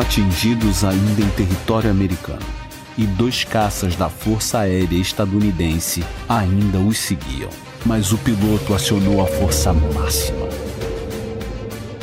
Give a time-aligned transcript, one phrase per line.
[0.00, 2.40] Atingidos ainda em território americano
[2.96, 7.50] e dois caças da Força Aérea estadunidense ainda os seguiam.
[7.84, 10.48] Mas o piloto acionou a força máxima.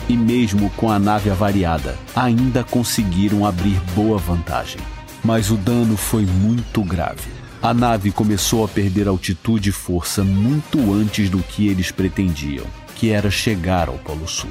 [0.09, 4.81] E mesmo com a nave avariada, ainda conseguiram abrir boa vantagem.
[5.23, 7.29] Mas o dano foi muito grave.
[7.61, 13.11] A nave começou a perder altitude e força muito antes do que eles pretendiam, que
[13.11, 14.49] era chegar ao Polo Sul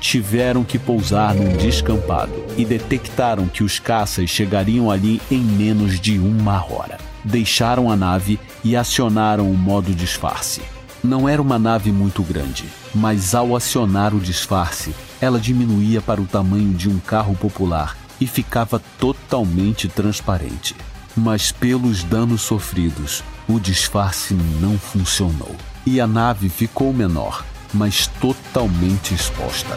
[0.00, 6.18] tiveram que pousar num descampado e detectaram que os caças chegariam ali em menos de
[6.18, 6.98] uma hora.
[7.24, 10.62] Deixaram a nave e acionaram o modo disfarce.
[11.02, 16.26] Não era uma nave muito grande, mas ao acionar o disfarce, ela diminuía para o
[16.26, 20.74] tamanho de um carro popular e ficava totalmente transparente.
[21.16, 25.54] Mas pelos danos sofridos, o disfarce não funcionou
[25.86, 29.76] e a nave ficou menor, mas totalmente exposta.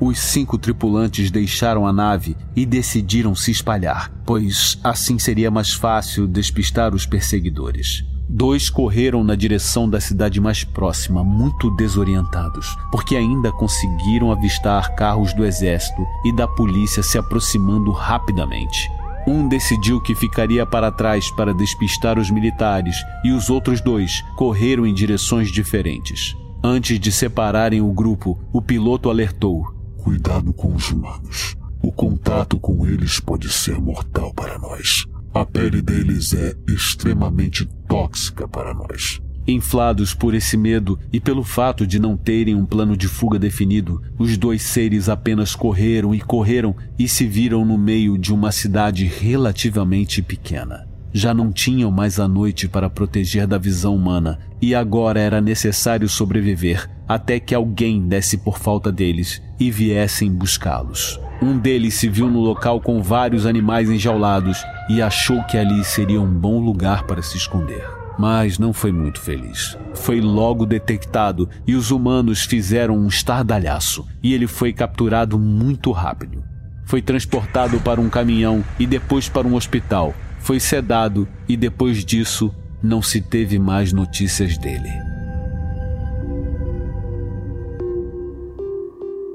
[0.00, 6.26] Os cinco tripulantes deixaram a nave e decidiram se espalhar, pois assim seria mais fácil
[6.26, 8.04] despistar os perseguidores.
[8.28, 15.32] Dois correram na direção da cidade mais próxima, muito desorientados, porque ainda conseguiram avistar carros
[15.34, 18.90] do exército e da polícia se aproximando rapidamente.
[19.26, 24.86] Um decidiu que ficaria para trás para despistar os militares e os outros dois correram
[24.86, 26.36] em direções diferentes.
[26.62, 29.64] Antes de separarem o grupo, o piloto alertou:
[29.96, 31.56] Cuidado com os humanos.
[31.82, 35.04] O contato com eles pode ser mortal para nós.
[35.34, 39.20] A pele deles é extremamente tóxica para nós.
[39.46, 44.00] Inflados por esse medo e pelo fato de não terem um plano de fuga definido,
[44.18, 49.04] os dois seres apenas correram e correram e se viram no meio de uma cidade
[49.04, 50.88] relativamente pequena.
[51.12, 56.08] Já não tinham mais a noite para proteger da visão humana e agora era necessário
[56.08, 61.20] sobreviver até que alguém desse por falta deles e viessem buscá-los.
[61.42, 66.20] Um deles se viu no local com vários animais enjaulados e achou que ali seria
[66.20, 69.76] um bom lugar para se esconder mas não foi muito feliz.
[69.94, 76.44] Foi logo detectado e os humanos fizeram um estardalhaço e ele foi capturado muito rápido.
[76.84, 80.14] Foi transportado para um caminhão e depois para um hospital.
[80.38, 85.03] Foi sedado e depois disso não se teve mais notícias dele.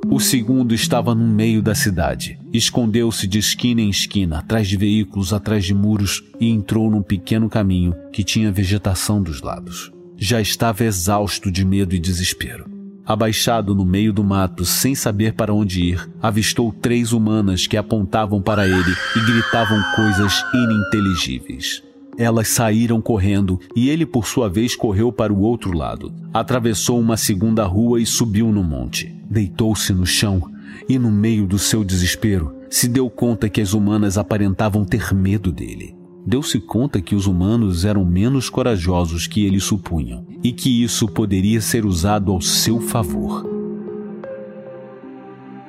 [0.07, 2.39] O segundo estava no meio da cidade.
[2.53, 7.49] Escondeu-se de esquina em esquina, atrás de veículos, atrás de muros e entrou num pequeno
[7.49, 9.91] caminho que tinha vegetação dos lados.
[10.17, 12.65] Já estava exausto de medo e desespero.
[13.05, 18.41] Abaixado no meio do mato, sem saber para onde ir, avistou três humanas que apontavam
[18.41, 21.88] para ele e gritavam coisas ininteligíveis.
[22.19, 26.11] Elas saíram correndo e ele, por sua vez, correu para o outro lado.
[26.34, 29.16] Atravessou uma segunda rua e subiu no monte.
[29.29, 30.52] Deitou-se no chão
[30.90, 35.49] e, no meio do seu desespero, se deu conta que as humanas aparentavam ter medo
[35.49, 35.96] dele.
[36.28, 41.61] Deu-se conta que os humanos eram menos corajosos que ele supunham e que isso poderia
[41.61, 43.47] ser usado ao seu favor.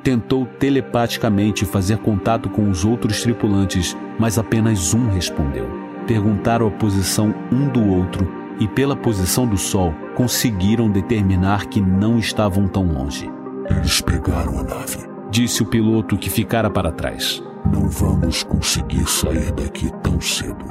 [0.02, 5.89] Tentou telepaticamente fazer contato com os outros tripulantes, mas apenas um respondeu.
[6.10, 8.28] Perguntaram a posição um do outro
[8.58, 13.30] e, pela posição do sol, conseguiram determinar que não estavam tão longe.
[13.70, 15.08] Eles pegaram a nave.
[15.30, 17.40] Disse o piloto que ficara para trás.
[17.64, 20.64] Não vamos conseguir sair daqui tão cedo.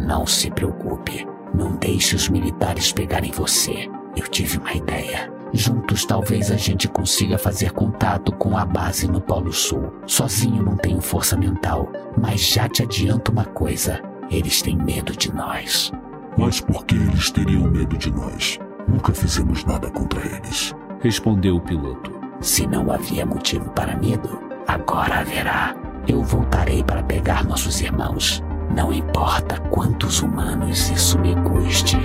[0.00, 1.26] Não se preocupe.
[1.52, 3.90] Não deixe os militares pegarem você.
[4.16, 5.30] Eu tive uma ideia.
[5.52, 9.92] Juntos talvez a gente consiga fazer contato com a base no Polo Sul.
[10.06, 14.00] Sozinho não tenho força mental, mas já te adianto uma coisa:
[14.30, 15.92] eles têm medo de nós.
[16.36, 18.58] Mas por que eles teriam medo de nós?
[18.86, 20.74] Nunca fizemos nada contra eles.
[21.00, 22.12] Respondeu o piloto.
[22.40, 25.74] Se não havia motivo para medo, agora haverá.
[26.06, 28.42] Eu voltarei para pegar nossos irmãos.
[28.74, 31.96] Não importa quantos humanos isso me custe.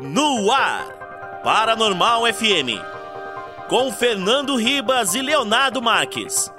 [0.00, 2.78] No ar, Paranormal FM,
[3.68, 6.52] com Fernando Ribas e Leonardo Marques.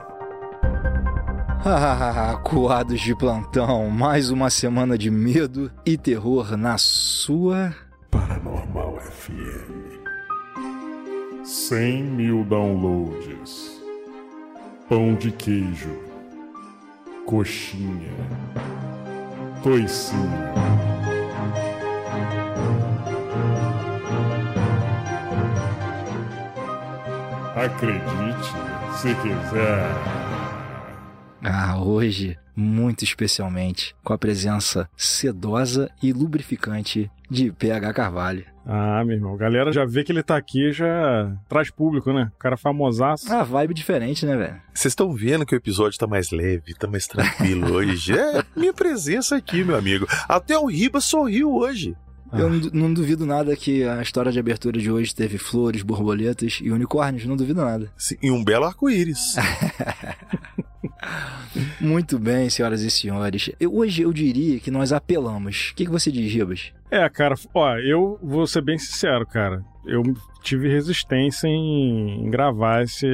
[1.63, 7.73] Ah, coados de plantão, mais uma semana de medo e terror na sua.
[8.11, 9.99] Paranormal FM.
[11.45, 13.81] 100 mil downloads.
[14.89, 15.97] Pão de queijo.
[17.25, 18.11] Coxinha.
[19.63, 20.68] Toicinho.
[27.59, 28.53] Acredite
[29.01, 29.83] se quiser.
[31.43, 38.45] Ah, hoje, muito especialmente, com a presença sedosa e lubrificante de PH Carvalho.
[38.65, 42.31] Ah, meu irmão, a galera já vê que ele tá aqui já traz público, né?
[42.33, 43.29] O cara famosaço.
[43.29, 44.61] Ah, vibe diferente, né, velho?
[44.73, 48.17] Vocês estão vendo que o episódio tá mais leve, tá mais tranquilo hoje.
[48.17, 50.07] É minha presença aqui, meu amigo.
[50.29, 51.93] Até o Riba sorriu hoje.
[52.31, 56.59] Eu não, não duvido nada que a história de abertura de hoje teve flores, borboletas
[56.61, 57.91] e unicórnios, não duvido nada.
[57.97, 59.35] Sim, e um belo arco-íris.
[61.79, 63.49] Muito bem, senhoras e senhores.
[63.59, 65.71] Eu, hoje eu diria que nós apelamos.
[65.71, 66.71] O que, que você diz, Ribas?
[66.91, 69.63] É, cara, ó, eu vou ser bem sincero, cara.
[69.85, 70.03] Eu
[70.43, 73.07] tive resistência em, em gravar esse,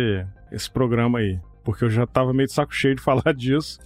[0.51, 1.39] esse programa aí.
[1.63, 3.79] Porque eu já tava meio de saco cheio de falar disso.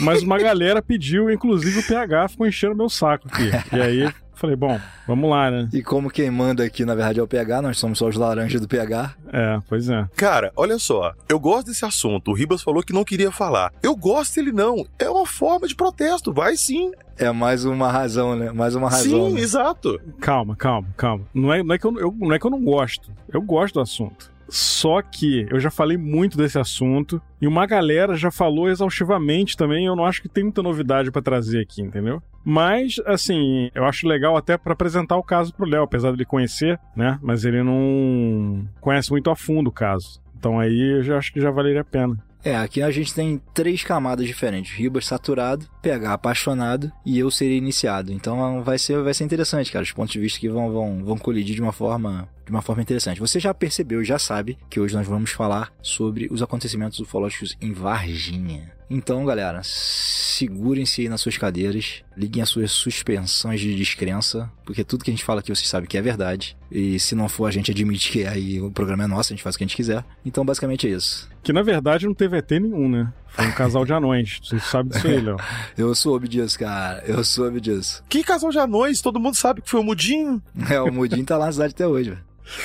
[0.00, 3.50] Mas uma galera pediu, inclusive o PH ficou enchendo meu saco aqui.
[3.74, 4.78] E aí Falei, bom,
[5.08, 5.66] vamos lá, né?
[5.72, 8.60] E como quem manda aqui, na verdade, é o PH, nós somos só os laranjas
[8.60, 9.14] do PH.
[9.32, 10.06] É, pois é.
[10.14, 12.30] Cara, olha só, eu gosto desse assunto.
[12.30, 13.72] O Ribas falou que não queria falar.
[13.82, 14.86] Eu gosto ele não.
[14.98, 16.92] É uma forma de protesto, vai sim.
[17.16, 18.52] É mais uma razão, né?
[18.52, 19.28] Mais uma razão.
[19.28, 19.40] Sim, né?
[19.40, 19.98] exato.
[20.20, 21.24] Calma, calma, calma.
[21.32, 23.10] Não é, não, é que eu, eu, não é que eu não gosto.
[23.32, 24.30] Eu gosto do assunto.
[24.48, 29.86] Só que eu já falei muito desse assunto e uma galera já falou exaustivamente também.
[29.86, 32.22] Eu não acho que tem muita novidade para trazer aqui, entendeu?
[32.44, 36.24] Mas, assim, eu acho legal até para apresentar o caso pro Léo, apesar de ele
[36.24, 37.18] conhecer, né?
[37.20, 40.20] Mas ele não conhece muito a fundo o caso.
[40.38, 42.16] Então aí eu já acho que já valeria a pena.
[42.46, 47.56] É, aqui a gente tem três camadas diferentes: Ribas saturado, PH apaixonado e eu seria
[47.56, 48.12] iniciado.
[48.12, 49.82] Então vai ser, vai ser interessante, cara.
[49.82, 52.80] Os pontos de vista que vão, vão, vão colidir de uma forma de uma forma
[52.80, 53.18] interessante.
[53.18, 57.72] Você já percebeu, já sabe que hoje nós vamos falar sobre os acontecimentos ufológicos em
[57.72, 58.72] Varginha.
[58.88, 65.02] Então, galera, segurem-se aí nas suas cadeiras, liguem as suas suspensões de descrença, porque tudo
[65.02, 66.56] que a gente fala aqui vocês sabem que é verdade.
[66.70, 69.42] E se não for, a gente admite que aí o programa é nosso, a gente
[69.42, 70.04] faz o que a gente quiser.
[70.24, 71.28] Então, basicamente é isso.
[71.46, 73.12] Que na verdade não teve ET nenhum, né?
[73.28, 74.40] Foi um casal de anões.
[74.42, 75.36] Você sabe disso aí, Léo.
[75.78, 77.04] Eu soube disso, cara.
[77.06, 78.02] Eu soube disso.
[78.08, 79.00] Que casal de anões?
[79.00, 80.42] Todo mundo sabe que foi o Mudinho.
[80.68, 82.22] É, o Mudinho tá lá na cidade até hoje, velho.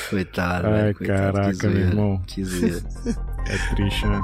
[0.10, 0.96] Coitado, Ai, velho.
[0.96, 2.24] Coitado, caraca, que zoeira, meu irmão.
[2.26, 2.82] Que zoeira.
[3.46, 4.20] É triste, né?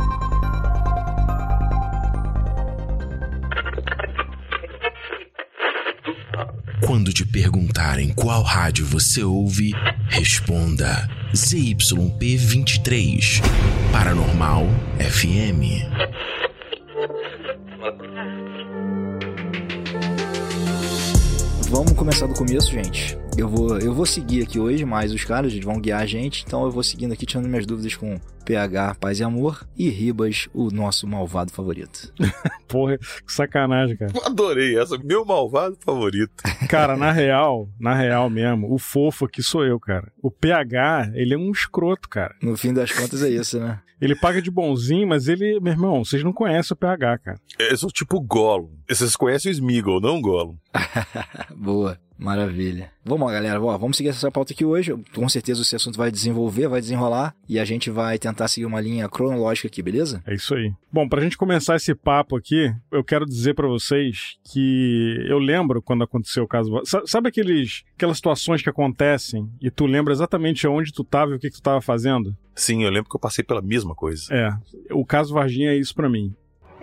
[6.85, 9.71] Quando te perguntarem qual rádio você ouve,
[10.09, 13.41] responda ZYP23
[13.91, 14.67] Paranormal
[14.99, 15.81] FM.
[21.69, 23.17] Vamos começar do começo, gente.
[23.37, 26.43] Eu vou, eu vou seguir aqui hoje, mas os caras eles vão guiar a gente,
[26.43, 30.49] então eu vou seguindo aqui, tirando minhas dúvidas com PH, Paz e Amor, e Ribas,
[30.55, 32.11] o nosso malvado favorito.
[32.67, 34.11] Porra, que sacanagem, cara.
[34.25, 36.33] Adorei essa, meu malvado favorito.
[36.67, 40.11] Cara, na real, na real mesmo, o fofo aqui sou eu, cara.
[40.21, 42.35] O PH, ele é um escroto, cara.
[42.41, 43.79] No fim das contas é isso, né?
[43.99, 47.41] Ele paga de bonzinho, mas ele, meu irmão, vocês não conhecem o PH, cara.
[47.57, 48.69] Eu sou tipo Gollum.
[48.87, 50.55] Vocês conhecem o Smeagol, não o Gollum.
[51.55, 51.97] Boa.
[52.17, 52.91] Maravilha.
[53.05, 53.59] Vamos lá, galera.
[53.59, 54.93] Vamos seguir essa pauta aqui hoje.
[55.13, 58.81] Com certeza esse assunto vai desenvolver, vai desenrolar e a gente vai tentar seguir uma
[58.81, 60.21] linha cronológica aqui, beleza?
[60.25, 60.73] É isso aí.
[60.91, 65.81] Bom, pra gente começar esse papo aqui, eu quero dizer para vocês que eu lembro
[65.81, 66.81] quando aconteceu o caso.
[67.05, 71.39] Sabe aqueles, aquelas situações que acontecem e tu lembra exatamente onde tu tava e o
[71.39, 72.35] que, que tu tava fazendo?
[72.55, 74.23] Sim, eu lembro que eu passei pela mesma coisa.
[74.33, 74.49] É.
[74.91, 76.33] O caso Varginha é isso para mim.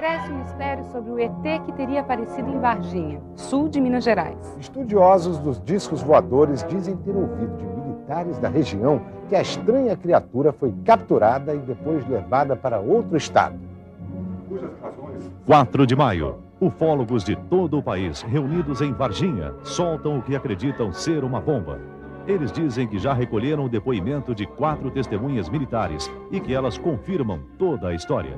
[0.05, 4.55] Cresce o mistério sobre o ET que teria aparecido em Varginha, sul de Minas Gerais.
[4.61, 10.53] Estudiosos dos discos voadores dizem ter ouvido de militares da região que a estranha criatura
[10.53, 13.59] foi capturada e depois levada para outro estado.
[15.47, 16.37] 4 de maio.
[16.61, 21.79] Ufólogos de todo o país, reunidos em Varginha, soltam o que acreditam ser uma bomba.
[22.27, 27.41] Eles dizem que já recolheram o depoimento de quatro testemunhas militares e que elas confirmam
[27.59, 28.37] toda a história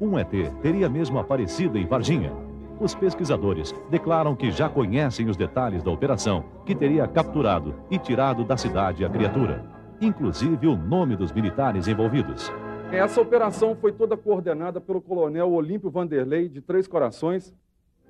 [0.00, 0.30] um ET
[0.62, 2.32] teria mesmo aparecido em Varginha.
[2.78, 8.44] Os pesquisadores declaram que já conhecem os detalhes da operação que teria capturado e tirado
[8.44, 9.64] da cidade a criatura,
[10.00, 12.52] inclusive o nome dos militares envolvidos.
[12.92, 17.52] Essa operação foi toda coordenada pelo coronel Olímpio Vanderlei de Três Corações.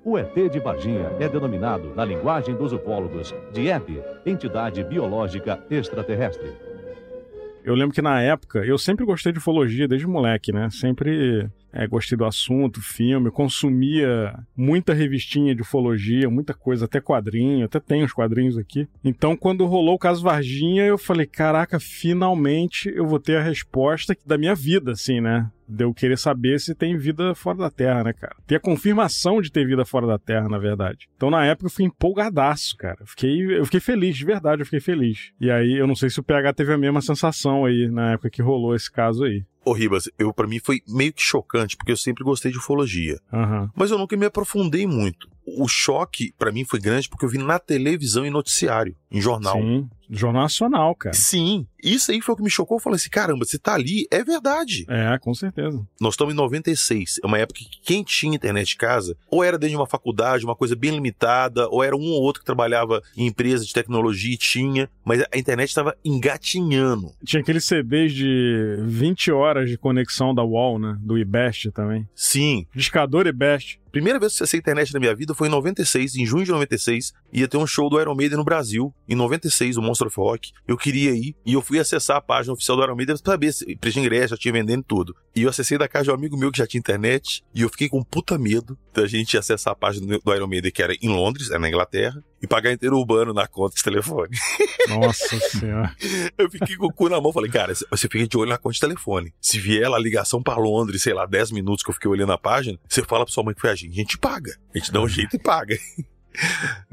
[0.03, 6.51] O ET de Varginha é denominado, na linguagem dos ufólogos, de EB, entidade biológica extraterrestre.
[7.63, 10.69] Eu lembro que na época, eu sempre gostei de ufologia desde moleque, né?
[10.69, 17.65] Sempre é, gostei do assunto, filme, consumia muita revistinha de ufologia, muita coisa, até quadrinho,
[17.65, 18.87] até tem os quadrinhos aqui.
[19.03, 24.17] Então, quando rolou o caso Varginha, eu falei: caraca, finalmente eu vou ter a resposta
[24.25, 25.51] da minha vida, assim, né?
[25.67, 28.35] De eu querer saber se tem vida fora da Terra, né, cara?
[28.45, 31.07] Ter a confirmação de ter vida fora da Terra, na verdade.
[31.15, 32.97] Então, na época, eu fui empolgadaço, cara.
[32.99, 35.31] Eu fiquei, eu fiquei feliz, de verdade, eu fiquei feliz.
[35.39, 38.29] E aí, eu não sei se o PH teve a mesma sensação aí, na época
[38.29, 39.43] que rolou esse caso aí.
[39.67, 43.19] Ô Ribas, eu para mim foi meio que chocante, porque eu sempre gostei de ufologia.
[43.33, 43.69] Uhum.
[43.75, 45.29] Mas eu nunca me aprofundei muito.
[45.45, 49.57] O choque para mim foi grande porque eu vi na televisão e noticiário, em jornal.
[49.57, 49.89] Sim.
[50.09, 51.15] Jornal Nacional, cara.
[51.15, 51.67] Sim.
[51.83, 52.77] Isso aí foi o que me chocou.
[52.77, 54.85] Eu falei assim: caramba, você tá ali, é verdade.
[54.89, 55.85] É, com certeza.
[55.99, 57.19] Nós estamos em 96.
[57.23, 60.45] É uma época que quem tinha internet em casa, ou era dentro de uma faculdade,
[60.45, 64.33] uma coisa bem limitada, ou era um ou outro que trabalhava em empresa de tecnologia
[64.33, 67.11] e tinha, mas a internet estava engatinhando.
[67.23, 70.97] Tinha aqueles CDs de 20 horas de conexão da UOL, né?
[70.99, 72.07] Do IBEST também.
[72.15, 72.65] Sim.
[72.73, 73.79] Discador IBEST.
[73.97, 76.51] Primeira vez que acessei a internet na minha vida foi em 96, em junho de
[76.51, 77.13] 96.
[77.33, 80.51] Ia ter um show do Iron Maiden no Brasil, em 96, o Monster of Rock.
[80.67, 83.51] Eu queria ir e eu fui acessar a página oficial do Iron Maiden pra saber
[83.51, 85.15] se preço de ingresso, já tinha vendendo tudo.
[85.35, 87.69] E eu acessei da casa de um amigo meu que já tinha internet e eu
[87.69, 91.09] fiquei com puta medo da gente acessar a página do Iron Maiden, que era em
[91.09, 94.35] Londres, era na Inglaterra, e pagar inteiro urbano na conta de telefone.
[94.89, 95.95] Nossa senhora.
[96.37, 98.73] eu fiquei com o cu na mão, falei, cara, você fica de olho na conta
[98.73, 99.33] de telefone.
[99.39, 102.37] Se vier lá ligação para Londres, sei lá, 10 minutos que eu fiquei olhando a
[102.37, 104.57] página, você fala pra sua mãe que foi a gente, a gente paga.
[104.73, 105.77] A gente dá um jeito e paga.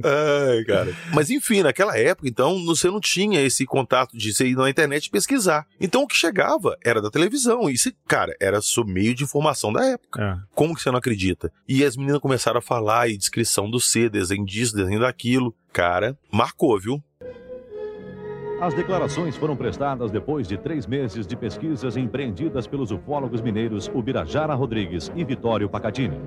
[0.02, 0.96] Ai, cara.
[1.12, 5.10] Mas enfim, naquela época, então, você não tinha esse contato de você ir na internet
[5.10, 5.66] pesquisar.
[5.80, 7.68] Então o que chegava era da televisão.
[7.68, 10.22] E, isso, cara, era o meio de informação da época.
[10.22, 10.54] É.
[10.54, 11.52] Como que você não acredita?
[11.68, 15.54] E as meninas começaram a falar e descrição do C, desenho disso, desenho daquilo.
[15.72, 17.02] Cara, marcou, viu?
[18.60, 24.54] As declarações foram prestadas depois de três meses de pesquisas empreendidas pelos ufólogos mineiros Ubirajara
[24.54, 26.18] Rodrigues e Vitório Pacatini.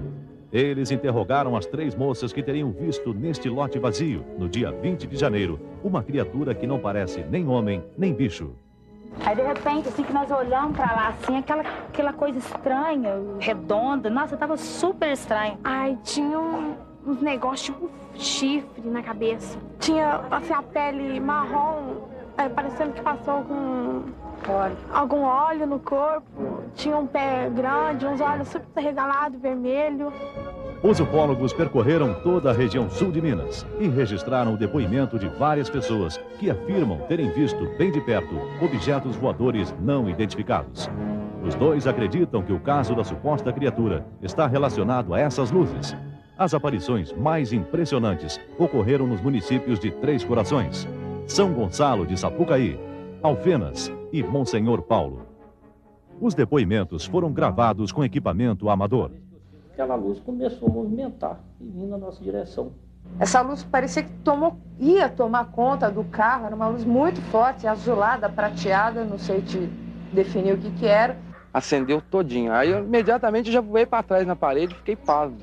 [0.52, 5.18] Eles interrogaram as três moças que teriam visto neste lote vazio, no dia 20 de
[5.18, 8.56] janeiro, uma criatura que não parece nem homem nem bicho.
[9.26, 14.10] Aí de repente, assim que nós olhamos pra lá, assim, aquela, aquela coisa estranha, redonda,
[14.10, 15.58] nossa, tava super estranho.
[15.64, 16.76] Ai, tinha um,
[17.06, 19.58] uns negócios tipo chifre na cabeça.
[19.80, 24.04] Tinha assim a pele marrom, é, parecendo que passou com
[24.92, 26.64] algum óleo no corpo.
[26.76, 30.12] Tinha um pé grande, uns olhos super regalados, vermelho.
[30.84, 35.70] Os ufólogos percorreram toda a região sul de Minas e registraram o depoimento de várias
[35.70, 40.88] pessoas que afirmam terem visto bem de perto objetos voadores não identificados.
[41.44, 45.96] Os dois acreditam que o caso da suposta criatura está relacionado a essas luzes.
[46.38, 50.88] As aparições mais impressionantes ocorreram nos municípios de Três Corações,
[51.26, 52.80] São Gonçalo de Sapucaí,
[53.24, 55.28] Alfenas e Monsenhor Paulo.
[56.20, 59.12] Os depoimentos foram gravados com equipamento amador.
[59.72, 62.72] Aquela luz começou a movimentar e vindo na nossa direção.
[63.20, 67.68] Essa luz parecia que tomou, ia tomar conta do carro, era uma luz muito forte,
[67.68, 69.70] azulada, prateada, não sei te
[70.12, 71.18] definir o que que era.
[71.54, 72.52] Acendeu todinho.
[72.52, 75.38] Aí eu imediatamente já voei para trás na parede, fiquei pasmo.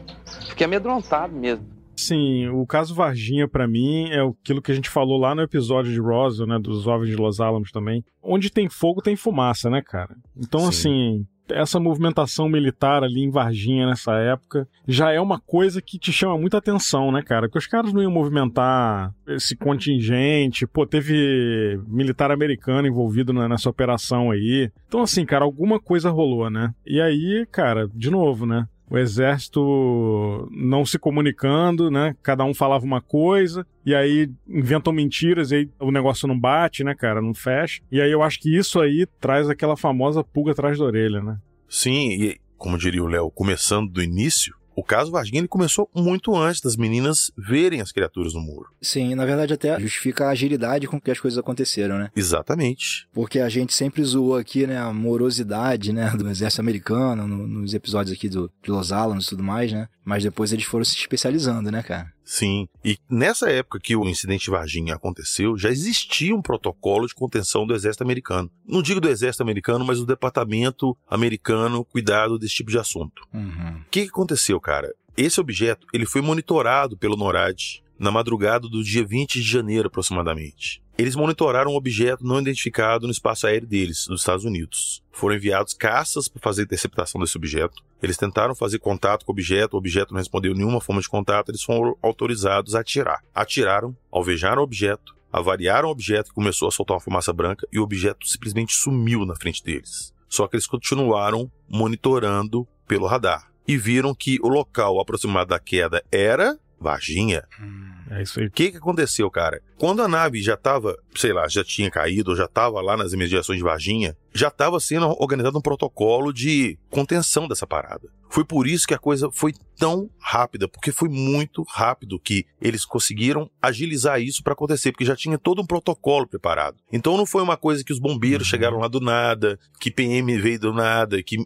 [0.48, 1.73] Fiquei amedrontado mesmo.
[1.96, 5.92] Sim, o caso Varginha para mim é aquilo que a gente falou lá no episódio
[5.92, 8.04] de Roswell, né, dos jovens de Los Alamos também.
[8.22, 10.16] Onde tem fogo tem fumaça, né, cara?
[10.36, 10.68] Então Sim.
[10.68, 16.12] assim, essa movimentação militar ali em Varginha nessa época já é uma coisa que te
[16.12, 17.46] chama muita atenção, né, cara?
[17.46, 24.30] Porque os caras não iam movimentar esse contingente, pô, teve militar americano envolvido nessa operação
[24.30, 24.70] aí.
[24.88, 26.72] Então, assim, cara, alguma coisa rolou, né?
[26.86, 28.66] E aí, cara, de novo, né?
[28.88, 32.14] O exército não se comunicando, né?
[32.22, 36.84] Cada um falava uma coisa, e aí inventam mentiras, e aí o negócio não bate,
[36.84, 37.20] né, cara?
[37.20, 37.80] Não fecha.
[37.90, 41.38] E aí eu acho que isso aí traz aquela famosa pulga atrás da orelha, né?
[41.68, 46.60] Sim, e como diria o Léo, começando do início, o caso Varginha começou muito antes
[46.60, 48.68] das meninas verem as criaturas no muro.
[48.80, 52.10] Sim, na verdade até justifica a agilidade com que as coisas aconteceram, né?
[52.14, 53.06] Exatamente.
[53.12, 57.74] Porque a gente sempre zoou aqui, né, a morosidade, né, do exército americano, no, nos
[57.74, 59.88] episódios aqui do, de Los Alamos e tudo mais, né?
[60.04, 62.12] Mas depois eles foram se especializando, né, cara?
[62.24, 62.68] Sim.
[62.84, 67.66] E nessa época que o incidente de Varginha aconteceu, já existia um protocolo de contenção
[67.66, 68.50] do exército americano.
[68.66, 73.22] Não digo do exército americano, mas do departamento americano cuidado desse tipo de assunto.
[73.32, 73.82] O uhum.
[73.90, 74.92] que, que aconteceu, cara?
[75.16, 80.82] Esse objeto ele foi monitorado pelo NORAD na madrugada do dia 20 de janeiro, aproximadamente.
[80.96, 85.02] Eles monitoraram um objeto não identificado no espaço aéreo deles, nos Estados Unidos.
[85.10, 87.82] Foram enviados caças para fazer a interceptação desse objeto.
[88.00, 91.50] Eles tentaram fazer contato com o objeto, o objeto não respondeu nenhuma forma de contato,
[91.50, 93.24] eles foram autorizados a atirar.
[93.34, 97.80] Atiraram, alvejaram o objeto, avariaram o objeto que começou a soltar uma fumaça branca e
[97.80, 100.14] o objeto simplesmente sumiu na frente deles.
[100.28, 106.04] Só que eles continuaram monitorando pelo radar e viram que o local aproximado da queda
[106.12, 107.42] era Varginha.
[107.58, 108.46] Hum, é isso aí.
[108.46, 109.60] O que, que aconteceu, cara?
[109.78, 113.58] Quando a nave já estava, sei lá, já tinha caído, já estava lá nas imediações
[113.58, 118.08] de Varginha, já estava sendo organizado um protocolo de contenção dessa parada.
[118.28, 122.84] Foi por isso que a coisa foi tão rápida, porque foi muito rápido que eles
[122.84, 126.76] conseguiram agilizar isso para acontecer, porque já tinha todo um protocolo preparado.
[126.92, 128.50] Então não foi uma coisa que os bombeiros uhum.
[128.50, 131.36] chegaram lá do nada, que PM veio do nada, que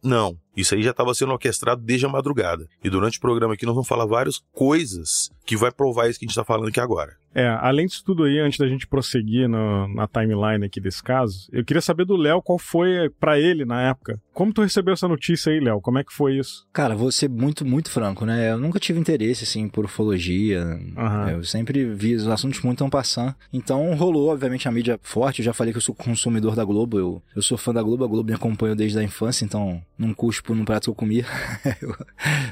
[0.00, 0.38] não.
[0.56, 2.68] Isso aí já estava sendo orquestrado desde a madrugada.
[2.84, 6.24] E durante o programa aqui nós vamos falar várias coisas que vai provar isso que
[6.24, 7.16] a gente está falando aqui agora.
[7.34, 11.48] É, além disso tudo aí, antes da gente prosseguir no, na timeline aqui desse caso,
[11.52, 14.20] eu queria saber do Léo qual foi para ele na época.
[14.32, 15.80] Como tu recebeu essa notícia aí, Léo?
[15.80, 16.66] Como é que foi isso?
[16.72, 18.52] Cara, vou ser muito, muito franco, né?
[18.52, 20.64] Eu nunca tive interesse, assim, por ufologia.
[20.96, 21.28] Uhum.
[21.28, 23.34] Eu sempre vi os assuntos muito tão passando.
[23.52, 25.40] Então rolou, obviamente, a mídia forte.
[25.40, 26.98] Eu já falei que eu sou consumidor da Globo.
[26.98, 30.14] Eu, eu sou fã da Globo, a Globo me acompanhou desde a infância, então não
[30.14, 31.26] cuspo no prato que eu comia.
[31.82, 31.96] eu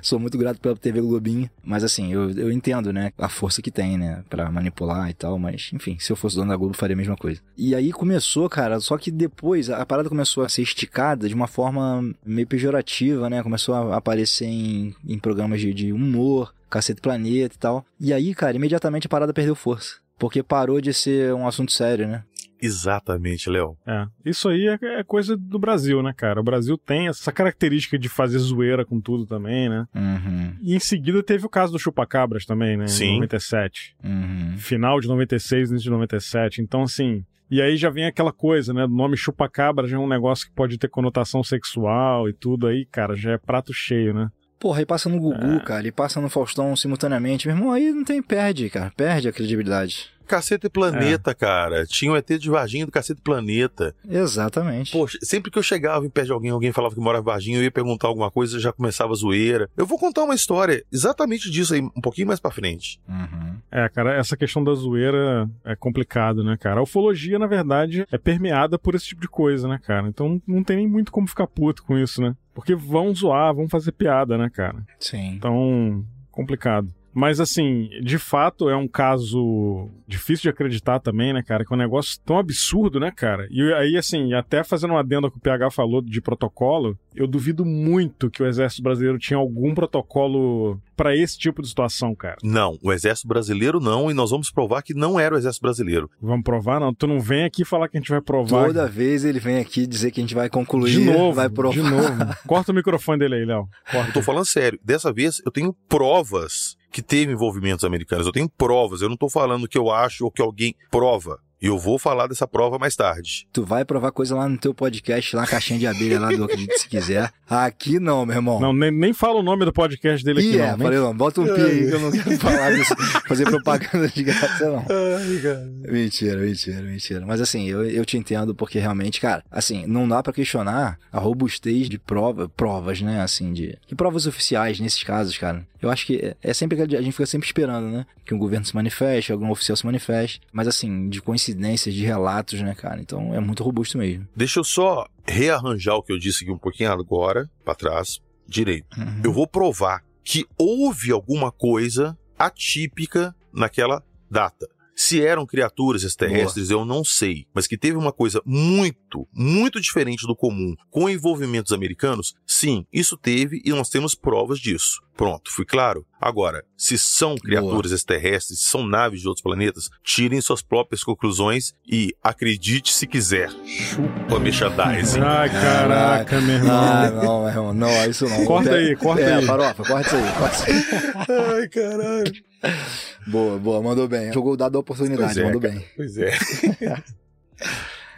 [0.03, 1.49] sou muito grato pela TV Globinho.
[1.65, 3.13] Mas assim, eu, eu entendo, né?
[3.17, 4.25] A força que tem, né?
[4.29, 5.39] Pra manipular e tal.
[5.39, 7.41] Mas, enfim, se eu fosse dono da Globo, faria a mesma coisa.
[7.57, 11.47] E aí começou, cara, só que depois a parada começou a ser esticada de uma
[11.47, 13.43] forma meio pejorativa, né?
[13.43, 17.85] Começou a aparecer em, em programas de, de humor, Cacete Planeta e tal.
[18.01, 19.97] E aí, cara, imediatamente a parada perdeu força.
[20.19, 22.25] Porque parou de ser um assunto sério, né?
[22.61, 23.77] Exatamente, Léo.
[23.87, 24.07] É.
[24.25, 26.41] Isso aí é, é, coisa do Brasil, né, cara?
[26.41, 29.87] O Brasil tem essa característica de fazer zoeira com tudo também, né?
[29.95, 30.57] Uhum.
[30.63, 32.87] E em seguida teve o caso do Chupacabras também, né?
[32.87, 33.17] Sim.
[33.17, 33.97] Em 97.
[34.03, 34.55] Uhum.
[34.57, 36.63] Final de 96, início de 97.
[36.63, 38.85] Então, assim, e aí já vem aquela coisa, né?
[38.85, 42.85] O nome chupacabra já é um negócio que pode ter conotação sexual e tudo aí,
[42.85, 44.31] cara, já é prato cheio, né?
[44.59, 45.61] Porra, aí passa no Gugu, é.
[45.61, 47.47] cara, e passa no Faustão simultaneamente.
[47.47, 50.11] Meu irmão, aí não tem, perde, cara, perde a credibilidade.
[50.27, 51.35] Cacete Planeta, é.
[51.35, 51.87] cara.
[51.87, 53.95] Tinha um ET de Varginha do Cacete Planeta.
[54.09, 54.93] Exatamente.
[54.93, 57.59] Poxa, sempre que eu chegava em pé de alguém, alguém falava que morava em Varginha,
[57.59, 59.71] eu ia perguntar alguma coisa, já começava a zoeira.
[59.77, 63.01] Eu vou contar uma história exatamente disso aí, um pouquinho mais pra frente.
[63.09, 63.57] Uhum.
[63.71, 66.81] É, cara, essa questão da zoeira é complicado, né, cara?
[66.81, 70.09] A ufologia, na verdade, é permeada por esse tipo de coisa, né, cara?
[70.09, 72.35] Então não tem nem muito como ficar puto com isso, né?
[72.55, 74.83] Porque vão zoar, vão fazer piada, né, cara?
[74.99, 75.35] Sim.
[75.35, 76.89] Então, complicado.
[77.17, 81.65] Mas assim, de fato é um caso difícil de acreditar também, né, cara?
[81.65, 83.49] Que é um negócio tão absurdo, né, cara?
[83.51, 87.65] E aí, assim, até fazendo uma adenda que o PH falou de protocolo, eu duvido
[87.65, 92.37] muito que o Exército Brasileiro tinha algum protocolo para esse tipo de situação, cara.
[92.43, 96.11] Não, o Exército Brasileiro não, e nós vamos provar que não era o Exército Brasileiro.
[96.21, 96.79] Vamos provar?
[96.79, 98.67] Não, tu não vem aqui falar que a gente vai provar.
[98.67, 101.73] Toda vez ele vem aqui dizer que a gente vai concluir, de novo, vai provar.
[101.75, 102.13] De novo.
[102.47, 103.67] Corta o microfone dele aí, Léo.
[103.95, 104.79] Eu tô falando sério.
[104.85, 108.27] Dessa vez eu tenho provas que teve envolvimentos americanos.
[108.27, 109.03] Eu tenho provas.
[109.03, 111.41] Eu não tô falando que eu acho ou que alguém prova.
[111.61, 113.49] E eu vou falar dessa prova mais tarde.
[113.53, 116.45] Tu vai provar coisa lá no teu podcast, lá na caixinha de abelha lá do
[116.45, 117.31] Acredite Se Quiser.
[117.49, 118.61] Aqui não, meu irmão.
[118.61, 120.65] Não, nem, nem fala o nome do podcast dele aqui, não.
[120.65, 122.95] é, nem- falei, não, bota um pi aí que eu não quero falar disso,
[123.27, 124.85] fazer propaganda de graça, não.
[124.89, 125.91] Ai.
[125.93, 127.25] Mentira, mentira, mentira.
[127.27, 131.19] Mas assim, eu, eu te entendo porque realmente, cara, assim, não dá pra questionar a
[131.19, 135.67] robustez de prova, provas, né, assim, de, de provas oficiais nesses casos, cara.
[135.81, 138.39] Eu acho que é- é sempre que a gente fica sempre esperando, né, que um
[138.39, 143.01] governo se manifeste, algum oficial se manifeste, mas assim, de coincidências, de relatos, né, cara,
[143.01, 144.27] então é muito robusto mesmo.
[144.35, 148.87] Deixa eu só rearranjar o que eu disse aqui um pouquinho agora, pra trás, direito.
[149.23, 154.69] Eu vou provar que houve alguma coisa atípica naquela data.
[154.97, 157.45] Se eram criaturas extraterrestres, eu não sei.
[157.53, 163.15] Mas que teve uma coisa muito, muito diferente do comum com envolvimentos americanos, sim, isso
[163.15, 165.03] teve e nós temos provas disso.
[165.15, 166.07] Pronto, fui claro?
[166.21, 171.75] Agora, se são criaturas extraterrestres, se são naves de outros planetas, tirem suas próprias conclusões
[171.87, 173.51] e acredite se quiser.
[173.67, 175.21] Chupa merchandising.
[175.21, 176.71] Ai, caraca, meu irmão.
[176.75, 178.45] Ah, não, meu irmão, não, isso não.
[178.45, 179.47] Corta aí, corta é, aí.
[179.47, 181.61] farofa, corta isso aí, corta isso aí.
[181.61, 182.33] Ai, caralho.
[183.27, 184.33] Boa, boa, mandou bem.
[184.33, 185.85] Jogou o dado da oportunidade, Pois é, mandou cara, bem.
[185.97, 186.31] Pois é.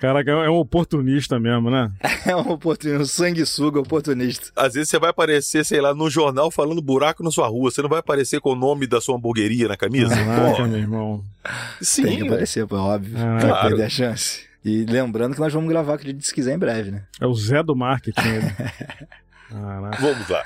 [0.00, 1.90] Caraca, é um oportunista mesmo, né?
[2.26, 4.50] É um oportunista, um sanguessuga oportunista.
[4.54, 7.70] Às vezes você vai aparecer, sei lá, no jornal falando buraco na sua rua.
[7.70, 10.14] Você não vai aparecer com o nome da sua hamburgueria na camisa?
[10.14, 11.24] Caraca, meu irmão.
[11.80, 12.02] sim.
[12.02, 13.16] Tem que aparecer, pô, óbvio.
[13.16, 13.68] Ah, Vai claro.
[13.68, 14.42] perder a chance.
[14.64, 17.04] E lembrando que nós vamos gravar, acredite se quiser, em breve, né?
[17.18, 18.20] É o Zé do marketing.
[19.50, 20.02] Caraca.
[20.02, 20.44] Vamos lá.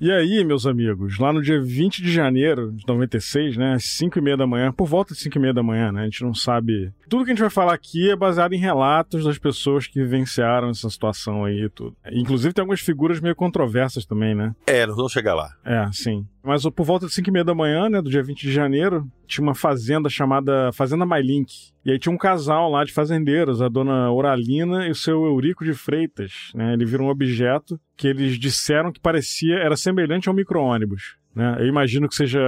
[0.00, 4.18] E aí, meus amigos, lá no dia 20 de janeiro de 96, né, às 5
[4.18, 6.24] e meia da manhã, por volta de 5 e meia da manhã, né, a gente
[6.24, 6.92] não sabe...
[7.08, 10.70] Tudo que a gente vai falar aqui é baseado em relatos das pessoas que vivenciaram
[10.70, 11.96] essa situação aí e tudo.
[12.10, 14.54] Inclusive tem algumas figuras meio controversas também, né?
[14.66, 15.50] É, nós vamos chegar lá.
[15.64, 16.26] É, sim.
[16.44, 19.10] Mas por volta de 5 e meia da manhã, né, do dia 20 de janeiro,
[19.26, 21.72] tinha uma fazenda chamada Fazenda Mailink.
[21.84, 25.64] E aí tinha um casal lá de fazendeiros, a dona Oralina e o seu Eurico
[25.64, 26.74] de Freitas, né?
[26.74, 31.16] Ele viram um objeto que eles disseram que parecia, era semelhante a um micro-ônibus.
[31.34, 31.56] Né?
[31.58, 32.40] Eu imagino que seja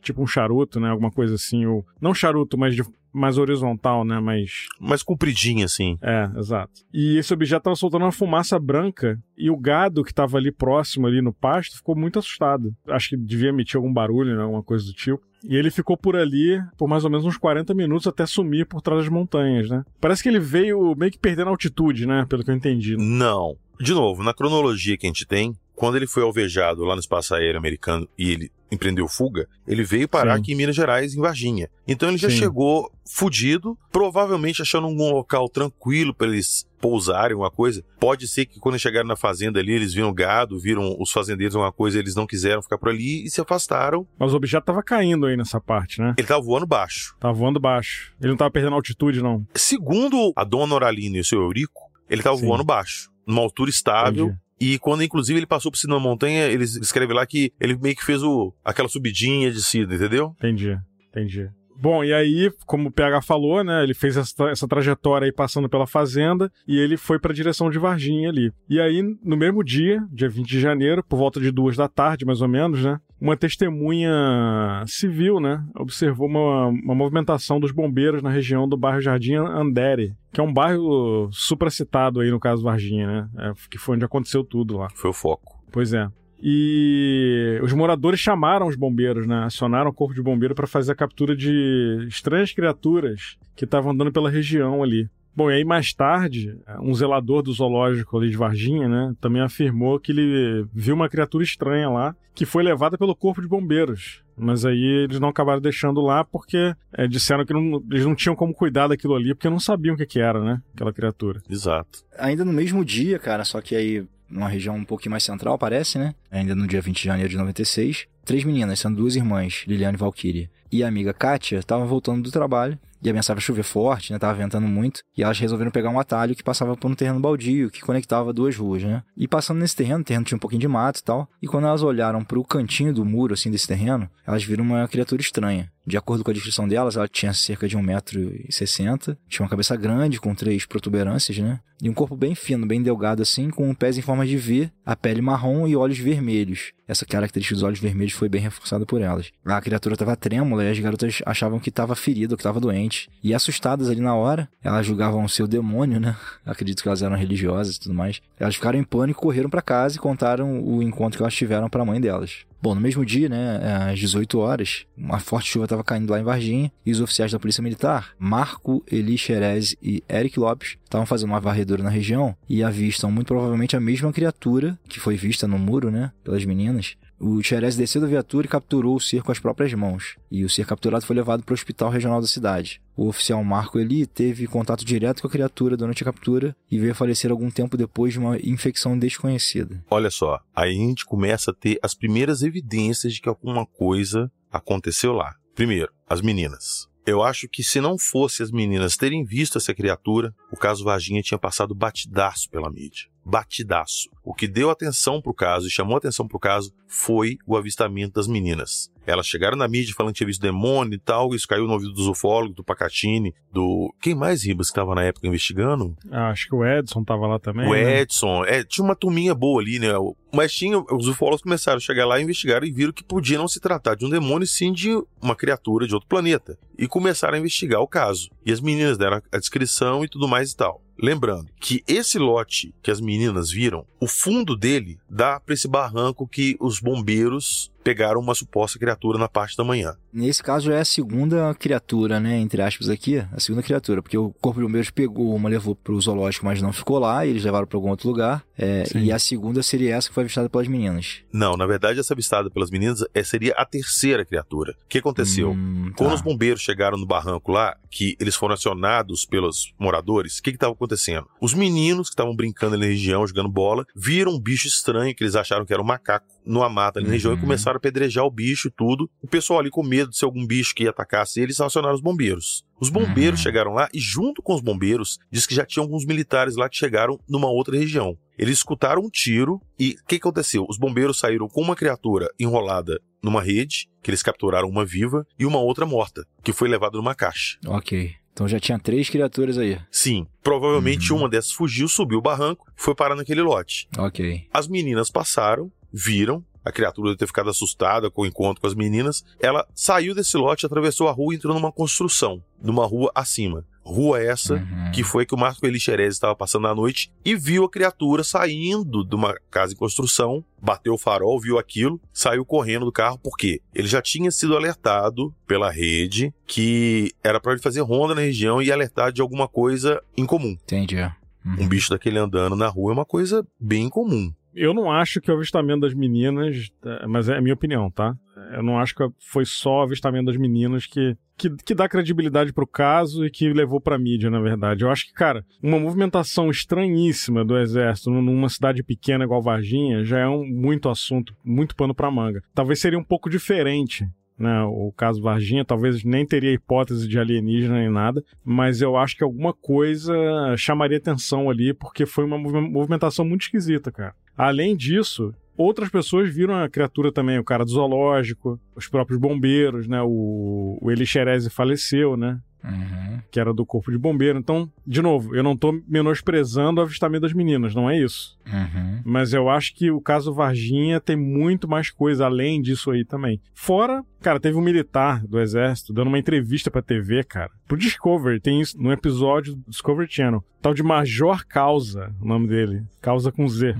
[0.00, 0.88] tipo um charuto, né?
[0.88, 2.82] Alguma coisa assim, ou não charuto, mas de,
[3.12, 4.18] mais horizontal, né?
[4.18, 5.96] Mais Mais compridinho, assim.
[6.02, 6.72] é, exato.
[6.92, 11.06] E esse objeto estava soltando uma fumaça branca e o gado que estava ali próximo,
[11.06, 12.74] ali no pasto, ficou muito assustado.
[12.88, 15.22] Acho que devia emitir algum barulho, né, alguma coisa do tipo.
[15.46, 18.80] E ele ficou por ali por mais ou menos uns 40 minutos até sumir por
[18.80, 19.84] trás das montanhas, né?
[20.00, 22.24] Parece que ele veio meio que perdendo altitude, né?
[22.28, 22.96] Pelo que eu entendi.
[22.96, 23.54] Não.
[23.78, 27.34] De novo, na cronologia que a gente tem, quando ele foi alvejado lá no espaço
[27.34, 30.40] aéreo americano e ele empreendeu fuga, ele veio parar Sim.
[30.40, 31.70] aqui em Minas Gerais, em Varginha.
[31.86, 32.36] Então ele já Sim.
[32.36, 37.84] chegou fudido, provavelmente achando algum local tranquilo para eles pousarem, alguma coisa.
[38.00, 41.72] Pode ser que quando chegaram na fazenda ali, eles viram gado, viram os fazendeiros, alguma
[41.72, 44.06] coisa, eles não quiseram ficar por ali e se afastaram.
[44.18, 46.14] Mas o objeto tava caindo aí nessa parte, né?
[46.18, 47.16] Ele tava voando baixo.
[47.20, 48.12] Tava voando baixo.
[48.20, 49.46] Ele não tava perdendo altitude, não.
[49.54, 52.46] Segundo a dona Oralina e o seu Eurico, ele tava Sim.
[52.46, 54.26] voando baixo, numa altura estável.
[54.26, 54.43] Entendi.
[54.64, 57.94] E quando, inclusive, ele passou por cima da montanha, ele escreve lá que ele meio
[57.94, 60.34] que fez o, aquela subidinha de cida, entendeu?
[60.38, 60.78] Entendi,
[61.10, 61.50] entendi.
[61.76, 65.68] Bom, e aí, como o PH falou, né, ele fez essa, essa trajetória aí passando
[65.68, 68.50] pela fazenda e ele foi pra direção de Varginha ali.
[68.70, 72.24] E aí, no mesmo dia, dia 20 de janeiro, por volta de duas da tarde,
[72.24, 78.30] mais ou menos, né, uma testemunha civil, né, observou uma, uma movimentação dos bombeiros na
[78.30, 83.28] região do bairro Jardim Andere, que é um bairro supracitado aí no caso Varginha, né,
[83.38, 84.88] é, que foi onde aconteceu tudo lá.
[84.94, 85.62] Foi o foco.
[85.72, 86.08] Pois é.
[86.46, 89.44] E os moradores chamaram os bombeiros, né?
[89.44, 94.12] Acionaram o corpo de bombeiro para fazer a captura de estranhas criaturas que estavam andando
[94.12, 95.08] pela região ali.
[95.36, 99.98] Bom, e aí mais tarde, um zelador do zoológico ali de Varginha, né, também afirmou
[99.98, 104.22] que ele viu uma criatura estranha lá, que foi levada pelo corpo de bombeiros.
[104.36, 108.34] Mas aí eles não acabaram deixando lá porque é, disseram que não- eles não tinham
[108.36, 111.40] como cuidar daquilo ali, porque não sabiam o que, que era, né, aquela criatura.
[111.48, 112.00] Exato.
[112.18, 115.98] Ainda no mesmo dia, cara, só que aí numa região um pouquinho mais central, parece,
[115.98, 116.14] né?
[116.30, 118.06] Ainda no dia 20 de janeiro de 96.
[118.24, 120.48] Três meninas, sendo duas irmãs, Liliane e Valkyrie.
[120.72, 122.76] E a amiga Kátia estavam voltando do trabalho.
[123.04, 124.18] E ameaçava chover forte, né?
[124.18, 125.02] Tava ventando muito.
[125.14, 128.56] E elas resolveram pegar um atalho que passava por um terreno baldio, que conectava duas
[128.56, 129.02] ruas, né?
[129.14, 131.28] E passando nesse terreno, o terreno tinha um pouquinho de mato e tal.
[131.42, 135.20] E quando elas olharam pro cantinho do muro, assim, desse terreno, elas viram uma criatura
[135.20, 135.70] estranha.
[135.86, 140.18] De acordo com a descrição delas, ela tinha cerca de 1,60m, tinha uma cabeça grande,
[140.18, 141.60] com três protuberâncias, né?
[141.82, 144.96] E um corpo bem fino, bem delgado assim, com pés em forma de V, a
[144.96, 146.72] pele marrom e olhos vermelhos.
[146.86, 149.30] essa característica dos olhos vermelhos foi bem reforçada por elas.
[149.44, 153.10] A criatura estava trêmula e as garotas achavam que estava ferida, que estava doente.
[153.22, 156.16] E assustadas ali na hora, elas julgavam o seu demônio, né?
[156.46, 158.22] Acredito que elas eram religiosas e tudo mais.
[158.38, 161.82] Elas ficaram em pânico, correram para casa e contaram o encontro que elas tiveram para
[161.82, 162.46] a mãe delas.
[162.64, 166.22] Bom, no mesmo dia, né, às 18 horas, uma forte chuva estava caindo lá em
[166.22, 171.28] Varginha e os oficiais da Polícia Militar, Marco Eli Xerez e Eric Lopes, estavam fazendo
[171.28, 175.58] uma varredura na região e avistam muito provavelmente a mesma criatura que foi vista no
[175.58, 176.96] muro, né, pelas meninas.
[177.18, 180.16] O Xerez desceu da viatura e capturou o ser com as próprias mãos.
[180.30, 182.80] E o ser capturado foi levado para o hospital regional da cidade.
[182.96, 186.92] O oficial Marco Eli teve contato direto com a criatura durante a captura e veio
[186.92, 189.82] a falecer algum tempo depois de uma infecção desconhecida.
[189.90, 194.30] Olha só, aí a gente começa a ter as primeiras evidências de que alguma coisa
[194.52, 195.34] aconteceu lá.
[195.54, 196.88] Primeiro, as meninas.
[197.06, 201.20] Eu acho que se não fosse as meninas terem visto essa criatura, o caso Varginha
[201.20, 203.08] tinha passado batidaço pela mídia.
[203.22, 204.08] Batidaço.
[204.24, 208.26] O que deu atenção pro caso e chamou atenção pro caso foi o avistamento das
[208.26, 208.90] meninas.
[209.06, 211.92] Elas chegaram na mídia falando que tinha visto demônio e tal, isso caiu no ouvido
[211.92, 213.94] dos ufólogos, do Pacatini, do...
[214.00, 215.96] Quem mais, Ribas, que estava na época investigando?
[216.10, 217.68] Ah, acho que o Edson tava lá também.
[217.68, 218.00] O né?
[218.00, 218.44] Edson.
[218.44, 219.88] É, tinha uma turminha boa ali, né?
[220.32, 223.60] Mas tinha, os ufólogos começaram a chegar lá, investigaram e viram que podia não se
[223.60, 224.90] tratar de um demônio, sim de
[225.22, 226.58] uma criatura de outro planeta.
[226.76, 228.30] E começaram a investigar o caso.
[228.44, 230.83] E as meninas deram a descrição e tudo mais e tal.
[230.98, 236.26] Lembrando que esse lote que as meninas viram, o fundo dele dá para esse barranco
[236.26, 239.96] que os bombeiros pegaram uma suposta criatura na parte da manhã.
[240.14, 242.38] Nesse caso já é a segunda criatura, né?
[242.38, 246.00] Entre aspas aqui, a segunda criatura, porque o Corpo de Bombeiros pegou uma, levou pro
[246.00, 248.44] zoológico, mas não ficou lá, e eles levaram para algum outro lugar.
[248.56, 251.22] É, e a segunda seria essa que foi avistada pelas meninas.
[251.32, 254.76] Não, na verdade, essa avistada pelas meninas é, seria a terceira criatura.
[254.84, 255.50] O que aconteceu?
[255.50, 255.96] Hum, tá.
[255.96, 260.50] Quando os bombeiros chegaram no barranco lá, que eles foram acionados pelos moradores, o que
[260.50, 261.26] estava acontecendo?
[261.40, 265.24] Os meninos que estavam brincando ali na região, jogando bola, viram um bicho estranho que
[265.24, 268.24] eles acharam que era um macaco numa mata ali na região e começaram a apedrejar
[268.24, 269.10] o bicho e tudo.
[269.22, 272.00] O pessoal ali com medo de ser algum bicho que ia atacasse eles, acionaram os
[272.00, 272.64] bombeiros.
[272.80, 276.56] Os bombeiros chegaram lá e, junto com os bombeiros, diz que já tinha alguns militares
[276.56, 278.16] lá que chegaram numa outra região.
[278.36, 280.66] Eles escutaram um tiro e o que aconteceu?
[280.68, 285.46] Os bombeiros saíram com uma criatura enrolada numa rede, que eles capturaram uma viva, e
[285.46, 287.58] uma outra morta, que foi levada numa caixa.
[287.66, 288.14] Ok.
[288.34, 289.78] Então já tinha três criaturas aí.
[289.92, 293.88] Sim, provavelmente uma dessas fugiu, subiu o barranco, foi parar naquele lote.
[293.96, 294.46] Ok.
[294.52, 298.74] As meninas passaram, viram, a criatura deve ter ficado assustada com o encontro com as
[298.74, 299.22] meninas.
[299.38, 303.64] Ela saiu desse lote, atravessou a rua e entrou numa construção, numa rua acima.
[303.84, 307.70] Rua essa que foi que o Marco Elixerez estava passando a noite e viu a
[307.70, 312.92] criatura saindo de uma casa em construção, bateu o farol, viu aquilo, saiu correndo do
[312.92, 318.14] carro, porque ele já tinha sido alertado pela rede que era para ele fazer ronda
[318.14, 320.56] na região e alertar de alguma coisa incomum.
[320.62, 320.96] Entendi.
[321.44, 324.32] Um bicho daquele andando na rua é uma coisa bem comum.
[324.54, 328.14] Eu não acho que o avistamento das meninas, é, mas é a minha opinião, tá?
[328.52, 332.52] Eu não acho que foi só o avistamento das meninas que, que, que dá credibilidade
[332.52, 334.84] pro caso e que levou pra mídia, na verdade.
[334.84, 340.18] Eu acho que, cara, uma movimentação estranhíssima do exército numa cidade pequena igual Varginha já
[340.18, 342.42] é um muito assunto, muito pano pra manga.
[342.54, 344.06] Talvez seria um pouco diferente
[344.38, 349.16] né, o caso Varginha, talvez nem teria hipótese de alienígena nem nada, mas eu acho
[349.16, 350.12] que alguma coisa
[350.56, 354.14] chamaria atenção ali, porque foi uma movimentação muito esquisita, cara.
[354.36, 359.86] Além disso, outras pessoas viram a criatura também, o cara do zoológico, os próprios bombeiros,
[359.86, 363.20] né, o, o Eli Xerezi faleceu, né, Uhum.
[363.30, 364.38] que era do corpo de bombeiro.
[364.38, 368.38] Então, de novo, eu não tô menosprezando o avistamento das meninas, não é isso.
[368.46, 369.00] Uhum.
[369.04, 373.40] Mas eu acho que o caso Varginha tem muito mais coisa além disso aí também.
[373.52, 377.50] Fora, cara, teve um militar do exército dando uma entrevista pra TV, cara.
[377.66, 380.44] Pro Discovery, tem isso no episódio do Discovery Channel.
[380.62, 382.82] Tal de Major Causa, o nome dele.
[383.02, 383.74] Causa com Z.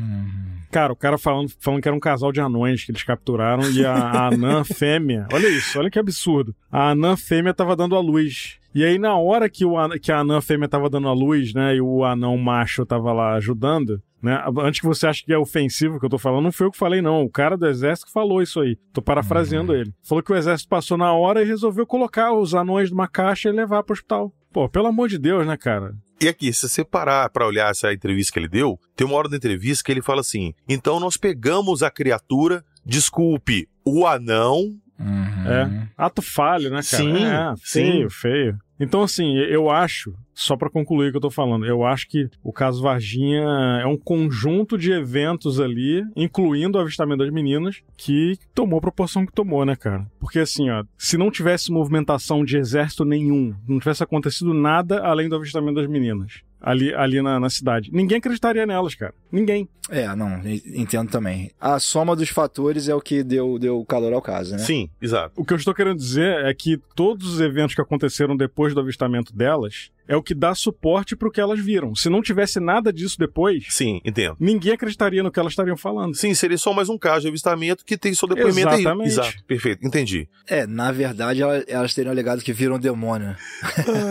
[0.70, 3.87] Cara, o cara falando, falando que era um casal de anões que eles capturaram e
[3.87, 5.27] a, a anã fêmea.
[5.33, 6.55] Olha isso, olha que absurdo.
[6.70, 8.59] A anã fêmea tava dando a luz.
[8.74, 11.76] E aí, na hora que, o, que a anã fêmea tava dando a luz, né,
[11.76, 16.00] e o anão macho tava lá ajudando, né, antes que você ache que é ofensivo
[16.00, 17.22] que eu tô falando, não foi eu que falei, não.
[17.22, 18.76] O cara do exército falou isso aí.
[18.92, 19.92] Tô parafraseando ele.
[20.02, 23.52] Falou que o exército passou na hora e resolveu colocar os anões numa caixa e
[23.52, 24.32] levar pro hospital.
[24.52, 25.94] Pô, pelo amor de Deus, né, cara?
[26.20, 29.28] E aqui, se você parar pra olhar essa entrevista que ele deu, tem uma hora
[29.28, 34.74] da entrevista que ele fala assim: então nós pegamos a criatura, desculpe, o anão.
[34.98, 35.88] É.
[35.96, 36.83] Ato falho, né, cara?
[36.83, 37.92] Sim, é, sim.
[37.92, 38.59] feio, feio.
[38.78, 42.28] Então, assim, eu acho, só pra concluir o que eu tô falando, eu acho que
[42.42, 43.44] o caso Varginha
[43.80, 49.24] é um conjunto de eventos ali, incluindo o avistamento das meninas, que tomou a proporção
[49.24, 50.07] que tomou, né, cara?
[50.18, 55.28] Porque, assim, ó, se não tivesse movimentação de exército nenhum, não tivesse acontecido nada além
[55.28, 57.90] do avistamento das meninas, ali, ali na, na cidade.
[57.92, 59.12] Ninguém acreditaria nelas, cara.
[59.31, 59.68] Ninguém.
[59.90, 61.50] É, não, en- entendo também.
[61.61, 64.59] A soma dos fatores é o que deu, deu calor ao caso, né?
[64.59, 65.33] Sim, exato.
[65.37, 68.81] O que eu estou querendo dizer é que todos os eventos que aconteceram depois do
[68.81, 71.94] avistamento delas é o que dá suporte pro que elas viram.
[71.94, 74.36] Se não tivesse nada disso depois, Sim, entendo.
[74.38, 76.14] ninguém acreditaria no que elas estariam falando.
[76.14, 78.80] Sim, seria só mais um caso de avistamento que tem seu depoimento aí.
[78.80, 79.08] Exatamente.
[79.08, 80.28] Exato, perfeito, entendi.
[80.46, 83.34] É, na verdade, ela- elas teriam alegado que viram um demônio.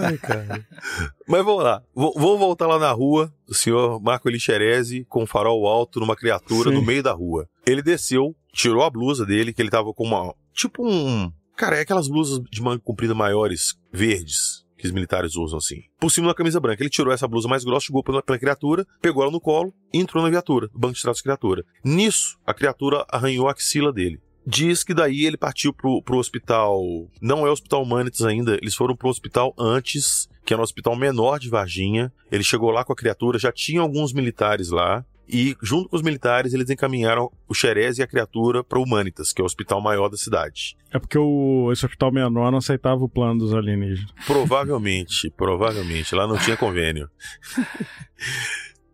[0.06, 0.66] Ai, cara.
[1.28, 1.80] Mas vamos lá.
[1.96, 3.32] V- vamos voltar lá na rua.
[3.48, 6.76] O senhor Marco Elixerese com o farol alto numa criatura Sim.
[6.76, 7.48] no meio da rua.
[7.66, 10.34] Ele desceu, tirou a blusa dele, que ele tava com uma.
[10.54, 11.32] Tipo um.
[11.56, 15.84] Cara, é aquelas blusas de manga comprida maiores, verdes, que os militares usam assim.
[15.98, 16.84] Por cima da camisa branca.
[16.84, 19.98] Ele tirou essa blusa mais grossa, chegou pela, pela criatura, pegou ela no colo e
[19.98, 21.64] entrou na viatura, banco de trás da criatura.
[21.86, 24.20] Nisso, a criatura arranhou a axila dele.
[24.46, 26.82] Diz que daí ele partiu pro, pro hospital.
[27.22, 30.98] Não é o Hospital Humanitas ainda, eles foram pro hospital antes, que era um hospital
[30.98, 32.12] menor de Varginha.
[32.30, 35.06] Ele chegou lá com a criatura, já tinha alguns militares lá.
[35.28, 39.32] E, junto com os militares, eles encaminharam o Xerez e a criatura para o Humanitas,
[39.32, 40.76] que é o hospital maior da cidade.
[40.92, 44.12] É porque o, esse hospital menor não aceitava o plano dos alienígenas.
[44.28, 46.14] Provavelmente, provavelmente.
[46.14, 47.10] Lá não tinha convênio.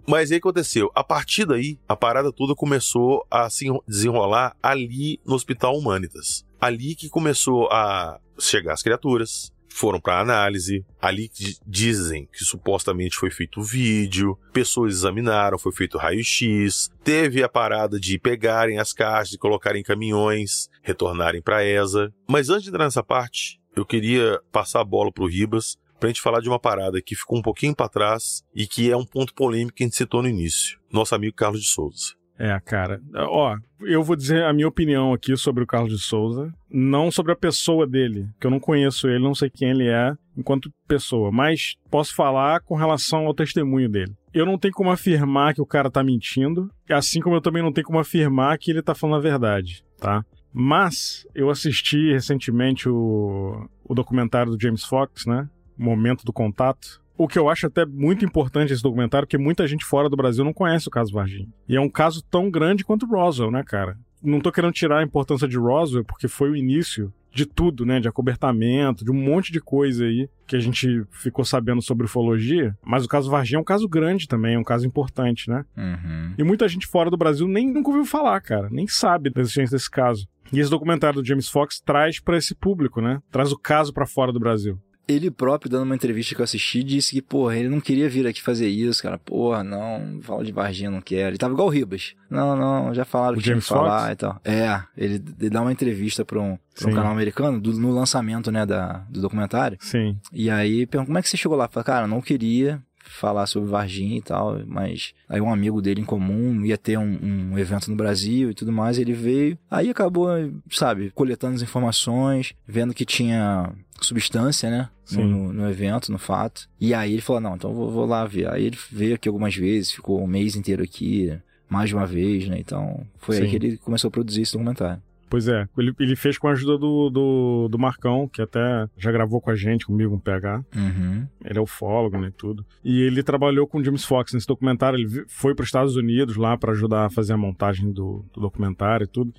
[0.08, 0.92] Mas aí o que aconteceu?
[0.96, 6.46] A partir daí, a parada toda começou a se enro- desenrolar ali no Hospital Humanitas.
[6.60, 10.86] Ali que começou a chegar as criaturas, foram para análise.
[11.02, 11.32] Ali
[11.66, 16.90] dizem que supostamente foi feito vídeo, pessoas examinaram, foi feito raio-x.
[17.04, 22.14] Teve a parada de pegarem as caixas e colocarem em caminhões, retornarem para a ESA.
[22.28, 26.22] Mas antes de entrar nessa parte, eu queria passar a bola pro Ribas pra gente
[26.22, 29.34] falar de uma parada que ficou um pouquinho pra trás e que é um ponto
[29.34, 30.80] polêmico que a gente citou no início.
[30.92, 32.19] Nosso amigo Carlos de Souza.
[32.40, 33.02] É, cara.
[33.14, 36.54] Ó, eu vou dizer a minha opinião aqui sobre o Carlos de Souza.
[36.72, 40.16] Não sobre a pessoa dele, que eu não conheço ele, não sei quem ele é
[40.38, 44.16] enquanto pessoa, mas posso falar com relação ao testemunho dele.
[44.34, 47.74] Eu não tenho como afirmar que o cara tá mentindo, assim como eu também não
[47.74, 50.24] tenho como afirmar que ele tá falando a verdade, tá?
[50.54, 55.50] Mas eu assisti recentemente o, o documentário do James Fox, né?
[55.78, 57.02] Momento do Contato.
[57.20, 60.46] O que eu acho até muito importante esse documentário, porque muita gente fora do Brasil
[60.46, 61.50] não conhece o caso Varginha.
[61.68, 63.98] E é um caso tão grande quanto o Roswell, né, cara?
[64.24, 68.00] Não tô querendo tirar a importância de Roswell, porque foi o início de tudo, né?
[68.00, 72.74] De acobertamento, de um monte de coisa aí que a gente ficou sabendo sobre ufologia.
[72.82, 75.66] Mas o caso Varginha é um caso grande também, é um caso importante, né?
[75.76, 76.34] Uhum.
[76.38, 79.76] E muita gente fora do Brasil nem nunca ouviu falar, cara, nem sabe da existência
[79.76, 80.26] desse caso.
[80.54, 83.22] E esse documentário do James Fox traz pra esse público, né?
[83.30, 84.80] Traz o caso pra fora do Brasil.
[85.10, 88.28] Ele próprio, dando uma entrevista que eu assisti, disse que, porra, ele não queria vir
[88.28, 89.18] aqui fazer isso, cara.
[89.18, 91.30] Porra, não, fala de Varginha, não quero.
[91.32, 92.14] Ele tava igual o Ribas.
[92.30, 94.12] Não, não, já falaram O que tinha que James falar Fox?
[94.12, 94.42] e tal.
[94.46, 98.52] É, ele, ele dá uma entrevista pra um, pra um canal americano, do- no lançamento,
[98.52, 99.78] né, da, do documentário.
[99.82, 100.18] Sim.
[100.32, 101.68] E aí, pergunta, como é que você chegou lá?
[101.68, 102.80] Fala, cara, não queria
[103.12, 107.18] falar sobre Varginha e tal, mas aí um amigo dele em comum ia ter um,
[107.54, 110.28] um evento no Brasil e tudo mais, ele veio, aí acabou,
[110.70, 113.72] sabe, coletando as informações, vendo que tinha
[114.06, 118.06] substância, né, no, no- evento, no fato, e aí ele falou, não, então vou, vou
[118.06, 121.32] lá ver, aí ele veio aqui algumas vezes, ficou um mês inteiro aqui,
[121.70, 123.50] mais de uma vez, né, então foi aí Sim.
[123.50, 125.02] que ele começou a produzir esse documentário.
[125.32, 129.12] Pois é, ele, ele fez com a ajuda do, do, do Marcão, que até já
[129.12, 130.66] gravou com a gente, comigo, um PH.
[130.76, 131.28] Uhum.
[131.46, 132.66] Ele é ufólogo, né, e tudo.
[132.84, 134.98] E ele trabalhou com o James Fox nesse documentário.
[134.98, 138.42] Ele foi para os Estados Unidos lá para ajudar a fazer a montagem do, do
[138.42, 139.32] documentário e tudo.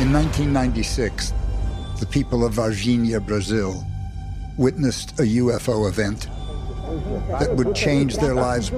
[0.00, 1.34] In 1996,
[1.98, 3.84] the people of Varginha, Brazil,
[4.56, 6.26] witnessed a UFO event
[7.38, 8.70] that would change their lives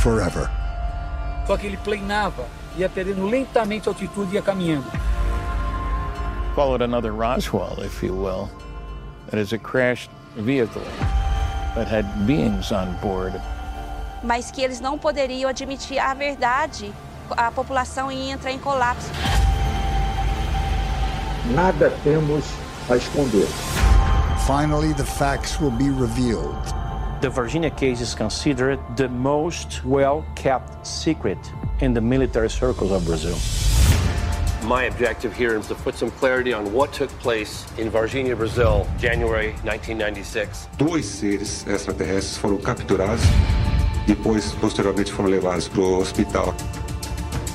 [0.00, 0.48] forever.
[1.44, 2.46] Só que ele planava,
[2.78, 4.86] ia perdendo lentamente a altitude e ia caminhando.
[6.54, 8.48] followed another Roswell, if you will.
[9.30, 10.84] That is a crashed vehicle
[11.74, 13.32] that had beings on board.
[14.22, 16.92] mas que eles não poderiam admitir a verdade,
[17.36, 19.10] a população ia entrar em colapso.
[21.54, 22.44] Nada temos
[22.88, 23.46] a esconder.
[24.46, 26.56] Finally, the facts will be revealed.
[27.20, 31.38] The Virginia case is considered the most well kept secret
[31.80, 33.36] in the military circles of Brazil.
[34.64, 38.86] My objective here is to put some clarity on what took place in Varginha, Brazil,
[38.98, 40.68] January 1996.
[40.76, 43.22] Dois seres extraterrestres foram capturados,
[44.06, 46.54] depois, posteriormente, foram levados para o hospital.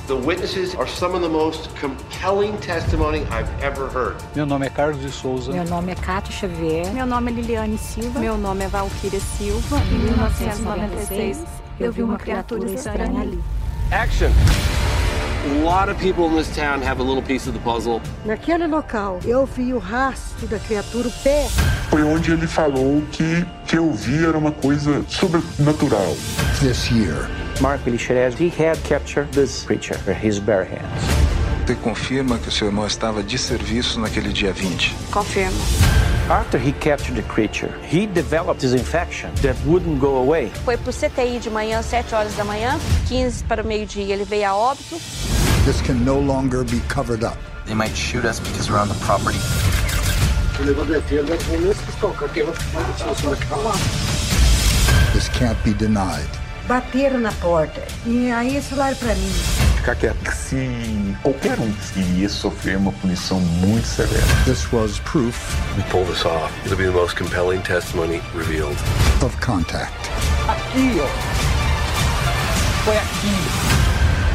[0.08, 4.16] The witnesses are some of the most compelling testimony I've ever heard.
[4.34, 5.52] Meu nome é Carlos de Souza.
[5.52, 6.90] Meu nome é Cátia Xavier.
[6.94, 8.18] Meu nome é Liliane Silva.
[8.18, 9.76] Meu nome é Valquíria Silva.
[9.92, 11.44] Em 1996,
[11.78, 13.38] eu vi uma criatura estranha ali.
[13.90, 14.30] Action!
[18.24, 21.46] Naquele local, eu vi o rastro da criatura, o pé.
[21.90, 26.16] Foi onde ele falou que que eu vi era uma coisa sobrenatural.
[26.60, 27.28] This year,
[27.60, 31.28] Mark Elixerez, he had captured this creature with his bare hands.
[31.66, 34.96] Você confirma que o seu irmão estava de serviço naquele dia 20?
[35.12, 35.58] Confirmo.
[36.30, 40.50] After he captured the creature, he developed this infection that wouldn't go away.
[40.64, 44.46] Foi pro CTI de manhã, 7 horas da manhã, 15 para o meio-dia ele veio
[44.46, 45.00] a óbito.
[45.64, 47.36] this can no longer be covered up.
[47.66, 49.38] They might shoot us because we're on the property.
[55.12, 56.47] This can't be denied.
[56.68, 57.82] Bateram na porta.
[58.04, 59.32] E aí eles falaram pra mim.
[59.76, 60.30] Ficar quieto.
[60.34, 64.26] Se qualquer um iria sofrer uma punição muito severa.
[64.44, 65.34] This was proof
[65.78, 66.52] We pull this off.
[66.66, 68.76] It'll be the most compelling testimony revealed.
[69.24, 69.94] of contact.
[70.46, 71.08] Aqui, ó.
[72.84, 73.34] Foi aqui.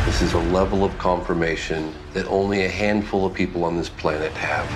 [0.07, 4.31] This is a level of confirmation that only a handful of people on this planet
[4.33, 4.67] have.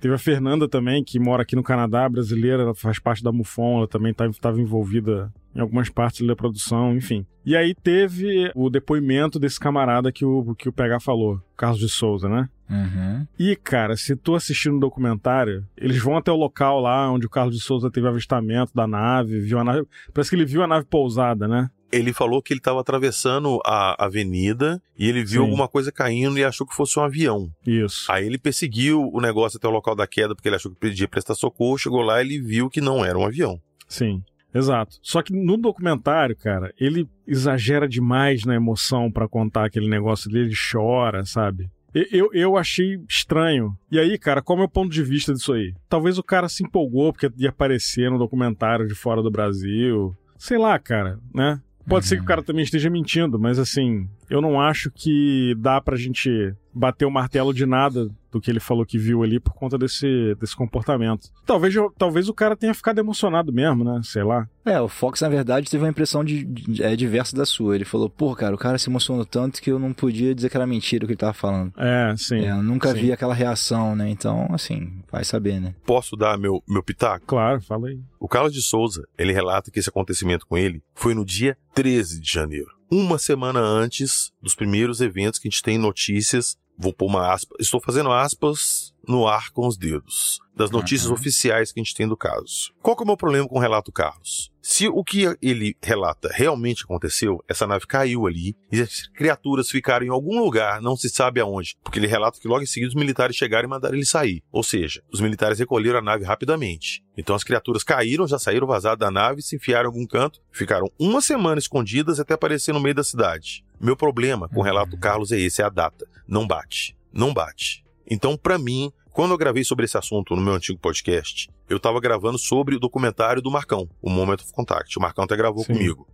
[0.00, 3.78] Teve a Fernanda também, que mora aqui no Canadá, brasileira, ela faz parte da MUFON,
[3.78, 7.26] ela também estava envolvida em algumas partes da produção, enfim.
[7.44, 11.88] E aí teve o depoimento desse camarada que o, que o PH falou, Carlos de
[11.88, 12.48] Souza, né?
[12.68, 13.26] Uhum.
[13.38, 17.30] E, cara, se tu assistir no documentário, eles vão até o local lá onde o
[17.30, 19.86] Carlos de Souza teve avistamento da nave, viu a nave.
[20.12, 21.70] Parece que ele viu a nave pousada, né?
[21.90, 25.46] Ele falou que ele estava atravessando a avenida e ele viu Sim.
[25.48, 27.50] alguma coisa caindo e achou que fosse um avião.
[27.66, 28.10] Isso.
[28.10, 31.08] Aí ele perseguiu o negócio até o local da queda porque ele achou que podia
[31.08, 31.78] prestar socorro.
[31.78, 33.60] Chegou lá e ele viu que não era um avião.
[33.88, 34.22] Sim.
[34.52, 34.96] Exato.
[35.02, 40.46] Só que no documentário, cara, ele exagera demais na emoção pra contar aquele negócio dele,
[40.46, 41.68] ele chora, sabe?
[42.10, 43.74] Eu, eu achei estranho.
[43.90, 45.72] E aí, cara, qual é o meu ponto de vista disso aí?
[45.88, 50.14] Talvez o cara se empolgou porque ia aparecer no documentário de fora do Brasil.
[50.36, 51.60] Sei lá, cara, né?
[51.88, 55.80] Pode ser que o cara também esteja mentindo, mas assim, eu não acho que dá
[55.80, 59.54] pra gente bater o martelo de nada do que ele falou que viu ali por
[59.54, 61.30] conta desse, desse comportamento.
[61.46, 63.98] Talvez, eu- talvez o cara tenha ficado emocionado mesmo, né?
[64.04, 64.46] Sei lá.
[64.62, 67.74] É, o Fox, na verdade, teve uma impressão de, de- é, diversa da sua.
[67.74, 70.56] Ele falou, pô, cara, o cara se emocionou tanto que eu não podia dizer que
[70.56, 71.72] era mentira o que ele tava falando.
[71.78, 72.40] É, sim.
[72.40, 73.00] É, eu nunca sim.
[73.00, 74.10] vi aquela reação, né?
[74.10, 75.74] Então, assim, vai saber, né?
[75.86, 77.24] Posso dar meu, meu pitaco?
[77.26, 77.98] Claro, fala aí.
[78.20, 82.20] O Carlos de Souza, ele relata que esse acontecimento com ele foi no dia 13
[82.20, 82.76] de janeiro.
[82.90, 86.56] Uma semana antes dos primeiros eventos que a gente tem notícias.
[86.78, 87.54] Vou pôr uma aspa.
[87.58, 90.40] Estou fazendo aspas no ar com os dedos.
[90.54, 92.72] Das notícias oficiais que a gente tem do caso.
[92.80, 94.50] Qual que é o meu problema com o relato Carlos?
[94.62, 100.04] Se o que ele relata realmente aconteceu, essa nave caiu ali e as criaturas ficaram
[100.04, 102.96] em algum lugar, não se sabe aonde, porque ele relata que logo em seguida os
[102.96, 104.42] militares chegaram e mandaram ele sair.
[104.50, 107.04] Ou seja, os militares recolheram a nave rapidamente.
[107.16, 110.90] Então as criaturas caíram, já saíram vazadas da nave, se enfiaram em algum canto, ficaram
[110.98, 113.64] uma semana escondidas até aparecer no meio da cidade.
[113.80, 116.06] Meu problema com o relato do Carlos é esse, é a data.
[116.26, 116.96] Não bate.
[117.12, 117.84] Não bate.
[118.08, 122.00] Então, pra mim, quando eu gravei sobre esse assunto no meu antigo podcast, eu tava
[122.00, 124.98] gravando sobre o documentário do Marcão, o Moment of Contact.
[124.98, 125.72] O Marcão até gravou Sim.
[125.72, 126.06] comigo.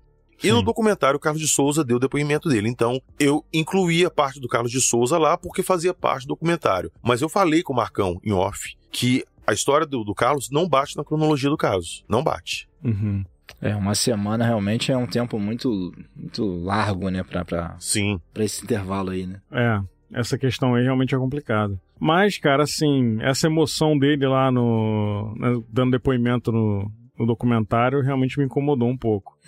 [0.43, 2.69] E no documentário, o Carlos de Souza deu o depoimento dele.
[2.69, 6.91] Então, eu incluí a parte do Carlos de Souza lá porque fazia parte do documentário.
[7.01, 10.69] Mas eu falei com o Marcão, em off, que a história do, do Carlos não
[10.69, 12.05] bate na cronologia do caso.
[12.09, 12.69] Não bate.
[12.83, 13.25] Uhum.
[13.61, 18.21] É, uma semana realmente é um tempo muito, muito largo, né, pra, pra, Sim.
[18.33, 19.41] pra esse intervalo aí, né?
[19.53, 19.81] É,
[20.13, 21.79] essa questão aí realmente é complicada.
[21.99, 25.35] Mas, cara, assim, essa emoção dele lá no.
[25.39, 29.39] né, dando depoimento no, no documentário realmente me incomodou um pouco.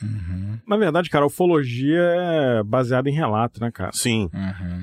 [0.66, 3.90] Na verdade, cara, a ufologia é baseada em relato, né, cara?
[3.92, 4.30] Sim.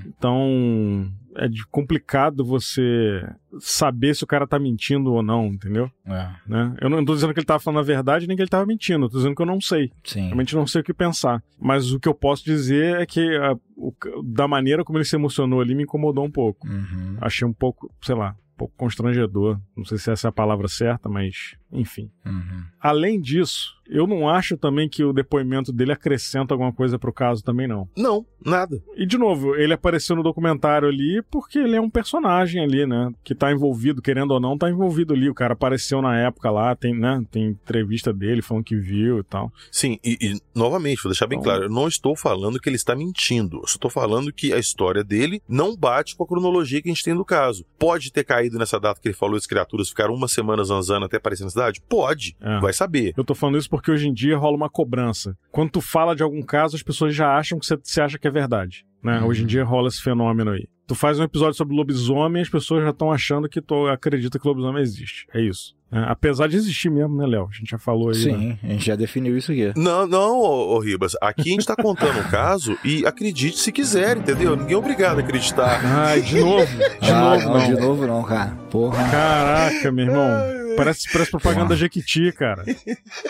[0.05, 3.27] Então, é complicado você
[3.59, 5.89] saber se o cara tá mentindo ou não, entendeu?
[6.05, 6.29] É.
[6.47, 6.75] Né?
[6.81, 9.05] Eu não tô dizendo que ele tava falando a verdade nem que ele tava mentindo,
[9.05, 9.91] eu tô dizendo que eu não sei.
[10.03, 10.23] Sim.
[10.25, 11.41] Realmente não sei o que pensar.
[11.59, 15.15] Mas o que eu posso dizer é que a- o- da maneira como ele se
[15.15, 16.67] emocionou ali me incomodou um pouco.
[16.67, 17.17] Uhum.
[17.21, 19.59] Achei um pouco, sei lá, um pouco constrangedor.
[19.75, 22.11] Não sei se essa é a palavra certa, mas enfim.
[22.25, 22.63] Uhum.
[22.79, 27.43] Além disso, eu não acho também que o depoimento dele acrescenta alguma coisa pro caso
[27.43, 27.87] também, não.
[27.95, 28.81] Não, nada.
[28.95, 33.11] E de novo, ele apareceu no documentário ali porque ele é um personagem ali, né?
[33.23, 35.29] Que tá envolvido, querendo ou não, tá envolvido ali.
[35.29, 37.21] O cara apareceu na época lá, tem, né?
[37.29, 39.51] Tem entrevista dele falando que viu e tal.
[39.69, 42.95] Sim, e, e, novamente, vou deixar bem claro, eu não estou falando que ele está
[42.95, 43.57] mentindo.
[43.57, 46.93] Eu só estou falando que a história dele não bate com a cronologia que a
[46.93, 47.65] gente tem do caso.
[47.77, 51.17] Pode ter caído nessa data que ele falou, as criaturas ficaram uma semana zanzando até
[51.17, 51.81] aparecer na cidade?
[51.89, 52.37] Pode.
[52.39, 52.59] É.
[52.59, 53.13] Vai saber.
[53.17, 55.35] Eu tô falando isso porque porque hoje em dia rola uma cobrança.
[55.51, 58.31] Quando tu fala de algum caso, as pessoas já acham que você, acha que é
[58.31, 58.85] verdade.
[59.03, 59.19] Né?
[59.19, 59.27] Uhum.
[59.27, 60.67] Hoje em dia rola esse fenômeno aí.
[60.87, 64.47] Tu faz um episódio sobre lobisomem, as pessoas já estão achando que tu acredita que
[64.47, 65.25] lobisomem existe.
[65.33, 65.73] É isso.
[65.91, 67.47] É, apesar de existir mesmo, né, Léo?
[67.51, 68.15] A gente já falou aí.
[68.15, 68.59] Sim, né?
[68.63, 69.73] a gente já definiu isso aqui.
[69.75, 71.13] Não, não, ô, ô, Ribas.
[71.21, 74.55] Aqui a gente tá contando um caso e acredite se quiser, entendeu?
[74.55, 75.81] Ninguém é obrigado a acreditar.
[75.83, 76.65] Ai, de novo.
[77.01, 77.75] De Ah, novo, não, não.
[77.75, 78.51] de novo não, cara.
[78.69, 79.09] Porra.
[79.09, 80.60] Caraca, meu irmão.
[80.75, 82.63] Parece, parece propaganda da Jequiti, cara.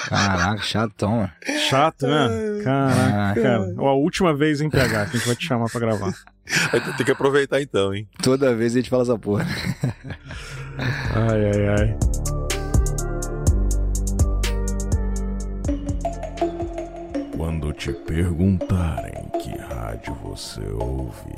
[0.07, 1.31] Caraca, chatão, mano.
[1.69, 2.61] Chato, né?
[2.63, 3.73] Caraca, cara.
[3.77, 6.13] Ó, a última vez em PH que a gente vai te chamar pra gravar.
[6.97, 8.07] Tem que aproveitar então, hein?
[8.21, 9.45] Toda vez a gente fala essa porra.
[11.15, 11.97] Ai, ai, ai.
[17.37, 21.35] Quando te perguntarem que rádio você ouve,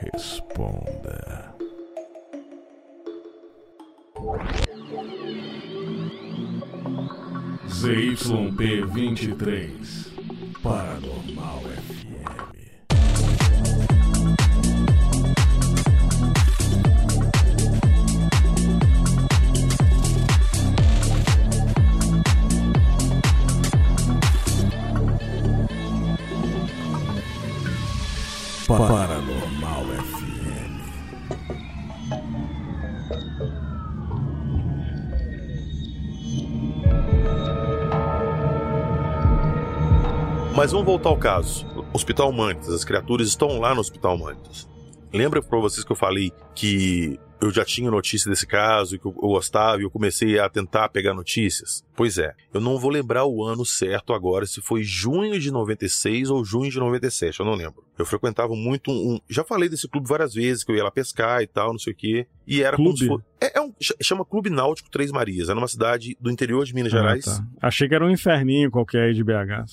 [0.00, 1.57] responda.
[7.68, 9.46] ZYP23
[10.60, 12.18] Paranormal FM.
[28.66, 29.27] Paranormal
[40.58, 41.64] Mas vamos voltar ao caso.
[41.92, 44.68] Hospital Mantis, as criaturas estão lá no Hospital Mantis.
[45.12, 49.06] Lembra pra vocês que eu falei que eu já tinha notícia desse caso e que
[49.06, 51.84] eu gostava e eu comecei a tentar pegar notícias?
[51.96, 56.30] Pois é, eu não vou lembrar o ano certo agora, se foi junho de 96
[56.30, 57.84] ou junho de 97, eu não lembro.
[57.98, 59.14] Eu frequentava muito um.
[59.14, 61.78] um- já falei desse clube várias vezes, que eu ia lá pescar e tal, não
[61.80, 62.26] sei o quê.
[62.46, 63.00] E era como Clube?
[63.00, 63.24] se fosse.
[63.40, 65.48] É, é um, ch- chama Clube Náutico Três Marias.
[65.48, 67.26] É numa cidade do interior de Minas Gerais.
[67.26, 67.66] Ah, tá.
[67.66, 69.66] Achei que era um inferninho qualquer aí de BH.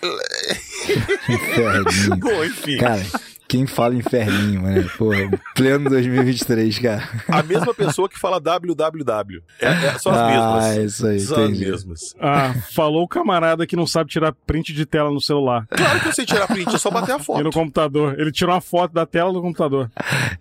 [1.28, 2.16] Inferninho.
[2.18, 2.78] Bom, enfim.
[2.78, 3.02] Cara,
[3.48, 4.88] quem fala inferninho, mano?
[4.98, 5.10] Pô,
[5.54, 7.08] pleno 2023, cara.
[7.28, 9.42] A mesma pessoa que fala www.
[9.60, 10.28] É, é, são as Ah,
[10.68, 10.92] mesmas.
[10.94, 11.64] isso aí, São entendi.
[11.64, 12.14] as mesmas.
[12.20, 15.66] Ah, falou o camarada que não sabe tirar print de tela no celular.
[15.68, 17.42] Claro que eu sei tirar print, é só bater a E foto.
[17.44, 18.18] no computador.
[18.18, 19.90] Ele tirou uma foto da tela do computador.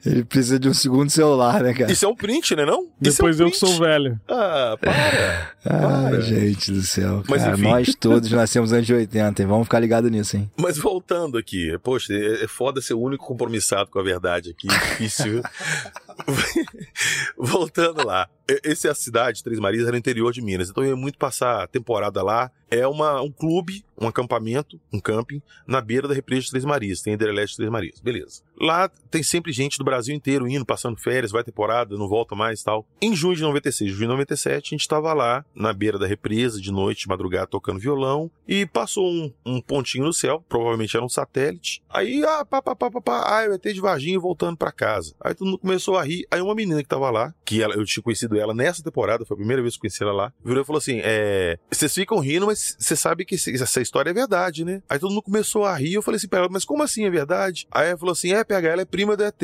[0.06, 1.92] Ele precisa de um segundo celular, né, cara?
[1.92, 2.82] Isso é um print, né não?
[3.02, 3.82] Isso Depois é um eu que sou print.
[3.82, 4.20] velho.
[4.30, 5.52] Ah, para.
[5.66, 7.24] Ah, gente do céu.
[7.28, 7.64] Mas, cara, enfim.
[7.64, 9.48] nós todos nascemos antes de 80, hein?
[9.48, 10.50] Vamos ficar ligados nisso, hein?
[10.58, 14.68] Mas voltando aqui, poxa, é é foda ser o único compromissado com a verdade aqui,
[14.68, 15.42] difícil.
[17.38, 20.92] voltando lá, e- esse é a cidade, Três Marias, era interior de Minas, então eu
[20.92, 22.52] ia muito passar a temporada lá.
[22.70, 27.02] É uma, um clube, um acampamento, um camping, na beira da represa de Três Marias,
[27.02, 28.42] tem a de Três Marias, beleza.
[28.60, 32.64] Lá tem sempre gente do Brasil inteiro indo, passando férias, vai temporada, não volta mais
[32.64, 32.86] tal.
[33.02, 36.60] Em junho de 96, junho de 97, a gente tava lá, na beira da represa,
[36.60, 41.06] de noite, de madrugada, tocando violão, e passou um, um pontinho no céu, provavelmente era
[41.06, 41.84] um satélite.
[41.90, 45.14] Aí, ah, pá, pá, pá, pá, pá, ah, eu ET de Varginha voltando pra casa.
[45.22, 46.26] Aí todo mundo começou a rir.
[46.32, 49.36] Aí uma menina que tava lá, que ela, eu tinha conhecido ela nessa temporada, foi
[49.36, 51.58] a primeira vez que conheci ela lá, virou e falou assim: é.
[51.72, 54.82] Vocês ficam rindo, mas você sabe que essa história é verdade, né?
[54.90, 55.94] Aí todo mundo começou a rir.
[55.94, 57.68] Eu falei assim pra ela, mas como assim é verdade?
[57.72, 59.42] Aí ela falou assim: é, PH, ela é prima do ET.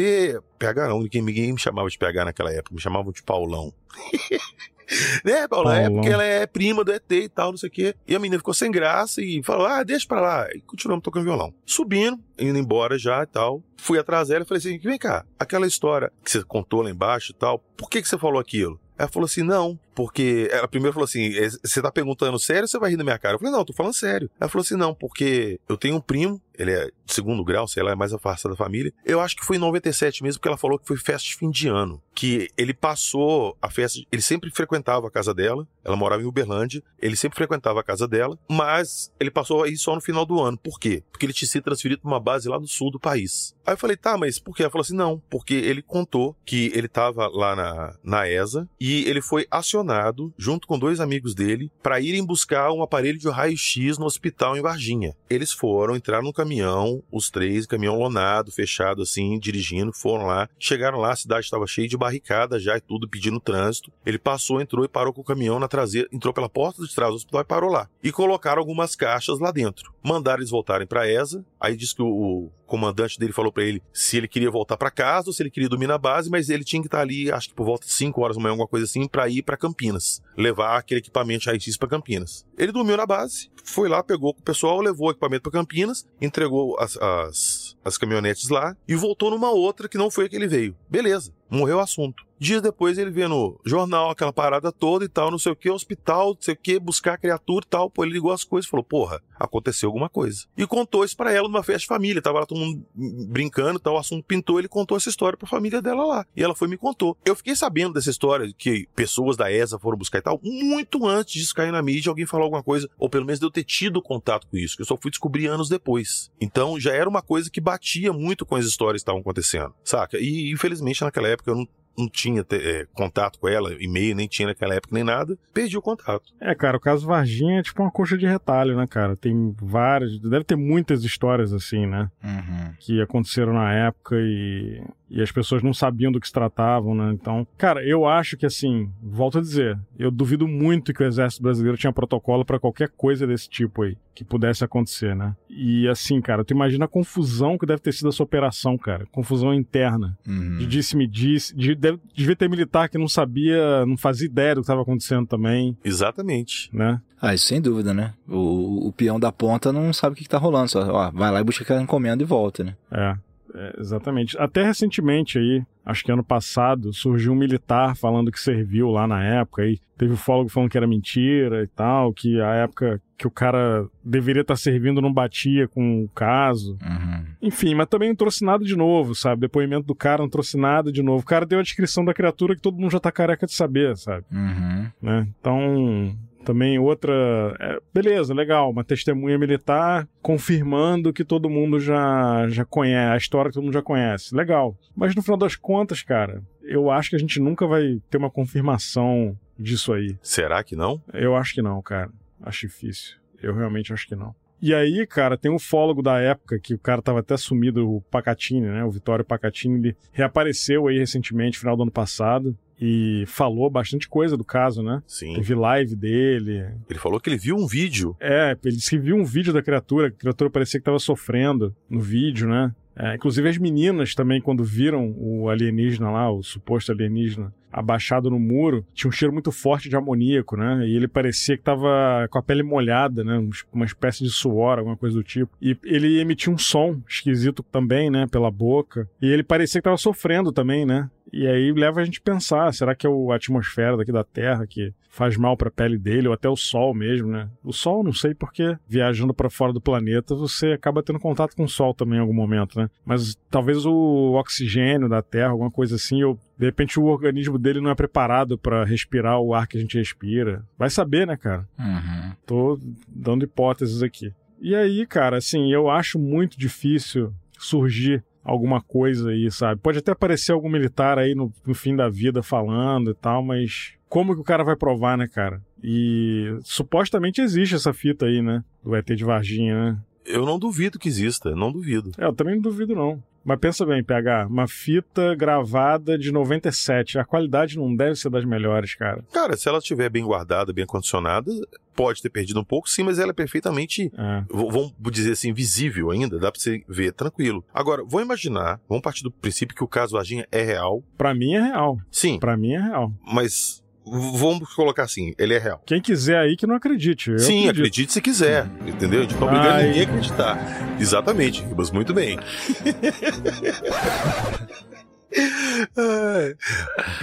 [0.59, 3.73] PH não, ninguém, ninguém me chamava de PH naquela época, me chamavam de Paulão.
[5.23, 5.73] né, Paulão?
[5.73, 7.95] É porque ela é prima do ET e tal, não sei o quê.
[8.07, 10.47] E a menina ficou sem graça e falou: ah, deixa pra lá.
[10.53, 11.53] E continuamos tocando violão.
[11.65, 13.63] Subindo, indo embora já e tal.
[13.77, 17.31] Fui atrás dela e falei assim: vem cá, aquela história que você contou lá embaixo
[17.31, 18.79] e tal, por que, que você falou aquilo?
[19.01, 20.47] Ela falou assim: não, porque.
[20.51, 23.17] Ela primeiro falou assim: "É, você tá perguntando sério ou você vai rir da minha
[23.17, 23.35] cara?
[23.35, 24.29] Eu falei: não, eu tô falando sério.
[24.39, 27.83] Ela falou assim: não, porque eu tenho um primo, ele é de segundo grau, sei
[27.83, 28.93] lá, é mais afastado da família.
[29.03, 31.49] Eu acho que foi em 97 mesmo, porque ela falou que foi festa de fim
[31.49, 32.01] de ano.
[32.13, 33.99] Que ele passou a festa.
[34.11, 38.07] Ele sempre frequentava a casa dela, ela morava em Uberlândia, ele sempre frequentava a casa
[38.07, 40.57] dela, mas ele passou aí só no final do ano.
[40.57, 41.03] Por quê?
[41.11, 43.55] Porque ele tinha sido transferido pra uma base lá no sul do país.
[43.65, 44.63] Aí eu falei, tá, mas por quê?
[44.63, 49.03] Ela falou assim: não, porque ele contou que ele tava lá na, na ESA e
[49.09, 53.97] ele foi acionado, junto com dois amigos dele, para irem buscar um aparelho de raio-x
[53.97, 55.15] no hospital em Varginha.
[55.29, 60.49] Eles foram, entraram no caminhão, os três, caminhão lonado, fechado assim, dirigindo, foram lá.
[60.59, 63.91] Chegaram lá, a cidade estava cheia de barricada já e tudo, pedindo trânsito.
[64.05, 67.11] Ele passou, entrou e parou com o caminhão na traseira, entrou pela porta de trás
[67.11, 67.87] do hospital e parou lá.
[68.03, 69.93] E colocaram algumas caixas lá dentro.
[70.03, 71.45] Mandaram eles voltarem para ESA.
[71.59, 75.29] Aí disse que o comandante dele falou para ele se ele queria voltar para casa
[75.29, 77.53] ou se ele queria dormir na base, mas ele tinha que estar ali, acho que
[77.53, 80.77] por volta de 5 horas da manhã, alguma coisa assim, para ir para Campinas, levar
[80.77, 82.45] aquele equipamento raio-x para Campinas.
[82.57, 86.07] Ele dormiu na base, foi lá, pegou com o pessoal, levou o equipamento para Campinas,
[86.21, 90.37] entregou as, as, as caminhonetes lá e voltou numa outra que não foi a que
[90.37, 90.73] ele veio.
[90.89, 91.33] Beleza.
[91.49, 92.30] Morreu o assunto.
[92.41, 95.69] Dias depois ele vê no jornal aquela parada toda e tal, não sei o que,
[95.69, 97.87] hospital, não sei o que, buscar criatura e tal.
[97.87, 100.47] Pô, ele ligou as coisas e falou: Porra, aconteceu alguma coisa.
[100.57, 102.19] E contou isso pra ela numa festa de família.
[102.19, 105.83] Tava lá todo mundo brincando tal, o assunto pintou, ele contou essa história pra família
[105.83, 106.25] dela lá.
[106.35, 107.15] E ela foi e me contou.
[107.23, 111.33] Eu fiquei sabendo dessa história que pessoas da ESA foram buscar e tal, muito antes
[111.35, 114.01] disso cair na mídia, alguém falou alguma coisa, ou pelo menos de eu ter tido
[114.01, 116.31] contato com isso, que eu só fui descobrir anos depois.
[116.41, 120.17] Então já era uma coisa que batia muito com as histórias que estavam acontecendo, saca?
[120.19, 121.67] E infelizmente naquela época eu não
[121.97, 125.81] não tinha é, contato com ela, e-mail, nem tinha naquela época nem nada, perdi o
[125.81, 126.33] contato.
[126.39, 129.15] É, cara, o caso Varginha é tipo uma coxa de retalho, né, cara?
[129.15, 132.09] Tem várias, deve ter muitas histórias assim, né?
[132.23, 132.73] Uhum.
[132.79, 137.11] Que aconteceram na época e, e as pessoas não sabiam do que se tratavam, né?
[137.13, 141.43] Então, cara, eu acho que assim, volto a dizer, eu duvido muito que o exército
[141.43, 145.35] brasileiro tinha protocolo para qualquer coisa desse tipo aí, que pudesse acontecer, né?
[145.49, 149.05] E assim, cara, tu imagina a confusão que deve ter sido essa operação, cara.
[149.11, 150.17] Confusão interna.
[150.25, 150.57] Uhum.
[150.59, 154.61] De disse-me disse, de, deve, devia ter militar que não sabia, não fazia ideia do
[154.61, 155.77] que estava acontecendo também.
[155.83, 156.69] Exatamente.
[156.71, 157.01] Né?
[157.21, 158.13] Ah, isso sem dúvida, né?
[158.27, 161.31] O, o peão da ponta não sabe o que, que tá rolando, só ó, vai
[161.31, 162.75] lá e busca aquela encomenda e volta, né?
[162.89, 163.15] É.
[163.53, 164.37] É, exatamente.
[164.37, 169.23] Até recentemente aí, acho que ano passado, surgiu um militar falando que serviu lá na
[169.23, 173.27] época e teve o fólogo falando que era mentira e tal, que a época que
[173.27, 176.77] o cara deveria estar servindo não batia com o caso.
[176.81, 177.25] Uhum.
[177.41, 179.41] Enfim, mas também não trouxe nada de novo, sabe?
[179.41, 181.21] Depoimento do cara não trouxe nada de novo.
[181.21, 183.95] O cara deu a descrição da criatura que todo mundo já tá careca de saber,
[183.95, 184.25] sabe?
[184.31, 184.89] Uhum.
[185.01, 185.27] Né?
[185.39, 187.13] Então, também outra.
[187.59, 193.49] É, beleza, legal, uma testemunha militar confirmando que todo mundo já, já conhece, a história
[193.49, 194.35] que todo mundo já conhece.
[194.35, 194.77] Legal.
[194.95, 198.29] Mas no final das contas, cara, eu acho que a gente nunca vai ter uma
[198.29, 200.17] confirmação disso aí.
[200.21, 201.01] Será que não?
[201.13, 202.09] Eu acho que não, cara.
[202.41, 203.17] Acho difícil.
[203.41, 204.35] Eu realmente acho que não.
[204.61, 208.01] E aí, cara, tem um fólogo da época que o cara tava até sumido, o
[208.01, 208.83] Pacatini, né?
[208.83, 214.35] O Vitório Pacatini, ele reapareceu aí recentemente, final do ano passado e falou bastante coisa
[214.35, 215.03] do caso, né?
[215.05, 215.35] Sim.
[215.35, 216.65] Teve live dele.
[216.89, 218.15] Ele falou que ele viu um vídeo.
[218.19, 221.75] É, ele disse que viu um vídeo da criatura, a criatura parecia que tava sofrendo
[221.87, 222.73] no vídeo, né?
[222.95, 228.37] É, inclusive as meninas também, quando viram o alienígena lá, o suposto alienígena, abaixado no
[228.37, 230.85] muro, tinha um cheiro muito forte de amoníaco, né?
[230.85, 233.47] E ele parecia que tava com a pele molhada, né?
[233.71, 235.51] Uma espécie de suor, alguma coisa do tipo.
[235.61, 238.27] E ele emitia um som esquisito também, né?
[238.29, 239.09] Pela boca.
[239.21, 241.09] E ele parecia que tava sofrendo também, né?
[241.31, 244.67] E aí leva a gente a pensar, será que é a atmosfera daqui da Terra
[244.67, 247.49] que faz mal para a pele dele ou até o Sol mesmo, né?
[247.63, 251.63] O Sol, não sei porque viajando para fora do planeta você acaba tendo contato com
[251.63, 252.89] o Sol também em algum momento, né?
[253.05, 257.81] Mas talvez o oxigênio da Terra, alguma coisa assim, ou de repente o organismo dele
[257.81, 260.65] não é preparado para respirar o ar que a gente respira.
[260.77, 261.67] Vai saber, né, cara?
[261.77, 262.35] Uhum.
[262.45, 264.33] Tô dando hipóteses aqui.
[264.61, 269.81] E aí, cara, assim, eu acho muito difícil surgir alguma coisa aí, sabe?
[269.81, 273.93] Pode até aparecer algum militar aí no, no, fim da vida falando e tal, mas
[274.09, 275.61] como que o cara vai provar, né, cara?
[275.83, 278.63] E supostamente existe essa fita aí, né?
[278.83, 279.99] Do ET de Varginha, né?
[280.25, 282.11] Eu não duvido que exista, não duvido.
[282.17, 283.21] É, eu também não duvido, não.
[283.43, 287.17] Mas pensa bem, PH, uma fita gravada de 97.
[287.17, 289.23] A qualidade não deve ser das melhores, cara.
[289.31, 291.51] Cara, se ela estiver bem guardada, bem condicionada,
[291.95, 294.43] pode ter perdido um pouco, sim, mas ela é perfeitamente, é.
[294.49, 297.63] vamos dizer assim, visível ainda, dá pra você ver tranquilo.
[297.73, 301.03] Agora, vou imaginar, vamos partir do princípio que o caso Varginha é real.
[301.17, 301.99] Para mim é real.
[302.11, 302.39] Sim.
[302.39, 303.11] Para mim é real.
[303.25, 305.81] Mas vamos colocar assim, ele é real.
[305.85, 307.39] Quem quiser aí que não acredite.
[307.39, 307.79] Sim, acredito.
[307.79, 309.19] acredite se quiser, entendeu?
[309.19, 310.57] A gente não tá obrigando ninguém a acreditar.
[310.99, 312.37] Exatamente, Ribas, muito bem.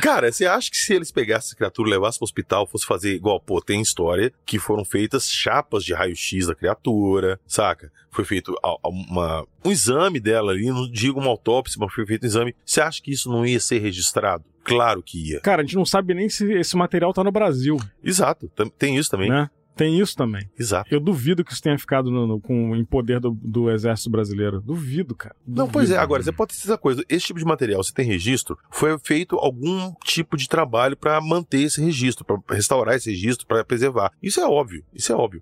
[0.00, 3.40] Cara, você acha que se eles pegassem essa criatura, levassem pro hospital, fosse fazer igual,
[3.40, 7.92] pô, tem história que foram feitas chapas de raio-x da criatura, saca?
[8.10, 8.54] Foi feito
[8.84, 12.54] uma, um exame dela ali, não digo uma autópsia, mas foi feito um exame.
[12.64, 14.44] Você acha que isso não ia ser registrado?
[14.64, 15.40] Claro que ia.
[15.40, 17.78] Cara, a gente não sabe nem se esse material tá no Brasil.
[18.04, 19.30] Exato, tem isso também.
[19.30, 19.48] Né?
[19.78, 20.50] Tem isso também.
[20.58, 20.92] Exato.
[20.92, 24.60] Eu duvido que isso tenha ficado no- no- com, em poder do, do exército brasileiro.
[24.60, 25.34] Duvido, cara.
[25.46, 27.02] Não, pois é, agora, você pode ter essa coisa.
[27.08, 31.60] Esse tipo de material, você tem registro, foi feito algum tipo de trabalho pra manter
[31.62, 34.12] esse registro, pra restaurar esse registro, pra preservar.
[34.22, 35.40] Isso é óbvio, isso é óbvio.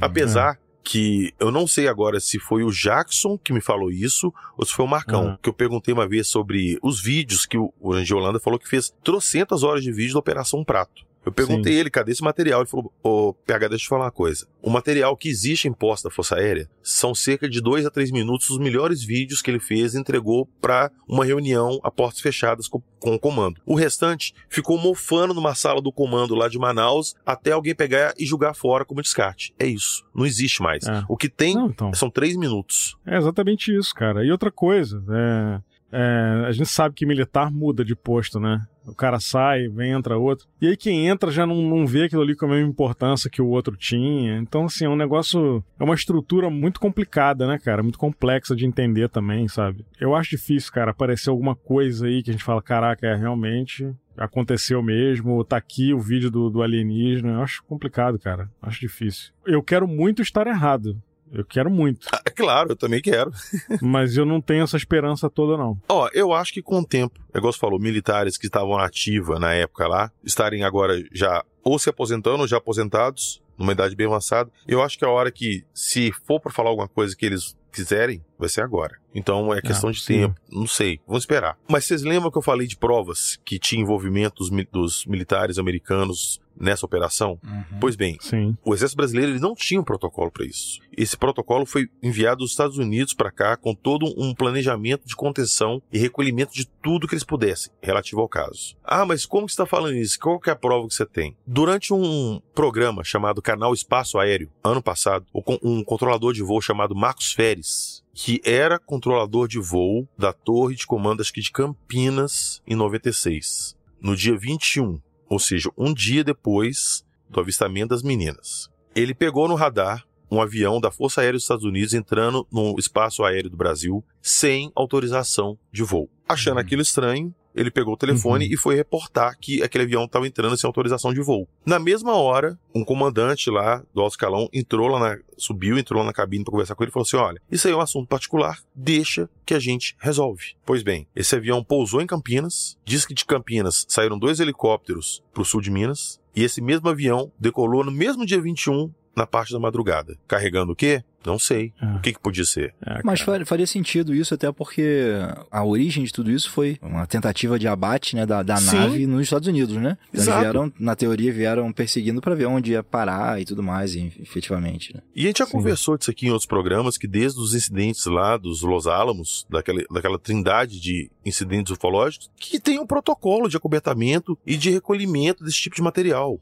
[0.00, 4.64] Apesar que eu não sei agora se foi o Jackson que me falou isso ou
[4.64, 5.36] se foi o Marcão, Uhum.
[5.42, 8.94] que eu perguntei uma vez sobre os vídeos que o, Angie Holanda falou que fez
[9.02, 11.04] trocentas horas de vídeo da Operação Prato.
[11.26, 12.60] Eu perguntei ele, cadê esse material?
[12.60, 14.46] Ele falou, ô, PH, deixa eu te falar uma coisa.
[14.62, 18.12] O material que existe em posta da Força Aérea são cerca de dois a três
[18.12, 22.68] minutos os melhores vídeos que ele fez e entregou para uma reunião a portas fechadas
[22.68, 23.60] com, com o comando.
[23.66, 28.24] O restante ficou mofando numa sala do comando lá de Manaus até alguém pegar e
[28.24, 29.52] jogar fora como descarte.
[29.58, 30.06] É isso.
[30.14, 30.84] Não existe mais.
[30.86, 31.02] É.
[31.08, 31.92] O que tem Não, então.
[31.92, 32.96] são três minutos.
[33.04, 34.24] É exatamente isso, cara.
[34.24, 35.60] E outra coisa, é,
[35.92, 38.66] É, a gente sabe que militar muda de posto, né?
[38.86, 40.46] O cara sai, vem, entra outro.
[40.60, 43.42] E aí quem entra já não, não vê aquilo ali com a mesma importância que
[43.42, 44.38] o outro tinha.
[44.38, 45.64] Então, assim, é um negócio.
[45.78, 47.82] É uma estrutura muito complicada, né, cara?
[47.82, 49.84] Muito complexa de entender também, sabe?
[50.00, 53.92] Eu acho difícil, cara, aparecer alguma coisa aí que a gente fala, caraca, é realmente.
[54.16, 57.32] Aconteceu mesmo, tá aqui o vídeo do, do alienígena.
[57.32, 58.48] Eu acho complicado, cara.
[58.62, 59.32] Acho difícil.
[59.44, 60.96] Eu quero muito estar errado.
[61.32, 62.06] Eu quero muito.
[62.24, 63.30] É claro, eu também quero.
[63.82, 65.78] Mas eu não tenho essa esperança toda, não.
[65.88, 69.86] Ó, eu acho que com o tempo, negócio falou, militares que estavam ativa na época
[69.86, 74.82] lá, estarem agora já ou se aposentando ou já aposentados, numa idade bem avançada, eu
[74.82, 78.24] acho que é a hora que, se for para falar alguma coisa que eles quiserem,
[78.38, 78.96] vai ser agora.
[79.14, 80.20] Então é questão Ah, de sim.
[80.20, 81.58] tempo, não sei, vamos esperar.
[81.68, 86.40] Mas vocês lembram que eu falei de provas que tinha envolvimento dos, dos militares americanos
[86.58, 87.38] nessa operação?
[87.80, 88.56] Pois bem, Sim.
[88.64, 90.80] o exército brasileiro ele não tinha um protocolo para isso.
[90.96, 95.82] Esse protocolo foi enviado dos Estados Unidos para cá com todo um planejamento de contenção
[95.92, 98.74] e recolhimento de tudo que eles pudessem relativo ao caso.
[98.82, 100.18] Ah, mas como que você está falando isso?
[100.18, 101.36] Qual que é a prova que você tem?
[101.46, 105.26] Durante um programa chamado Canal Espaço Aéreo, ano passado,
[105.62, 110.86] um controlador de voo chamado Marcos Feres, que era controlador de voo da torre de
[110.86, 114.98] comando acho que de Campinas em 96, no dia 21,
[115.28, 118.70] ou seja, um dia depois do avistamento das meninas.
[118.94, 123.22] Ele pegou no radar um avião da Força Aérea dos Estados Unidos entrando no espaço
[123.22, 126.08] aéreo do Brasil sem autorização de voo.
[126.26, 130.56] Achando aquilo estranho, ele pegou o telefone e foi reportar que aquele avião estava entrando
[130.56, 131.48] sem autorização de voo.
[131.64, 136.06] Na mesma hora, um comandante lá do alto escalão entrou lá na, subiu, entrou lá
[136.06, 138.06] na cabine para conversar com ele e falou assim: olha, isso aí é um assunto
[138.06, 140.54] particular, deixa que a gente resolve.
[140.64, 145.42] Pois bem, esse avião pousou em Campinas, diz que de Campinas saíram dois helicópteros para
[145.42, 149.52] o sul de Minas, e esse mesmo avião decolou no mesmo dia 21 na parte
[149.52, 150.18] da madrugada.
[150.28, 151.02] Carregando o quê?
[151.26, 151.72] Não sei.
[151.96, 152.74] O que, que podia ser?
[153.04, 155.10] Mas fa- faria sentido isso até porque
[155.50, 158.76] a origem de tudo isso foi uma tentativa de abate né, da, da Sim.
[158.76, 159.98] nave nos Estados Unidos, né?
[160.08, 160.40] Então eles Exato.
[160.40, 164.94] vieram, na teoria, vieram perseguindo para ver onde ia parar e tudo mais, e, efetivamente.
[164.94, 165.00] Né?
[165.14, 168.36] E a gente já conversou disso aqui em outros programas, que desde os incidentes lá
[168.36, 174.38] dos Los Alamos, daquela, daquela trindade de incidentes ufológicos, que tem um protocolo de acobertamento
[174.46, 176.40] e de recolhimento desse tipo de material.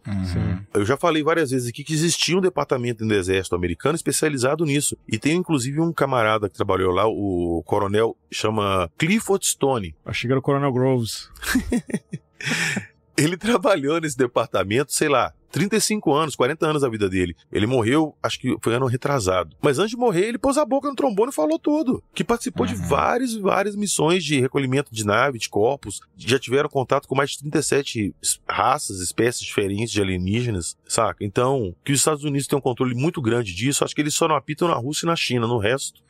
[0.74, 4.74] Eu já falei várias vezes aqui que existia um departamento do exército americano especializado nisso.
[5.09, 9.95] E tem inclusive um camarada que trabalhou lá, o coronel, chama Clifford Stone.
[10.05, 11.31] Achei que era o Coronel Groves.
[13.17, 17.37] Ele trabalhou nesse departamento, sei lá, 35 anos, 40 anos da vida dele.
[17.53, 19.57] Ele morreu, acho que foi ano retrasado.
[19.62, 22.03] Mas antes de morrer, ele pôs a boca no trombone e falou tudo.
[22.12, 26.01] Que participou de várias várias missões de recolhimento de nave, de corpos.
[26.17, 31.25] Já tiveram contato com mais de 37 es- raças, espécies diferentes de alienígenas, saca?
[31.25, 34.27] Então, que os Estados Unidos têm um controle muito grande disso, acho que eles só
[34.27, 36.03] não apitam na Rússia e na China, no resto.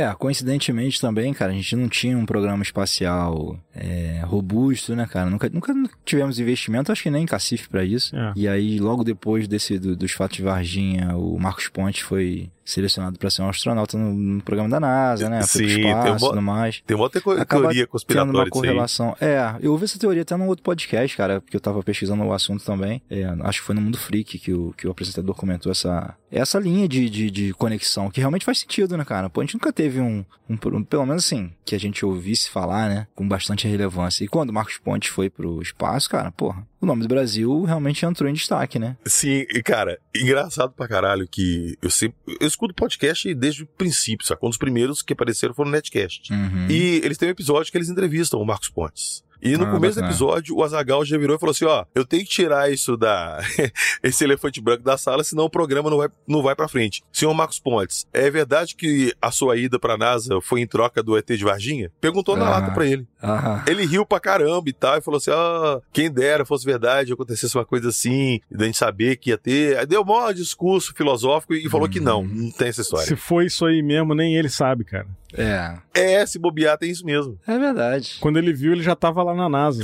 [0.00, 5.28] É, coincidentemente também, cara, a gente não tinha um programa espacial é, robusto, né, cara?
[5.28, 5.74] Nunca, nunca
[6.04, 8.14] tivemos investimento, acho que nem em cacife pra isso.
[8.16, 8.32] É.
[8.36, 13.18] E aí, logo depois desse do- dos fatos de Varginha, o Marcos Ponte foi selecionado
[13.18, 15.40] pra ser um astronauta no, no programa da NASA, né?
[15.42, 16.82] Sim, tem espaço uma- e tudo mais.
[16.86, 19.16] tem uma outra Acaba teoria tendo conspiratória uma correlação.
[19.20, 22.32] É, eu ouvi essa teoria até num outro podcast, cara, porque eu tava pesquisando o
[22.32, 23.00] assunto também.
[23.08, 26.58] É, acho que foi no Mundo Freak que o, que o apresentador comentou essa, essa
[26.58, 29.30] linha de, de, de conexão, que realmente faz sentido, né, cara?
[29.30, 32.50] Pô, a gente nunca teve um, um, um- pelo menos assim, que a gente ouvisse
[32.50, 34.24] falar, né, com bastante relevância.
[34.24, 38.04] E quando o Marcos Pontes foi pro espaço, cara, porra, o nome do Brasil realmente
[38.04, 38.96] entrou em destaque, né?
[39.04, 42.16] Sim, e cara, engraçado pra caralho que eu sempre.
[42.40, 44.48] Eu escuto podcast desde o princípio, sacou?
[44.48, 46.32] Um dos primeiros que apareceram foram no Netcast.
[46.32, 46.68] Uhum.
[46.70, 49.24] E eles têm um episódio que eles entrevistam o Marcos Pontes.
[49.40, 52.04] E no Ah, começo do episódio, o Azagal já virou e falou assim: ó, eu
[52.04, 53.38] tenho que tirar isso da.
[54.02, 57.02] esse elefante branco da sala, senão o programa não vai, não vai pra frente.
[57.12, 61.16] Senhor Marcos Pontes, é verdade que a sua ida pra NASA foi em troca do
[61.16, 61.90] ET de Varginha?
[62.00, 62.50] Perguntou na Ah.
[62.50, 63.06] lata pra ele.
[63.22, 63.64] Aham.
[63.66, 67.56] Ele riu pra caramba e tal, e falou assim: ah, quem dera fosse verdade, acontecesse
[67.56, 69.78] uma coisa assim, e da gente saber que ia ter.
[69.78, 73.06] Aí deu o maior discurso filosófico e falou que não, não tem essa história.
[73.06, 75.06] Se foi isso aí mesmo, nem ele sabe, cara.
[75.34, 75.74] É.
[75.94, 77.38] É, se bobear, tem isso mesmo.
[77.46, 78.16] É verdade.
[78.20, 79.82] Quando ele viu, ele já tava lá na NASA.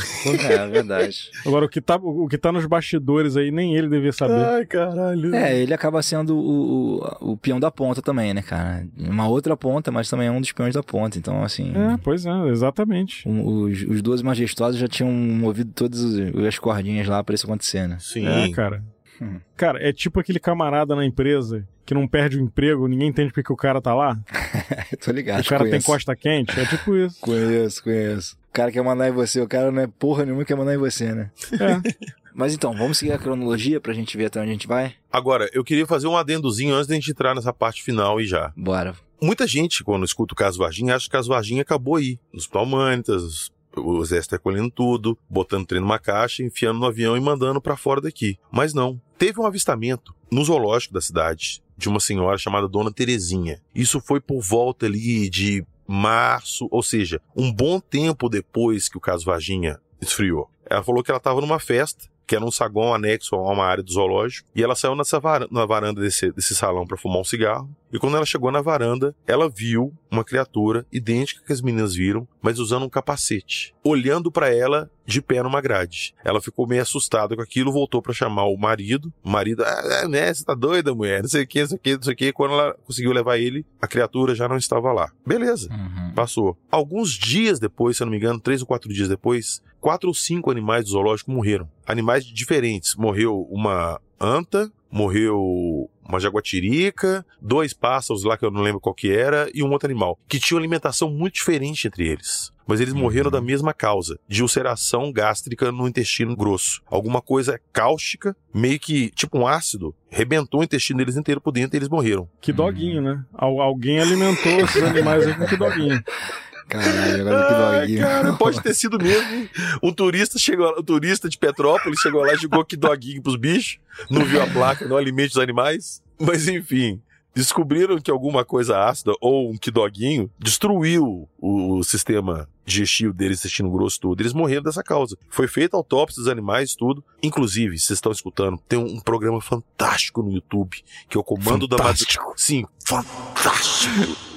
[0.48, 1.30] É, é verdade.
[1.44, 4.34] Agora, o que, tá, o que tá nos bastidores aí, nem ele devia saber.
[4.44, 5.34] Ai, caralho.
[5.34, 8.86] É, ele acaba sendo o, o, o peão da ponta também, né, cara?
[8.98, 11.18] Uma outra ponta, mas também é um dos peões da ponta.
[11.18, 11.72] Então, assim.
[11.74, 13.28] É, pois é, exatamente.
[13.28, 16.00] um- os, os dois majestosos já tinham movido todas
[16.46, 17.96] as cordinhas lá pra isso acontecer, né?
[18.00, 18.26] Sim.
[18.26, 18.82] É, cara.
[19.20, 19.40] Hum.
[19.56, 23.42] Cara, é tipo aquele camarada na empresa que não perde o emprego, ninguém entende porque
[23.42, 24.18] que o cara tá lá.
[25.04, 25.40] Tô ligado.
[25.40, 25.86] o cara tem conheço.
[25.86, 26.58] costa quente.
[26.58, 27.20] É tipo isso.
[27.20, 28.36] Conheço, conheço.
[28.48, 30.74] O cara quer mandar em você, o cara não é porra nenhuma que quer mandar
[30.74, 31.30] em você, né?
[31.52, 32.04] É.
[32.34, 34.94] Mas então, vamos seguir a cronologia pra gente ver até onde a gente vai?
[35.12, 38.52] Agora, eu queria fazer um adendozinho antes da gente entrar nessa parte final e já.
[38.56, 38.94] Bora.
[39.22, 42.18] Muita gente, quando escuta o caso Varginha, acha que o caso Varginha acabou aí.
[42.32, 47.20] Nos Hospital Humanitas, o exército recolhendo tudo, botando trem numa caixa, enfiando no avião e
[47.20, 48.38] mandando para fora daqui.
[48.50, 49.00] Mas não.
[49.18, 53.60] Teve um avistamento no zoológico da cidade de uma senhora chamada Dona Terezinha.
[53.74, 59.00] Isso foi por volta ali de março, ou seja, um bom tempo depois que o
[59.00, 60.48] caso Varginha esfriou.
[60.64, 63.82] Ela falou que ela estava numa festa que era um saguão anexo a uma área
[63.82, 67.24] do zoológico, e ela saiu nessa varanda, na varanda desse, desse salão para fumar um
[67.24, 67.68] cigarro.
[67.94, 72.26] E quando ela chegou na varanda, ela viu uma criatura idêntica que as meninas viram,
[72.42, 76.12] mas usando um capacete, olhando para ela de pé numa grade.
[76.24, 79.12] Ela ficou meio assustada com aquilo, voltou para chamar o marido.
[79.22, 81.22] O marido, ah, né, você tá doida, mulher?
[81.22, 82.32] Não sei o que, não sei o que, não sei o que.
[82.32, 85.12] Quando ela conseguiu levar ele, a criatura já não estava lá.
[85.24, 85.68] Beleza,
[86.16, 86.58] passou.
[86.72, 90.14] Alguns dias depois, se eu não me engano, três ou quatro dias depois, quatro ou
[90.14, 91.70] cinco animais do zoológico morreram.
[91.86, 92.96] Animais diferentes.
[92.96, 99.10] Morreu uma anta, morreu uma jaguatirica, dois pássaros lá que eu não lembro qual que
[99.10, 102.52] era, e um outro animal, que tinha uma alimentação muito diferente entre eles.
[102.66, 106.80] Mas eles morreram da mesma causa, de ulceração gástrica no intestino grosso.
[106.86, 111.76] Alguma coisa cáustica, meio que tipo um ácido, rebentou o intestino deles inteiro por dentro
[111.76, 112.28] e eles morreram.
[112.40, 113.22] Que doguinho, né?
[113.34, 116.02] Al- alguém alimentou esses animais aí com que doguinho.
[116.68, 118.00] Caralho, agora que doguinho.
[118.00, 119.32] Cara, pode ter sido mesmo.
[119.34, 119.50] hein?
[119.82, 123.78] Um turista chegou, um turista de Petrópolis chegou lá e jogou que doguinho pros bichos,
[124.10, 126.02] não viu a placa, não alimente os animais.
[126.18, 127.00] Mas enfim,
[127.34, 134.00] descobriram que alguma coisa ácida ou um quidoguinho destruiu o sistema digestivo deles, intestino grosso,
[134.00, 134.22] tudo.
[134.22, 135.18] Eles morreram dessa causa.
[135.28, 137.04] Foi feita autópsia dos animais, tudo.
[137.22, 141.76] Inclusive, vocês estão escutando, tem um programa fantástico no YouTube, que é o Comando da
[141.76, 142.32] Madrugada.
[142.36, 144.33] Sim, fantástico.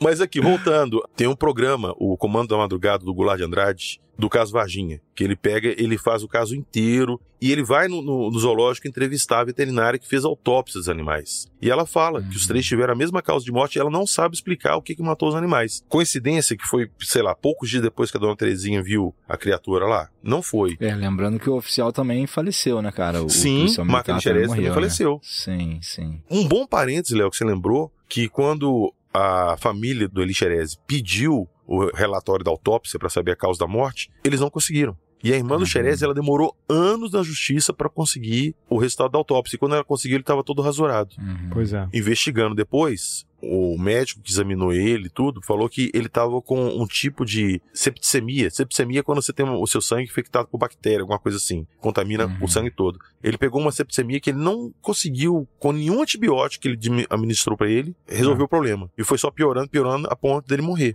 [0.00, 4.28] Mas aqui, voltando, tem um programa, o Comando da Madrugada do Goulart de Andrade, do
[4.28, 8.30] caso Varginha, que ele pega, ele faz o caso inteiro e ele vai no, no-
[8.30, 11.48] no zoológico entrevistar a veterinária que fez autópsia dos animais.
[11.60, 14.06] E ela fala que os três tiveram a mesma causa de morte e ela não
[14.06, 15.82] sabe explicar o que, que matou os animais.
[15.88, 19.84] Coincidência que foi, sei lá, poucos dias depois que a dona Terezinha viu a criatura
[19.84, 20.08] lá?
[20.22, 20.76] Não foi.
[20.78, 23.20] É, lembrando que o oficial também faleceu, né, cara?
[23.20, 24.72] O, Sim, o Marco Xerez também né?
[24.74, 25.18] faleceu.
[25.24, 26.22] Sim, sim.
[26.30, 31.48] Um bom parênteses, Léo, que você lembrou, que quando a família do Eli Xerez pediu
[31.66, 34.96] o relatório da autópsia para saber a causa da morte, eles não conseguiram.
[35.22, 39.18] E a irmã do Xerez, ela demorou anos na justiça para conseguir o resultado da
[39.18, 39.56] autópsia.
[39.56, 41.14] E quando ela conseguiu, ele estava todo rasurado.
[41.50, 41.88] Pois é.
[41.94, 46.86] Investigando depois, o médico que examinou ele e tudo, falou que ele estava com um
[46.86, 48.50] tipo de septicemia.
[48.50, 51.66] Septicemia é quando você tem o seu sangue infectado por bactéria, alguma coisa assim.
[51.80, 52.98] Contamina o sangue todo.
[53.22, 57.68] Ele pegou uma septicemia que ele não conseguiu, com nenhum antibiótico que ele administrou para
[57.70, 58.90] ele, resolver o problema.
[58.96, 60.94] E foi só piorando, piorando, a ponto dele morrer.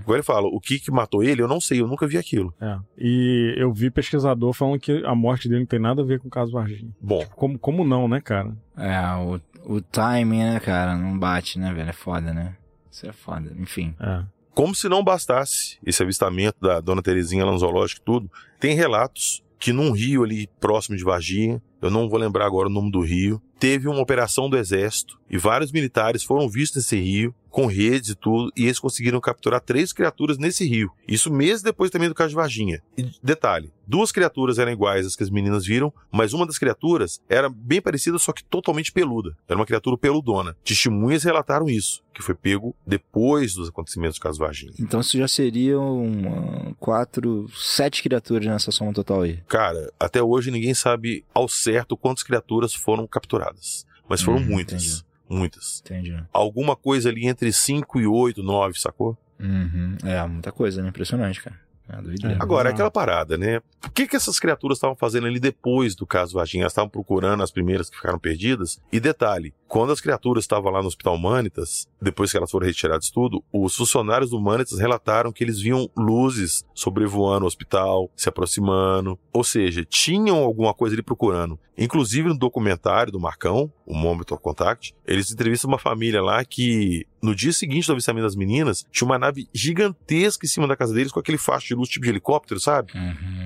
[0.00, 2.54] Agora ele fala, o que que matou ele, eu não sei, eu nunca vi aquilo.
[2.60, 2.78] É.
[2.96, 6.28] E eu vi pesquisador falando que a morte dele não tem nada a ver com
[6.28, 6.90] o caso Varginha.
[7.00, 7.24] Bom.
[7.34, 8.56] Como, como não, né, cara?
[8.76, 10.96] É, o, o timing, né, cara?
[10.96, 11.90] Não bate, né, velho?
[11.90, 12.56] É foda, né?
[12.90, 13.52] Isso é foda.
[13.58, 13.94] Enfim.
[14.00, 14.22] É.
[14.54, 18.74] Como se não bastasse esse avistamento da dona Terezinha lá no zoológico e tudo, tem
[18.74, 22.90] relatos que num rio ali próximo de Varginha, eu não vou lembrar agora o nome
[22.90, 27.66] do rio, teve uma operação do exército e vários militares foram vistos nesse rio, com
[27.66, 30.90] redes e tudo, e eles conseguiram capturar três criaturas nesse rio.
[31.08, 32.82] Isso mesmo depois também do caso de Varginha.
[32.98, 37.18] E detalhe, duas criaturas eram iguais às que as meninas viram, mas uma das criaturas
[37.30, 39.34] era bem parecida, só que totalmente peluda.
[39.48, 40.54] Era uma criatura peludona.
[40.62, 44.74] Testemunhas relataram isso, que foi pego depois dos acontecimentos do caso Varginha.
[44.78, 49.38] Então isso já seriam quatro, sete criaturas nessa soma total aí.
[49.48, 53.86] Cara, até hoje ninguém sabe ao certo quantas criaturas foram capturadas.
[54.08, 55.04] Mas foram Hum, muitas.
[55.28, 55.82] Muitas.
[55.84, 56.16] Entendi.
[56.32, 59.18] Alguma coisa ali entre 5 e 8, 9, sacou?
[59.40, 59.96] Uhum.
[60.04, 60.88] É, muita coisa, né?
[60.88, 61.58] Impressionante, cara.
[61.88, 62.36] É doideira.
[62.40, 63.60] Agora, é aquela parada, né?
[63.84, 66.64] O que, que essas criaturas estavam fazendo ali depois do caso Varginha?
[66.64, 68.80] Elas estavam procurando as primeiras que ficaram perdidas?
[68.92, 73.10] E detalhe, quando as criaturas estavam lá no Hospital Humanitas, depois que elas foram retiradas
[73.10, 79.18] tudo, os funcionários do Humanitas relataram que eles viam luzes sobrevoando o hospital, se aproximando.
[79.32, 81.58] Ou seja, tinham alguma coisa ali procurando.
[81.78, 87.06] Inclusive no documentário do Marcão, o Moment of Contact, eles entrevistam uma família lá que,
[87.22, 90.92] no dia seguinte do avistamento das meninas, tinha uma nave gigantesca em cima da casa
[90.92, 92.92] deles com aquele facho de luz tipo de helicóptero, sabe?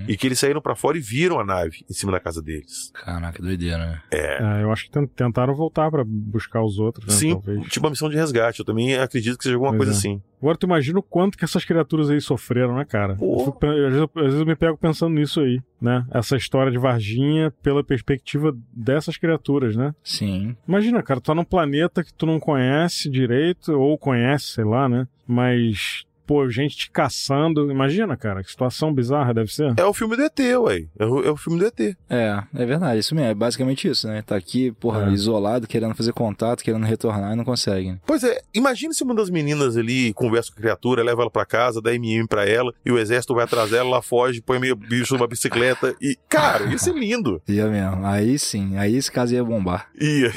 [0.09, 2.91] E que eles saíram pra fora e viram a nave em cima da casa deles.
[2.95, 4.03] Caraca, doideira, né?
[4.11, 4.43] É.
[4.61, 7.69] É, eu acho que tent- tentaram voltar pra buscar os outros, né, Sim, talvez.
[7.69, 8.61] tipo uma missão de resgate.
[8.61, 9.97] Eu também acredito que seja alguma Pois coisa é.
[9.97, 10.23] assim.
[10.41, 13.17] Agora tu imagina o quanto que essas criaturas aí sofreram, né, cara?
[13.21, 16.05] Eu fico Às vezes, às vezes eu me pego pensando nisso aí, né?
[16.11, 19.95] Essa história de Varginha pela perspectiva dessas criaturas, né?
[20.03, 20.57] Sim.
[20.67, 24.89] Imagina, cara, tu tá num planeta que tu não conhece direito, ou conhece, sei lá,
[24.89, 25.07] né?
[25.27, 27.73] Mas pô, gente te caçando.
[27.73, 29.75] Imagina, cara, que situação bizarra deve ser.
[29.77, 30.85] É o filme do ET, ué.
[30.97, 31.81] É o, é o filme do ET.
[32.09, 33.31] É, é verdade, isso mesmo.
[33.31, 34.23] É basicamente isso, né?
[34.23, 35.11] Tá aqui, porra, É.
[35.11, 37.99] isolado, querendo fazer contato, querendo retornar e não consegue.
[38.07, 41.45] Pois é, imagina se uma das meninas ali conversa com a criatura, leva ela pra
[41.45, 44.77] casa, dá MM pra ela, e o exército vai atrás dela, ela foge, põe meio
[44.77, 46.17] bicho numa bicicleta e.
[46.29, 47.43] Cara, isso é lindo.
[47.51, 48.07] Ia mesmo.
[48.07, 49.89] Aí sim, aí esse caso ia bombar.
[50.01, 50.33] Ia.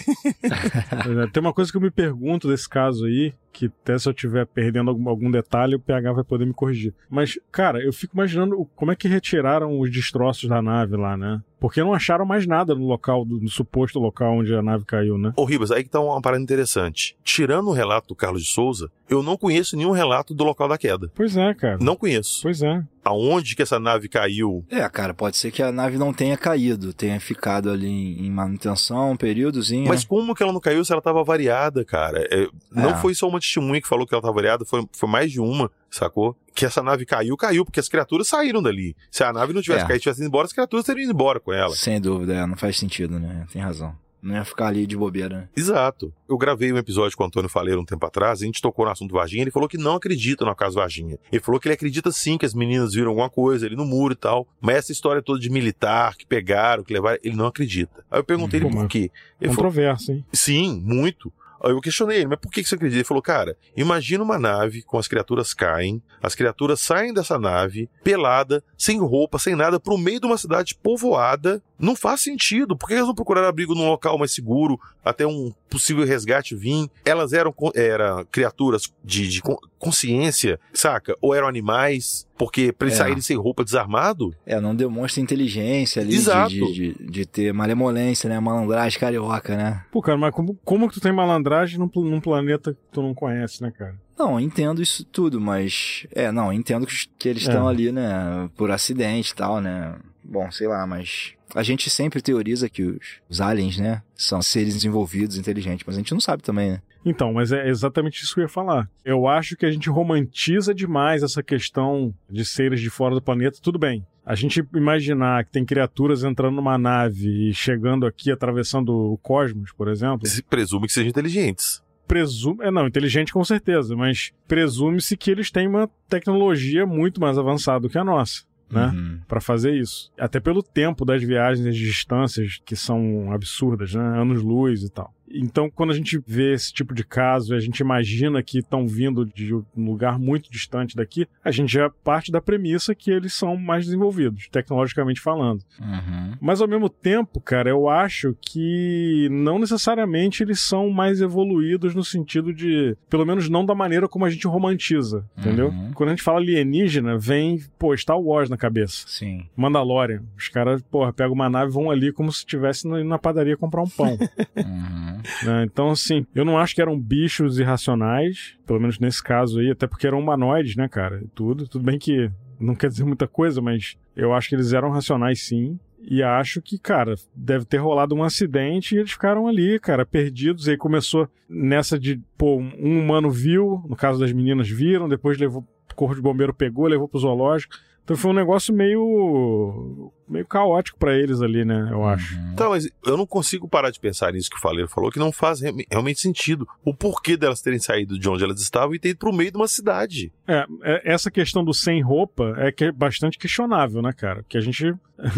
[1.31, 4.45] Tem uma coisa que eu me pergunto desse caso aí, que até se eu estiver
[4.47, 6.93] perdendo algum, algum detalhe, o PH vai poder me corrigir.
[7.09, 11.41] Mas, cara, eu fico imaginando como é que retiraram os destroços da nave lá, né?
[11.63, 15.17] Porque não acharam mais nada no local, do, no suposto local onde a nave caiu,
[15.17, 15.31] né?
[15.37, 17.15] Ô, Ribas, aí que tá uma parada interessante.
[17.23, 20.77] Tirando o relato do Carlos de Souza, eu não conheço nenhum relato do local da
[20.77, 21.09] queda.
[21.15, 21.77] Pois é, cara.
[21.79, 22.41] Não conheço.
[22.43, 22.83] Pois é.
[23.05, 24.65] Aonde que essa nave caiu?
[24.69, 28.29] É, cara, pode ser que a nave não tenha caído, tenha ficado ali em, em
[28.29, 29.87] manutenção um períodozinho.
[29.87, 30.07] Mas né?
[30.09, 32.27] como que ela não caiu se ela tava variada, cara?
[32.29, 32.95] É, não É.
[32.95, 35.71] foi só uma testemunha que falou que ela tava variada, foi, foi mais de uma,
[35.95, 36.35] sacou?
[36.55, 38.95] Que essa nave caiu, caiu, porque as criaturas saíram dali.
[39.11, 39.87] Se a nave não tivesse É.
[39.87, 41.75] caído, tivesse ido embora, as criaturas teriam ido embora com ela.
[41.75, 43.45] Sem dúvida, é, não faz sentido, né?
[43.51, 43.95] Tem razão.
[44.21, 45.49] Não ia ficar ali de bobeira, né?
[45.53, 46.13] Exato.
[46.29, 48.91] Eu gravei um episódio com o Antônio Faleiro um tempo atrás, a gente tocou no
[48.91, 51.19] assunto Varginha, ele falou que não acredita no caso Varginha.
[51.29, 54.13] Ele falou que ele acredita sim que as meninas viram alguma coisa ali no muro
[54.13, 58.05] e tal, mas essa história toda de militar, que pegaram, que levaram, ele não acredita.
[58.09, 59.11] Aí eu perguntei Pô, ele por quê.
[59.41, 60.25] Ele falou, Controverso, hein?
[60.31, 61.29] Sim, muito.
[61.63, 62.97] Eu questionei ele, mas por que você acredita?
[62.99, 67.89] Ele falou, cara, imagina uma nave com as criaturas caem, as criaturas saem dessa nave,
[68.03, 71.63] pelada, sem roupa, sem nada, pro meio de uma cidade povoada.
[71.79, 72.77] Não faz sentido.
[72.77, 76.87] Por que elas não procuraram abrigo num local mais seguro, até um possível resgate vir?
[77.03, 81.15] Elas eram, co- era criaturas de, de con- consciência, saca?
[81.21, 82.27] Ou eram animais?
[82.37, 83.03] Porque pra eles É.
[83.03, 84.33] saírem sem roupa desarmado?
[84.45, 86.49] É, não demonstra inteligência ali de- Exato.
[86.49, 88.39] De, de, de ter malemolência, né?
[88.39, 89.83] Malandragem carioca, né?
[89.91, 93.13] Pô, cara, mas como, como que tu tem malandragem num, num planeta que tu não
[93.13, 93.95] conhece, né, cara?
[94.23, 96.07] Não, entendo isso tudo, mas.
[96.11, 97.49] É, não, entendo que, eles É.
[97.49, 98.49] estão ali, né?
[98.55, 99.95] Por acidente e tal, né?
[100.23, 101.33] Bom, sei lá, mas.
[101.53, 104.01] A gente sempre teoriza que os, os aliens, né?
[104.15, 106.81] São seres desenvolvidos, inteligentes, mas a gente não sabe também, né?
[107.05, 108.89] Então, mas é exatamente isso que eu ia falar.
[109.03, 113.59] Eu acho que a gente romantiza demais essa questão de seres de fora do planeta.
[113.61, 114.07] Tudo bem.
[114.25, 119.73] A gente imaginar que tem criaturas entrando numa nave e chegando aqui, atravessando o cosmos,
[119.73, 120.25] por exemplo.
[120.25, 121.83] Se presume que sejam inteligentes.
[122.13, 122.59] Presume.
[122.61, 127.79] É, não, inteligente com certeza, mas presume-se que eles têm uma tecnologia muito mais avançada
[127.79, 128.43] do que a nossa.
[128.69, 128.85] Né?
[128.85, 129.19] Uhum.
[129.27, 130.11] Pra fazer isso.
[130.15, 134.19] Até pelo tempo das viagens e as distâncias que são absurdas, né?
[134.19, 135.11] Anos-luz e tal.
[135.29, 138.87] Então, quando a gente vê esse tipo de caso e a gente imagina que estão
[138.87, 143.33] vindo de um lugar muito distante daqui, a gente já parte da premissa que eles
[143.33, 145.61] são mais desenvolvidos, tecnologicamente falando.
[145.79, 146.37] Uhum.
[146.39, 152.03] Mas ao mesmo tempo, cara, eu acho que não necessariamente eles são mais evoluídos no
[152.03, 155.69] sentido de, pelo menos não da maneira como a gente romantiza, entendeu?
[155.69, 155.91] Uhum.
[155.93, 159.05] Quando a gente fala alienígena, vem, pô, Star Wars na cabeça.
[159.07, 159.47] Sim.
[159.55, 160.23] Mandalorian.
[160.37, 163.57] Os caras, porra, pegam uma nave e vão ali como se estivesse na, na padaria
[163.57, 164.17] comprar um pão.
[164.55, 165.12] Uhum.
[165.43, 165.63] Né?
[165.63, 169.87] Então, assim, eu não acho que eram bichos irracionais, pelo menos nesse caso aí, até
[169.87, 171.23] porque eram humanoides, né, cara?
[171.33, 171.67] Tudo.
[171.67, 175.41] Tudo bem que não quer dizer muita coisa, mas eu acho que eles eram racionais
[175.41, 175.79] sim.
[176.05, 180.67] E acho que, cara, deve ter rolado um acidente e eles ficaram ali, cara, perdidos.
[180.67, 185.37] E aí começou nessa de, pô, um humano viu, no caso das meninas viram, depois
[185.37, 187.75] levou, o corpo de bombeiro pegou, levou pro zoológico.
[188.03, 190.11] Então foi um negócio meio.
[190.27, 192.35] Meio caótico pra eles ali, né, eu acho.
[192.55, 195.31] Tá, mas eu não consigo parar de pensar nisso que o Faleiro falou, que não
[195.31, 196.67] faz re- realmente sentido.
[196.83, 199.57] O porquê delas terem saído de onde elas estavam e ter ido pro meio de
[199.57, 200.31] uma cidade.
[200.47, 204.43] É, é, essa questão do sem roupa é que é bastante questionável, né, cara?
[204.47, 204.93] Que a gente.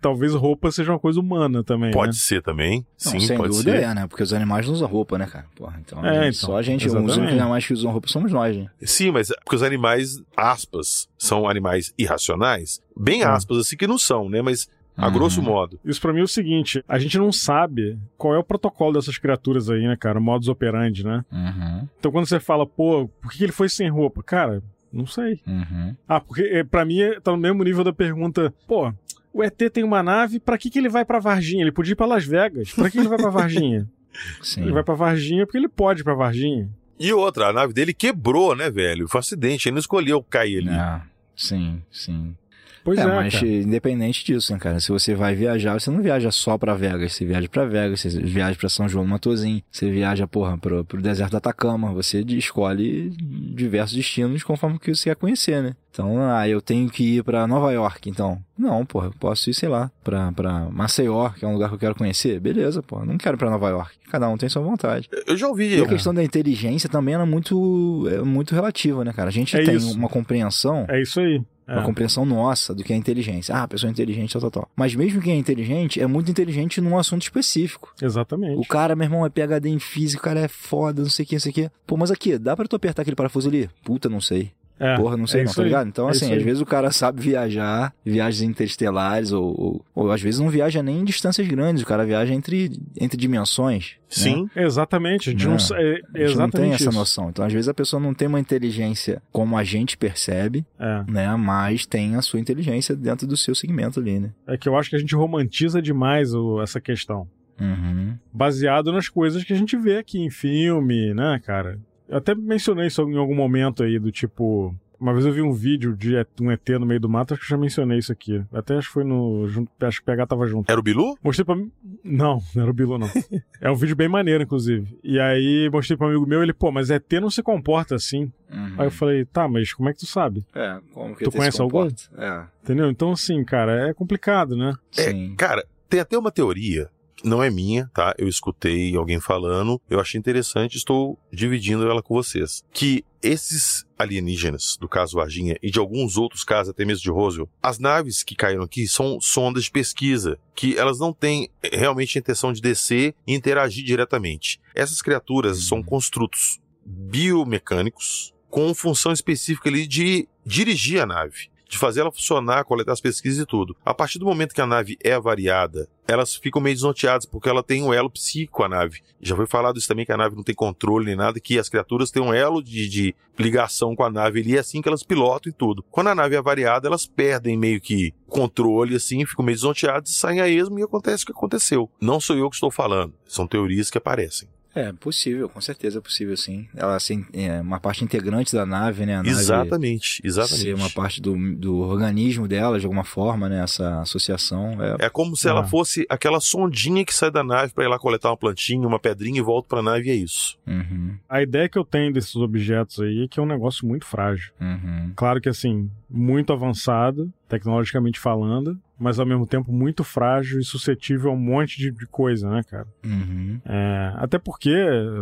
[0.00, 1.90] talvez roupa seja uma coisa humana também.
[1.90, 2.18] Pode né?
[2.18, 2.86] ser também.
[3.04, 3.82] Não, Sim, sem pode dúvida ser.
[3.82, 4.06] é, né?
[4.06, 5.46] Porque os animais não usam roupa, né, cara?
[5.56, 7.18] Porra, então, É, a gente- então, só a gente, os exatamente.
[7.18, 8.66] únicos animais que usam roupa somos nós, né?
[8.82, 12.82] Sim, mas é porque os animais, aspas, são animais irracionais.
[12.96, 13.26] Bem É.
[13.26, 14.40] aspas, assim que não são, né?
[14.42, 15.12] Mas a Uhum.
[15.12, 15.78] grosso modo.
[15.84, 19.18] Isso pra mim é o seguinte: a gente não sabe qual é o protocolo dessas
[19.18, 20.18] criaturas aí, né, cara?
[20.18, 21.24] O modus operandi, né?
[21.32, 21.88] Uhum.
[21.98, 24.22] Então quando você fala, pô, por que ele foi sem roupa?
[24.22, 25.40] Cara, não sei.
[25.46, 25.96] Uhum.
[26.08, 28.92] Ah, porque é, pra mim é- tá no mesmo nível da pergunta, pô.
[29.32, 31.62] O ET tem uma nave, pra que, que ele vai pra Varginha?
[31.64, 32.70] Ele podia ir pra Las Vegas.
[32.72, 33.88] Pra que ele vai pra Varginha?
[34.40, 34.62] Sim.
[34.62, 36.68] Ele vai pra Varginha porque ele pode ir pra Varginha.
[37.00, 39.08] E outra, a nave dele quebrou, né, velho?
[39.08, 40.68] Foi um acidente, ele não escolheu cair ali.
[40.70, 41.02] Ah,
[41.34, 42.36] sim, sim.
[42.84, 43.46] Pois é, mas cara.
[43.46, 44.78] independente disso, né, cara?
[44.78, 47.14] Se você vai viajar, você não viaja só pra Vegas.
[47.14, 50.84] Você viaja pra Vegas, você viaja pra São João do Matozinho, você viaja, porra, pro,
[50.84, 51.94] pro deserto do Atacama.
[51.94, 55.74] Você escolhe diversos destinos conforme o que você quer conhecer, né?
[55.94, 58.36] Então, ah, eu tenho que ir pra Nova York, então.
[58.58, 61.76] Não, porra, eu posso ir, sei lá, pra, pra Maceió, que é um lugar que
[61.76, 62.40] eu quero conhecer.
[62.40, 63.92] Beleza, pô, não quero ir pra Nova York.
[64.10, 65.08] Cada um tem sua vontade.
[65.24, 65.76] Eu já ouvi.
[65.78, 69.28] E a questão da inteligência também ela é muito, é muito relativa, né, cara?
[69.28, 69.96] A gente É tem isso.
[69.96, 70.84] uma compreensão.
[70.88, 71.40] É isso aí.
[71.68, 71.84] Uma É.
[71.84, 73.54] compreensão nossa do que é inteligência.
[73.54, 74.70] Ah, a pessoa é inteligente, tal, tal, tal.
[74.74, 77.94] Mas mesmo quem é inteligente, é muito inteligente num assunto específico.
[78.02, 78.58] Exatamente.
[78.60, 81.28] O cara, meu irmão, é PHD em física, o cara é foda, não sei o
[81.28, 81.70] que, não sei o que.
[81.86, 83.70] Pô, mas aqui, dá pra tu apertar aquele parafuso ali?
[83.84, 84.50] Puta, não sei.
[84.78, 85.66] É, Porra, não sei é não, tá aí.
[85.68, 85.88] ligado?
[85.88, 90.20] Então, É assim, às vezes o cara sabe viajar, viagens interestelares, ou, ou, ou às
[90.20, 93.92] vezes não viaja nem em distâncias grandes, o cara viaja entre, entre dimensões.
[94.08, 95.28] Sim, exatamente.
[95.28, 96.98] A gente não, é, A gente não exatamente tem essa isso.
[96.98, 97.30] noção.
[97.30, 101.04] Então, às vezes, a pessoa não tem uma inteligência como a gente percebe, É.
[101.08, 101.36] né?
[101.36, 104.30] Mas tem a sua inteligência dentro do seu segmento ali, né?
[104.46, 107.28] É que eu acho que a gente romantiza demais o- essa questão.
[107.60, 108.16] Uhum.
[108.32, 111.78] Baseado nas coisas que a gente vê aqui em filme, né, cara?
[112.08, 114.74] Eu até mencionei isso em algum momento aí, do tipo.
[115.00, 117.46] Uma vez eu vi um vídeo de um ET no meio do mato, acho que
[117.52, 118.42] eu já mencionei isso aqui.
[118.52, 119.46] Até acho que foi no.
[119.48, 120.70] junto- acho que o PH tava junto.
[120.70, 121.18] Era o Bilu?
[121.22, 121.70] Mostrei pra mim.
[122.02, 123.08] Não, não era o Bilu, não.
[123.60, 124.96] é um vídeo bem maneiro, inclusive.
[125.02, 128.32] E aí mostrei pra um amigo meu, ele, pô, mas ET não se comporta assim.
[128.50, 128.74] Uhum.
[128.78, 130.46] Aí eu falei, tá, mas como é que tu sabe?
[130.54, 131.88] É, como que Tu ET se conhece algum?
[132.16, 132.44] É.
[132.62, 132.88] Entendeu?
[132.88, 134.72] Então, assim, cara, é complicado, né?
[134.96, 136.88] É, cara, tem até uma teoria,
[137.24, 138.14] não é minha, tá?
[138.18, 142.62] Eu escutei alguém falando, eu achei interessante, estou dividindo ela com vocês.
[142.72, 147.48] Que esses alienígenas, do caso Varginha, e de alguns outros casos, até mesmo de Roswell,
[147.62, 152.18] as naves que caíram aqui são sondas de pesquisa, que elas não têm eh, realmente
[152.18, 154.60] a intenção de descer e interagir diretamente.
[154.74, 162.02] Essas criaturas são construtos biomecânicos com função específica ali de dirigir a nave de fazer
[162.02, 163.76] ela funcionar, coletar as pesquisas e tudo.
[163.84, 167.62] A partir do momento que a nave é variada, elas ficam meio desnorteadas, porque ela
[167.62, 169.00] tem um elo psíquico, a nave.
[169.20, 171.68] Já foi falado isso também, que a nave não tem controle nem nada, que as
[171.68, 175.02] criaturas têm um elo de, de ligação com a nave ali, é assim que elas
[175.02, 175.84] pilotam e tudo.
[175.90, 180.14] Quando a nave é variada, elas perdem meio que controle, assim, ficam meio desnorteadas e
[180.14, 181.90] saem a esmo e acontece o que aconteceu.
[182.00, 184.48] Não sou eu que estou falando, são teorias que aparecem.
[184.74, 186.66] É, possível, com certeza é possível, sim.
[186.74, 189.14] Ela assim, é uma parte integrante da nave, né?
[189.14, 190.62] A nave Exatamente, exatamente.
[190.62, 193.62] Ser uma parte do, do organismo dela, de alguma forma, né?
[193.62, 194.76] Essa associação.
[194.82, 195.64] É, É como se ela Ah.
[195.66, 199.38] fosse aquela sondinha que sai da nave para ir lá coletar uma plantinha, uma pedrinha
[199.38, 200.58] e volta pra nave e é isso.
[200.66, 204.04] Uhum, A ideia que eu tenho desses objetos aí é que é um negócio muito
[204.06, 204.52] frágil.
[204.60, 205.12] uhum.
[205.14, 211.30] Claro que assim, muito avançado, tecnologicamente falando, mas ao mesmo tempo muito frágil e suscetível
[211.30, 212.86] a um monte de, de coisa, né, cara?
[213.04, 213.60] Uhum.
[213.66, 214.74] É, até porque,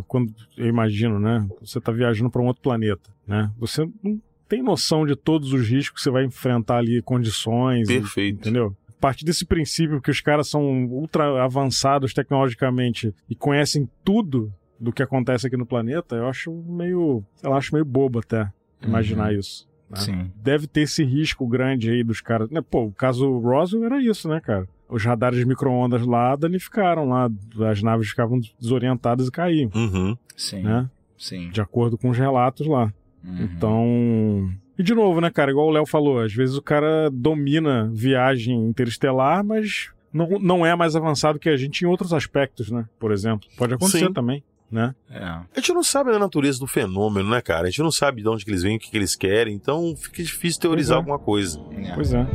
[0.06, 3.50] quando eu imagino, né, você tá viajando para um outro planeta, né?
[3.58, 7.94] Você não tem noção de todos os riscos que você vai enfrentar ali, condições, e-
[8.00, 8.38] Perfeito.
[8.40, 8.76] entendeu?
[8.88, 14.92] A partir desse princípio que os caras são ultra avançados tecnologicamente e conhecem tudo do
[14.92, 18.48] que acontece aqui no planeta, eu acho meio, eu acho meio bobo até
[18.80, 19.38] imaginar Uhum.
[19.40, 19.66] isso.
[19.92, 19.98] Né?
[19.98, 20.30] Sim.
[20.36, 22.50] Deve ter esse risco grande aí dos caras.
[22.50, 22.60] Né?
[22.60, 24.66] Pô, o caso Roswell era isso, né, cara?
[24.88, 27.30] Os radares de micro-ondas lá danificaram lá,
[27.70, 30.16] as naves ficavam desorientadas e caíam, Uhum.
[30.36, 30.62] Sim.
[30.62, 30.88] né?
[31.16, 31.50] Sim.
[31.50, 32.92] De acordo com os relatos lá.
[33.24, 33.42] Uhum.
[33.44, 34.50] Então.
[34.78, 35.50] E de novo, né, cara?
[35.50, 40.74] Igual o Léo falou, às vezes o cara domina viagem interestelar, mas não, não é
[40.74, 42.86] mais avançado que a gente em outros aspectos, né?
[42.98, 43.48] Por exemplo.
[43.56, 44.12] Pode acontecer Sim.
[44.12, 44.42] também,
[44.72, 44.94] né?
[45.10, 45.22] É.
[45.22, 47.66] A gente não sabe a natureza do fenômeno, né, cara?
[47.66, 49.94] A gente não sabe de onde que eles vêm, o que, que eles querem, então
[49.94, 50.98] fica difícil teorizar é.
[50.98, 51.60] alguma coisa.
[51.94, 52.26] Pois é.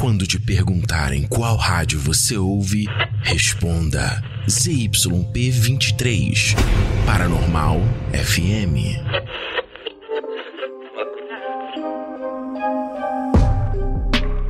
[0.00, 2.86] Quando te perguntarem qual rádio você ouve,
[3.22, 6.54] responda ZYP23,
[7.06, 7.80] Paranormal
[8.12, 9.00] FM.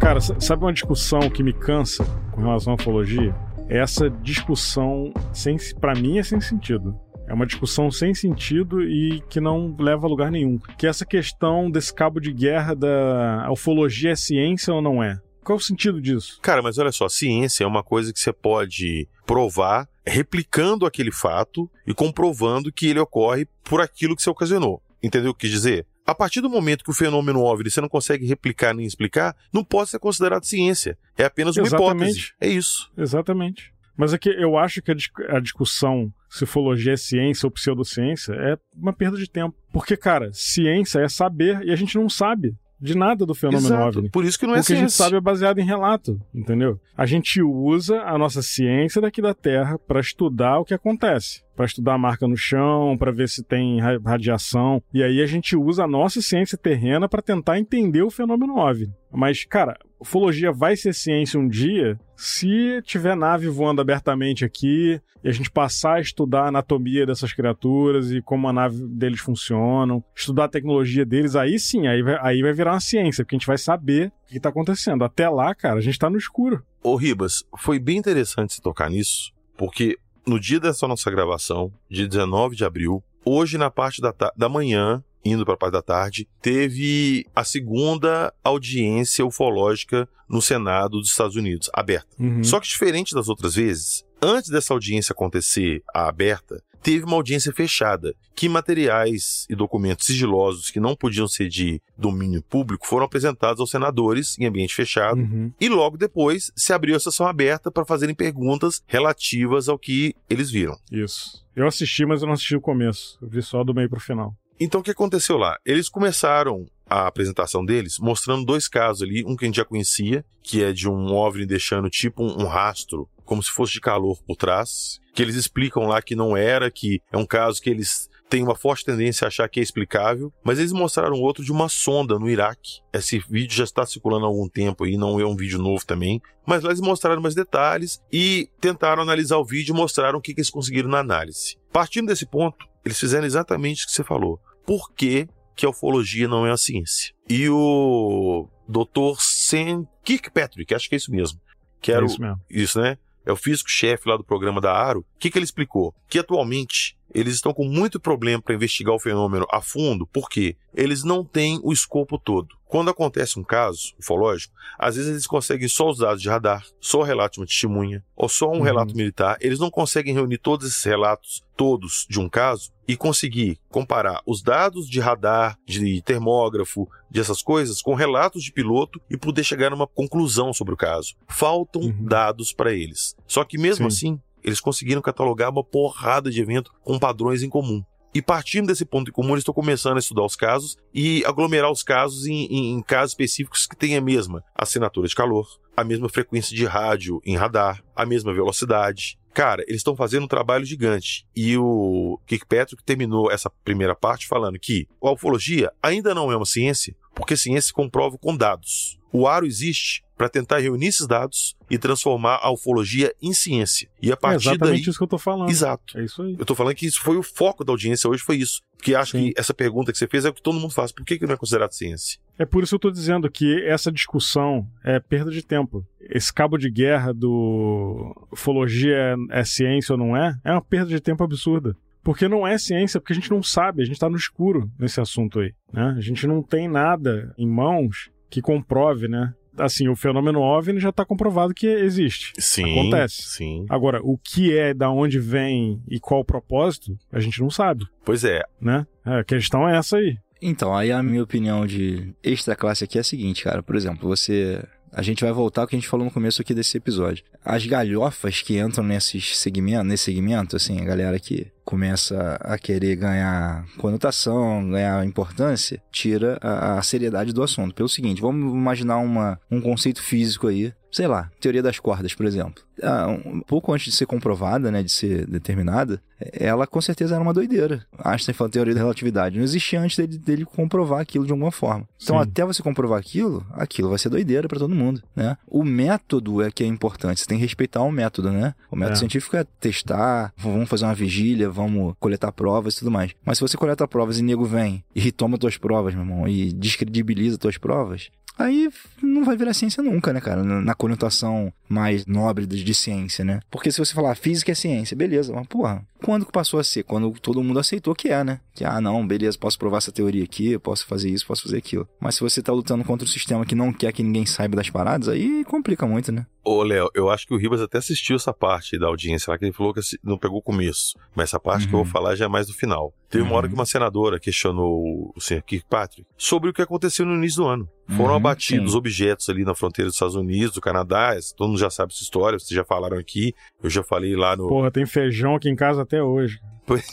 [0.07, 3.35] Cara, sa- sabe uma discussão que me cansa com relação à ufologia?
[3.69, 6.97] Essa discussão, sem, para mim, é sem sentido.
[7.27, 10.61] É uma discussão sem sentido e que não leva a lugar nenhum.
[10.79, 15.19] Que é essa questão desse cabo de guerra da ufologia é ciência ou não é?
[15.43, 16.39] Qual é o sentido disso?
[16.41, 21.69] Cara, mas olha só, ciência é uma coisa que você pode provar replicando aquele fato
[21.85, 24.81] e comprovando que ele ocorre por aquilo que você ocasionou.
[25.03, 25.85] Entendeu o que quis dizer?
[26.07, 29.65] A partir do momento que o fenômeno OVNI você não consegue replicar nem explicar, não
[29.65, 30.97] pode ser considerado ciência.
[31.19, 32.33] É apenas uma hipótese.
[32.41, 32.91] É isso.
[32.97, 33.73] Exatamente.
[33.97, 37.51] Mas é que eu acho que a, dis- a discussão se ufologia é ciência ou
[37.51, 39.57] pseudociência é uma perda de tempo.
[39.73, 43.99] Porque, cara, ciência é saber e a gente não sabe de nada do fenômeno Exato.
[44.01, 44.11] OVNI.
[44.11, 45.05] Por isso que não é O que a gente ciência.
[45.07, 46.79] sabe é baseado em relato, entendeu?
[46.95, 51.43] A gente usa a nossa ciência daqui da Terra para estudar o que acontece.
[51.57, 54.83] Para estudar a marca no chão, para ver se tem ra- radiação.
[54.93, 58.93] E aí a gente usa a nossa ciência terrena para tentar entender o fenômeno OVNI.
[59.13, 65.29] Mas, cara, ufologia vai ser ciência um dia se tiver nave voando abertamente aqui e
[65.29, 70.05] a gente passar a estudar a anatomia dessas criaturas e como a nave deles funcionam,
[70.15, 73.39] estudar a tecnologia deles, aí sim, aí vai, aí vai virar uma ciência, porque a
[73.39, 75.03] gente vai saber o que tá acontecendo.
[75.05, 76.63] Até lá, cara, a gente tá no escuro.
[76.83, 79.97] Ô Ribas, foi bem interessante você tocar nisso, porque
[80.27, 85.03] no dia dessa nossa gravação, dia 19 de abril, hoje na parte da, da manhã,
[85.25, 91.37] indo para a parte da tarde, teve a segunda audiência ufológica no Senado dos Estados
[91.37, 92.09] Unidos, aberta.
[92.19, 92.43] Uhum.
[92.43, 97.53] Só que diferente das outras vezes, antes dessa audiência acontecer, a aberta, teve uma audiência
[97.53, 103.59] fechada, que materiais e documentos sigilosos que não podiam ser de domínio público foram apresentados
[103.59, 105.19] aos senadores em ambiente fechado.
[105.19, 105.51] Uhum.
[105.61, 110.49] E logo depois se abriu a sessão aberta para fazerem perguntas relativas ao que eles
[110.49, 110.79] viram.
[110.93, 111.45] Isso.
[111.57, 113.19] Eu assisti, mas eu não assisti o começo.
[113.21, 114.33] Eu vi só do meio pro final.
[114.61, 115.59] Então o que aconteceu lá?
[115.67, 120.25] Eles começaram a apresentação deles mostrando dois casos ali, um que a gente já conhecia,
[120.41, 124.19] que é de um OVNI deixando tipo um, um rastro, como se fosse de calor
[124.27, 128.09] por trás, que eles explicam lá que não era, que é um caso que eles
[128.29, 131.69] têm uma forte tendência a achar que é explicável, mas eles mostraram outro de uma
[131.69, 132.81] sonda no Iraque.
[132.93, 136.21] Esse vídeo já está circulando há algum tempo aí, não é um vídeo novo também,
[136.45, 140.35] mas lá eles mostraram mais detalhes e tentaram analisar o vídeo e mostraram o que,
[140.35, 141.57] que eles conseguiram na análise.
[141.73, 144.41] Partindo desse ponto, eles fizeram exatamente o que você falou.
[144.67, 147.15] Por que, que a ufologia não é a ciência?
[147.29, 149.21] E o Dr.
[149.21, 151.41] Sam Kirkpatrick, acho que é isso mesmo.
[151.81, 152.41] Que era É o- isso mesmo.
[152.51, 152.99] isso, né?
[153.27, 155.05] É o físico-chefe lá do programa da Aro.
[155.17, 155.95] O que, que ele explicou?
[156.09, 161.03] Que atualmente eles estão com muito problema para investigar o fenômeno a fundo, porque eles
[161.03, 162.55] não têm o escopo todo.
[162.67, 166.99] Quando acontece um caso ufológico, às vezes eles conseguem só os dados de radar, só
[167.01, 168.63] o relato de uma testemunha, ou só um Uhum.
[168.63, 169.39] relato militar.
[169.41, 174.43] Eles não conseguem reunir todos esses relatos, todos, de um caso, e conseguir comparar os
[174.43, 179.75] dados de radar, de termógrafo, dessas coisas, com relatos de piloto e poder chegar a
[179.75, 181.15] uma conclusão sobre o caso.
[181.29, 183.15] Faltam dados para eles.
[183.27, 187.83] Só que mesmo assim, eles conseguiram catalogar uma porrada de evento com padrões em comum.
[188.15, 191.71] E partindo desse ponto em comum, eles estão começando a estudar os casos e aglomerar
[191.71, 195.47] os casos em, em- em casos específicos que têm a mesma assinatura de calor,
[195.77, 199.19] a mesma frequência de rádio em radar, a mesma velocidade.
[199.35, 201.27] Cara, eles estão fazendo um trabalho gigante.
[201.37, 206.47] E o Kirkpatrick terminou essa primeira parte falando que a ufologia ainda não é uma
[206.47, 208.99] ciência, porque ciência se comprova com dados.
[209.13, 213.89] O aro existe para tentar reunir esses dados e transformar a ufologia em ciência.
[214.01, 215.51] E a É partir exatamente daí isso que eu tô falando.
[215.51, 215.99] Exato.
[215.99, 216.37] É isso aí.
[216.39, 218.63] Eu tô falando que isso foi o foco da audiência hoje, foi isso.
[218.77, 220.93] Porque acho que essa pergunta que você fez é o que todo mundo faz.
[220.93, 222.19] Por que, que não é considerado ciência?
[222.39, 225.85] É por isso que eu tô dizendo que essa discussão é perda de tempo.
[226.01, 230.91] Esse cabo de guerra do ufologia é, é ciência ou não é, é uma perda
[230.91, 231.77] de tempo absurda.
[232.03, 235.01] Porque não é ciência, porque a gente não sabe, a gente tá no escuro nesse
[235.01, 235.95] assunto aí, né?
[235.97, 239.35] A gente não tem nada em mãos que comprove, né?
[239.59, 242.33] Assim, o fenômeno OVNI já tá comprovado que existe.
[242.39, 243.23] Sim, Acontece.
[243.23, 243.67] sim.
[243.69, 247.85] Agora, o que é, da onde vem e qual o propósito, a gente não sabe.
[248.05, 248.43] Pois é.
[248.61, 248.87] Né?
[249.05, 250.17] A questão é essa aí.
[250.41, 253.63] Então, aí a minha opinião de extra classe aqui é a seguinte, cara.
[253.63, 254.63] Por exemplo, você.
[254.93, 257.25] A gente vai voltar ao que a gente falou no começo aqui desse episódio.
[257.45, 262.97] As galhofas que entram nesses segmentos, nesse segmento, assim, a galera que começa a querer
[262.97, 267.75] ganhar conotação, ganhar importância, tira a, a seriedade do assunto.
[267.75, 272.25] Pelo seguinte, vamos imaginar uma, um conceito físico aí, sei lá, teoria das cordas, por
[272.25, 272.65] exemplo.
[272.83, 276.01] Ah, um pouco antes de ser comprovada, né, de ser determinada,
[276.33, 277.85] ela com certeza era uma doideira.
[278.05, 279.37] Einstein falou teoria da relatividade.
[279.37, 281.87] Não existia antes dele, dele comprovar aquilo de alguma forma.
[282.03, 282.23] Então, Sim.
[282.23, 285.37] até você comprovar aquilo, aquilo vai ser doideira para todo mundo, né?
[285.47, 287.21] O método é que é importante.
[287.21, 288.55] Você tem que respeitar o método, né?
[288.71, 288.99] O método É.
[289.01, 293.13] científico é testar, vamos fazer uma vigília, vamos coletar provas e tudo mais.
[293.25, 296.53] Mas se você coleta provas e nego vem e toma tuas provas, meu irmão, e
[296.53, 298.69] descredibiliza tuas provas, aí
[299.03, 300.45] não vai virar ciência nunca, né, cara?
[300.45, 303.41] Na conotação mais nobre de ciência, né?
[303.51, 306.83] Porque se você falar física é ciência, beleza, mas porra, quando que passou a ser?
[306.85, 308.41] Quando todo mundo aceitou que é, né?
[308.55, 311.59] Que, ah, não, beleza, posso provar essa teoria aqui, eu posso fazer isso, posso fazer
[311.59, 311.89] aquilo.
[312.01, 314.71] Mas se você tá lutando contra o sistema que não quer que ninguém saiba das
[314.71, 316.27] paradas, aí complica muito, né?
[316.45, 319.45] Ô, Léo, eu acho que o Ribas até assistiu essa parte da audiência lá, que
[319.45, 320.97] ele falou que não pegou o começo.
[321.15, 322.95] Mas essa parte que eu vou falar já é mais do final.
[323.11, 325.43] Teve uma hora que uma senadora questionou o Sr.
[325.43, 327.69] Kirkpatrick sobre o que aconteceu no início do ano.
[327.97, 328.79] Foram Uhum, abatidos sim.
[328.79, 331.17] objetos ali na fronteira dos Estados Unidos, do Canadá.
[331.37, 333.35] Todo mundo já sabe essa história, vocês já falaram aqui.
[333.63, 334.49] Eu já falei lá no.
[334.49, 336.39] Porra, tem feijão aqui em casa até hoje.
[336.67, 336.85] Pois,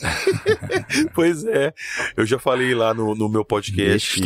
[1.14, 1.74] pois é.
[2.16, 4.22] Eu já falei lá no, no meu podcast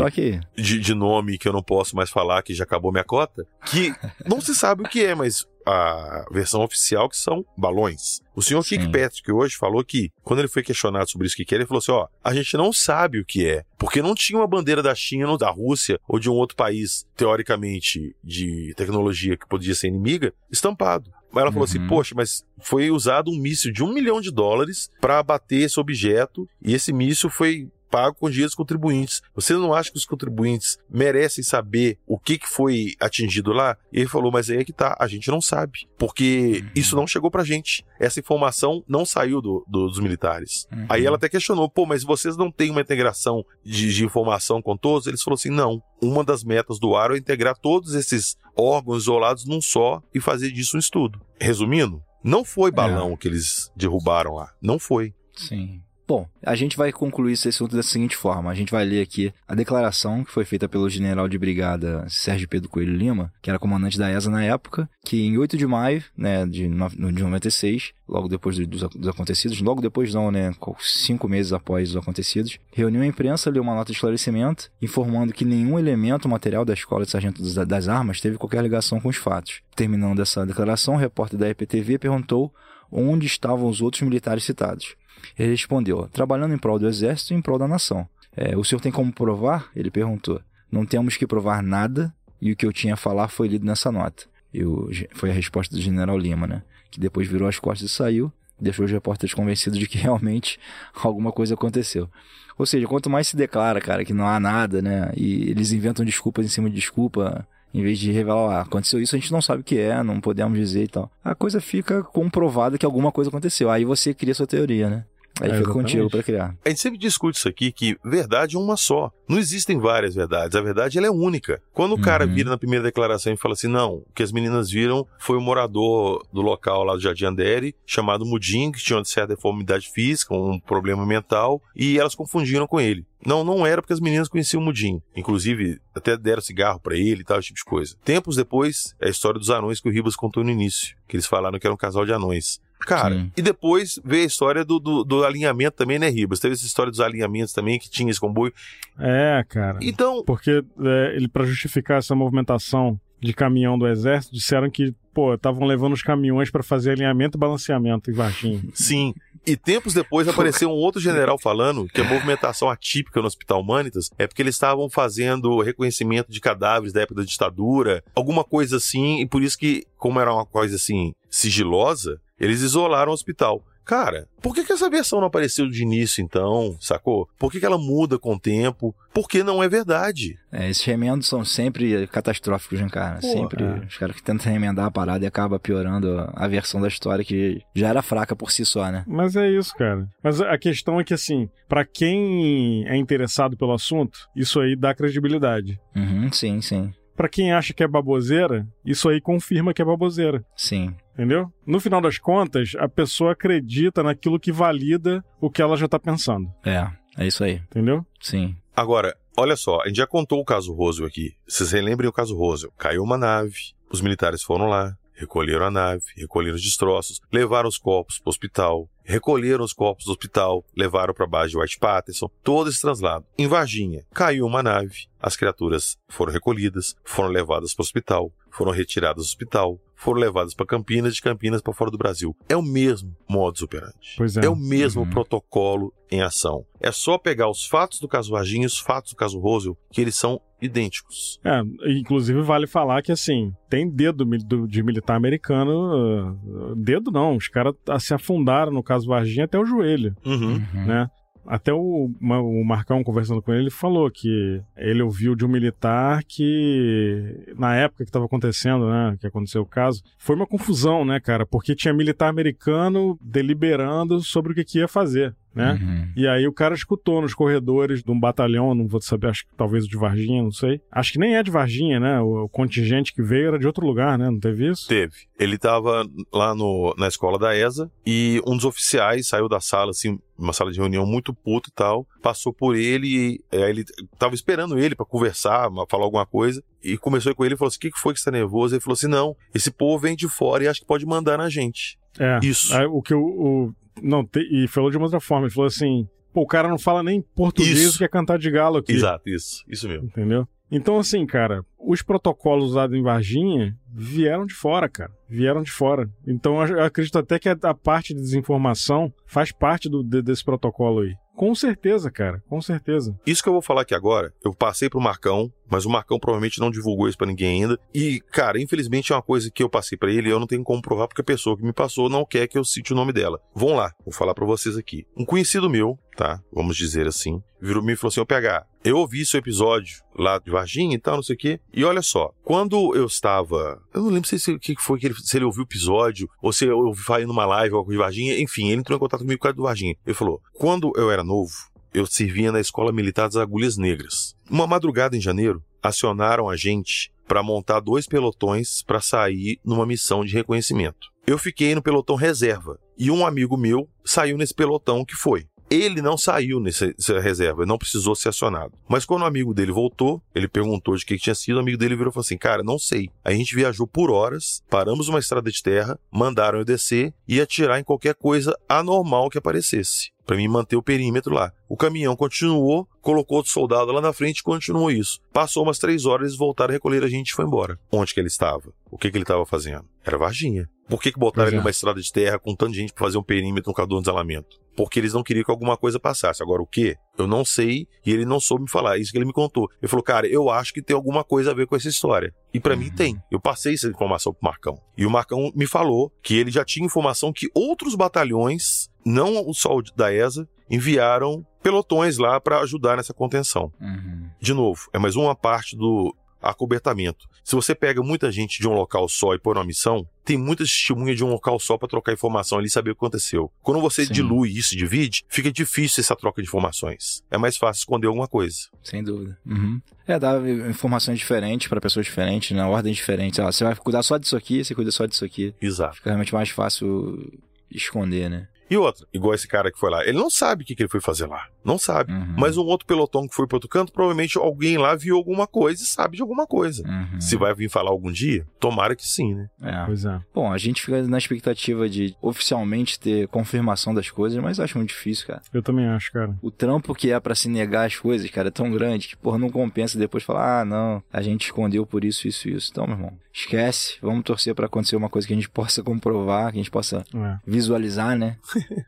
[0.56, 3.94] de, de nome que eu não posso mais falar, que já acabou minha cota, que
[4.26, 8.22] não se sabe o que é, mas a versão oficial, que são balões.
[8.34, 11.68] O senhor Kirkpatrick hoje falou que, quando ele foi questionado sobre isso que era, ele
[11.68, 14.82] falou assim: ó, a gente não sabe o que é, porque não tinha uma bandeira
[14.82, 19.76] da China ou da Rússia ou de um outro país, teoricamente, de tecnologia que podia
[19.76, 21.12] ser inimiga, estampado.
[21.32, 24.90] Mas ela falou assim: poxa, mas foi usado um míssil de um milhão de dólares
[25.02, 29.22] para abater esse objeto, e esse míssil foi pago com dinheiro dos contribuintes.
[29.36, 33.78] Você não acha que os contribuintes merecem saber o que, que foi atingido lá?
[33.92, 37.08] E ele falou, mas aí é que tá, a gente não sabe, porque isso não
[37.08, 37.86] chegou pra gente.
[38.00, 40.68] Essa informação não saiu do- do- dos militares.
[40.90, 44.76] Aí ela até questionou, pô, mas vocês não têm uma integração de, de informação com
[44.78, 45.08] todos?
[45.08, 45.82] Eles falaram assim, não.
[46.02, 50.52] Uma das metas do Aro é integrar todos esses órgãos isolados num só e fazer
[50.52, 51.20] disso um estudo.
[51.40, 54.52] Resumindo, não foi balão que eles derrubaram lá.
[54.62, 55.14] Não foi.
[55.36, 55.82] Sim.
[56.08, 58.50] Bom, a gente vai concluir esse assunto da seguinte forma.
[58.50, 62.48] A gente vai ler aqui a declaração que foi feita pelo general de brigada Sérgio
[62.48, 66.02] Pedro Coelho Lima, que era comandante da ESA na época, que em 8 de maio
[66.18, 70.54] né, de, no- de 96, logo depois do- dos, dos acontecidos, logo depois não, né,
[70.58, 75.34] co- cinco meses após os acontecidos, reuniu a imprensa, leu uma nota de esclarecimento, informando
[75.34, 79.18] que nenhum elemento material da Escola de Sargento das Armas teve qualquer ligação com os
[79.18, 79.60] fatos.
[79.76, 82.54] Terminando essa declaração, o repórter da EPTV perguntou
[82.90, 84.96] onde estavam os outros militares citados.
[85.38, 88.08] Ele respondeu: trabalhando em prol do exército e em prol da nação.
[88.36, 89.70] É, o senhor tem como provar?
[89.76, 90.42] Ele perguntou.
[90.72, 93.92] Não temos que provar nada e o que eu tinha a falar foi lido nessa
[93.92, 94.26] nota.
[94.54, 94.60] E
[94.94, 96.62] ge- foi a resposta do general Lima, né?
[96.92, 100.60] Que depois virou as costas e saiu, deixou os repórteres convencidos de que realmente
[100.94, 102.10] alguma coisa aconteceu.
[102.58, 105.12] Ou seja, quanto mais se declara, cara, que não há nada, né?
[105.16, 107.48] E eles inventam desculpas em cima de desculpa,
[107.78, 110.20] em vez de revelar, ah, aconteceu isso, a gente não sabe o que é, não
[110.20, 111.12] podemos dizer e tal.
[111.24, 113.70] A coisa fica comprovada que alguma coisa aconteceu.
[113.70, 115.06] Aí você cria sua teoria, né?
[115.42, 116.56] Aí É, fica contigo pra criar.
[116.66, 119.12] A gente sempre discute isso aqui, que verdade é uma só.
[119.28, 120.56] Não existem várias verdades.
[120.56, 121.62] A verdade ela é única.
[121.74, 124.70] Quando o cara vira na primeira declaração e fala assim, não, o que as meninas
[124.70, 129.06] viram foi um morador do local lá do Jardim Andere, chamado Mudim, que tinha uma
[129.06, 133.06] certa deformidade física, um problema mental, e elas confundiram com ele.
[133.26, 135.02] Não, não era porque as meninas conheciam o Mudim.
[135.16, 137.96] Inclusive, até deram cigarro pra ele e tal, esse tipo de coisa.
[138.06, 141.26] Tempos depois, é a história dos anões que o Ribas contou no início, que eles
[141.26, 142.62] falaram que era um casal de anões.
[142.80, 146.40] Cara, e depois veio a história do, do, do alinhamento também, né, Ribas?
[146.40, 148.54] Teve essa história dos alinhamentos também, que tinha esse comboio.
[149.00, 149.80] É, cara.
[149.82, 150.24] Então.
[150.26, 155.66] Porque é, ele, para justificar essa movimentação de caminhão do exército, disseram que, pô, estavam
[155.66, 158.62] levando os caminhões para fazer alinhamento e balanceamento em Varginha.
[158.74, 159.14] Sim.
[159.46, 164.10] E tempos depois apareceu um outro general falando que a movimentação atípica no Hospital Humanitas
[164.18, 169.22] é porque eles estavam fazendo reconhecimento de cadáveres da época da ditadura, alguma coisa assim,
[169.22, 173.64] e por isso que, como era uma coisa assim sigilosa, eles isolaram o hospital.
[173.88, 177.30] Cara, por que, que essa versão não apareceu de início então, sacou?
[177.40, 178.94] Por que, que ela muda com o tempo?
[179.14, 180.38] Porque não é verdade.
[180.52, 183.22] É, esses remendos são sempre catastróficos, né, cara?
[183.22, 183.86] Pô, sempre é.
[183.88, 187.62] os caras que tentam remendar a parada e acaba piorando a versão da história que
[187.74, 189.06] já era fraca por si só, né?
[189.08, 190.06] Mas é isso, cara.
[190.22, 194.94] Mas a questão é que, assim, pra quem é interessado pelo assunto, isso aí dá
[194.94, 195.80] credibilidade.
[195.96, 196.94] Uhum, sim, sim.
[197.18, 200.46] Pra quem acha que é baboseira, isso aí confirma que é baboseira.
[200.56, 200.96] Sim.
[201.16, 201.52] Entendeu?
[201.66, 205.98] No final das contas, a pessoa acredita naquilo que valida o que ela já tá
[205.98, 206.48] pensando.
[206.64, 206.88] É,
[207.18, 207.56] é isso aí.
[207.72, 208.06] Entendeu?
[208.22, 208.56] Sim.
[208.76, 211.34] Agora, olha só, a gente já contou o caso Roswell aqui.
[211.48, 212.72] Vocês relembrem o caso Roswell.
[212.78, 217.78] Caiu uma nave, os militares foram lá, recolheram a nave, recolheram os destroços, levaram os
[217.78, 221.80] corpos para o hospital, recolheram os corpos do hospital, levaram para a base de White
[221.80, 223.26] Patterson, todo esse traslado.
[223.38, 228.72] Em Varginha, caiu uma nave, as criaturas foram recolhidas, foram levadas para o hospital, foram
[228.72, 232.36] retiradas do hospital, foram levadas para Campinas, de Campinas para fora do Brasil.
[232.48, 234.16] É o mesmo modus operandi.
[234.16, 234.48] Pois é.
[234.48, 236.66] o mesmo protocolo em ação.
[236.80, 240.00] É só pegar os fatos do caso Varginha e os fatos do caso Roswell, que
[240.02, 241.40] eles são idênticos.
[241.44, 241.62] É,
[241.92, 244.26] inclusive vale falar que, assim, tem dedo
[244.68, 246.36] de militar americano.
[246.44, 250.16] uh, Dedo não, os caras ah, se afundaram no caso Varginha até o joelho.
[250.26, 250.60] Uhum.
[250.74, 251.08] Né?
[251.48, 256.22] Até o, o Marcão conversando com ele, ele falou que ele ouviu de um militar
[256.28, 261.22] que, na época que estava acontecendo, né, que aconteceu o caso, foi uma confusão, né,
[261.22, 266.12] cara, porque tinha militar americano deliberando sobre o que, que ia fazer, né?
[266.16, 269.56] E aí o cara escutou nos corredores de um batalhão, não vou saber, acho que
[269.56, 270.80] talvez o de Varginha, não sei.
[270.92, 272.20] Acho que nem é de Varginha, né?
[272.22, 274.30] O, o contingente que veio era de outro lugar, né?
[274.30, 274.88] Não teve isso?
[274.88, 275.14] Teve.
[275.40, 279.92] Ele estava lá no, na escola da ESA e um dos oficiais saiu da sala,
[279.92, 283.84] assim, uma sala de reunião muito puto e tal, passou por ele e é, ele
[284.18, 287.78] tava esperando ele para conversar, falar alguma coisa, e começou com ele e falou assim:
[287.78, 288.76] o que, que foi que você tá nervoso?
[288.76, 291.50] Ele falou assim: não, esse povo vem de fora e acho que pode mandar na
[291.50, 291.98] gente.
[292.20, 292.40] É.
[292.44, 292.76] Isso.
[292.76, 293.20] Aí, o que o.
[293.24, 295.46] o- não, te- e falou de uma outra forma.
[295.48, 297.96] Ele falou assim: pô, o cara não fala nem português Isso.
[297.96, 298.94] e quer cantar de galo aqui.
[298.94, 300.06] Exato, isso, isso mesmo.
[300.08, 300.48] Entendeu?
[300.70, 305.12] Então, assim, cara, os protocolos usados em Varginha vieram de fora, cara.
[305.30, 306.10] Vieram de fora.
[306.26, 311.14] Então eu acredito até que a parte de desinformação faz parte do, desse protocolo aí.
[311.38, 313.16] Com certeza, cara, com certeza.
[313.24, 316.60] Isso que eu vou falar aqui agora, eu passei pro Marcão, mas o Marcão provavelmente
[316.60, 317.80] não divulgou isso para ninguém ainda.
[317.94, 320.64] E, cara, infelizmente é uma coisa que eu passei para ele e eu não tenho
[320.64, 323.14] como provar porque a pessoa que me passou não quer que eu cite o nome
[323.14, 323.40] dela.
[323.54, 325.06] Vão lá, vou falar para vocês aqui.
[325.16, 326.42] Um conhecido meu, tá?
[326.52, 330.40] Vamos dizer assim, virou me e falou assim: "Ô PH, eu ouvi seu episódio lá
[330.40, 331.60] de Varginha e tal, não sei o quê.
[331.74, 335.38] E olha só, quando eu estava, eu não lembro se que foi que ele, se
[335.38, 338.80] ele ouviu o episódio ou se eu falar numa live ou de Varginha, enfim, ele
[338.80, 339.96] entrou em contato comigo por causa do Varginha.
[340.06, 341.54] Ele falou: "Quando eu era novo,
[341.94, 344.36] eu servia na Escola Militar das Agulhas Negras.
[344.50, 350.24] Uma madrugada em janeiro, acionaram a gente para montar dois pelotões para sair numa missão
[350.24, 351.08] de reconhecimento.
[351.26, 355.46] Eu fiquei no pelotão reserva e um amigo meu saiu nesse pelotão que foi.
[355.70, 358.74] Ele não saiu nessa, nessa reserva, não precisou ser acionado.
[358.88, 361.96] Mas quando o amigo dele voltou, ele perguntou de que, tinha sido, o amigo dele
[361.96, 363.10] virou e falou assim: Cara, não sei.
[363.24, 367.80] A gente viajou por horas, paramos uma estrada de terra, mandaram eu descer e atirar
[367.80, 371.54] em qualquer coisa anormal que aparecesse para mim manter o perímetro lá.
[371.70, 375.22] O caminhão continuou, colocou outro soldado lá na frente e continuou isso.
[375.32, 377.80] Passou umas três horas, eles voltaram a recolher a gente e foi embora.
[377.90, 378.74] Onde que ele estava?
[378.92, 379.86] O que que ele estava fazendo?
[380.04, 380.70] Era Varginha.
[380.90, 383.24] Por que, que botaram ele numa estrada de terra com tanta gente para fazer um
[383.24, 384.60] perímetro no cador de isolamento?
[384.78, 386.44] Porque eles não queriam que alguma coisa passasse.
[386.44, 386.96] Agora, o que?
[387.18, 389.00] Eu não sei e ele não soube me falar.
[389.00, 389.68] Isso que ele me contou.
[389.82, 392.32] Ele falou, cara, eu acho que tem alguma coisa a ver com essa história.
[392.54, 393.20] E para mim tem.
[393.32, 394.80] Eu passei essa informação pro Marcão.
[394.96, 399.76] E o Marcão me falou que ele já tinha informação que outros batalhões, não só
[399.76, 403.74] o da ESA, enviaram pelotões lá para ajudar nessa contenção.
[403.82, 404.30] Uhum.
[404.40, 407.28] De novo, é mais uma parte do acobertamento.
[407.48, 410.66] Se você pega muita gente de um local só e põe numa missão, tem muita
[410.66, 413.50] testemunha de um local só para trocar informação ali e saber o que aconteceu.
[413.62, 414.12] Quando você Sim.
[414.12, 417.24] dilui isso e divide, fica difícil essa troca de informações.
[417.32, 418.58] É mais fácil esconder alguma coisa.
[418.84, 419.40] Sem dúvida.
[419.46, 419.80] Uhum.
[420.06, 420.38] É, dá
[420.70, 423.40] informações diferentes para pessoas diferentes, na ordem diferente.
[423.40, 425.56] Ah, você vai cuidar só disso aqui, você cuida só disso aqui.
[425.62, 425.96] Exato.
[425.96, 427.32] Fica realmente mais fácil
[427.72, 428.50] esconder, né?
[428.70, 430.90] E outra, igual esse cara que foi lá, ele não sabe o que, que ele
[430.90, 431.48] foi fazer lá.
[431.64, 432.12] Não sabe.
[432.12, 432.36] Uhum.
[432.38, 435.84] Mas um outro pelotão que foi para outro canto, provavelmente alguém lá viu alguma coisa
[435.84, 436.84] e sabe de alguma coisa.
[436.88, 437.20] Uhum.
[437.22, 439.50] Se vai vir falar algum dia, tomara que sim, né?
[439.62, 439.86] É.
[439.86, 440.20] Pois é.
[440.34, 444.78] Bom, a gente fica na expectativa de oficialmente ter confirmação das coisas, mas eu acho
[444.78, 445.42] muito difícil, cara.
[445.54, 446.38] Eu também acho, cara.
[446.42, 449.38] O trampo que é para se negar as coisas, cara, é tão grande que, porra,
[449.38, 452.70] não compensa depois falar, ah, não, a gente escondeu por isso, isso, isso.
[452.72, 453.98] Então, meu irmão, esquece.
[454.02, 457.04] Vamos torcer para acontecer uma coisa que a gente possa comprovar, que a gente possa
[457.14, 457.38] É.
[457.46, 458.38] visualizar, né?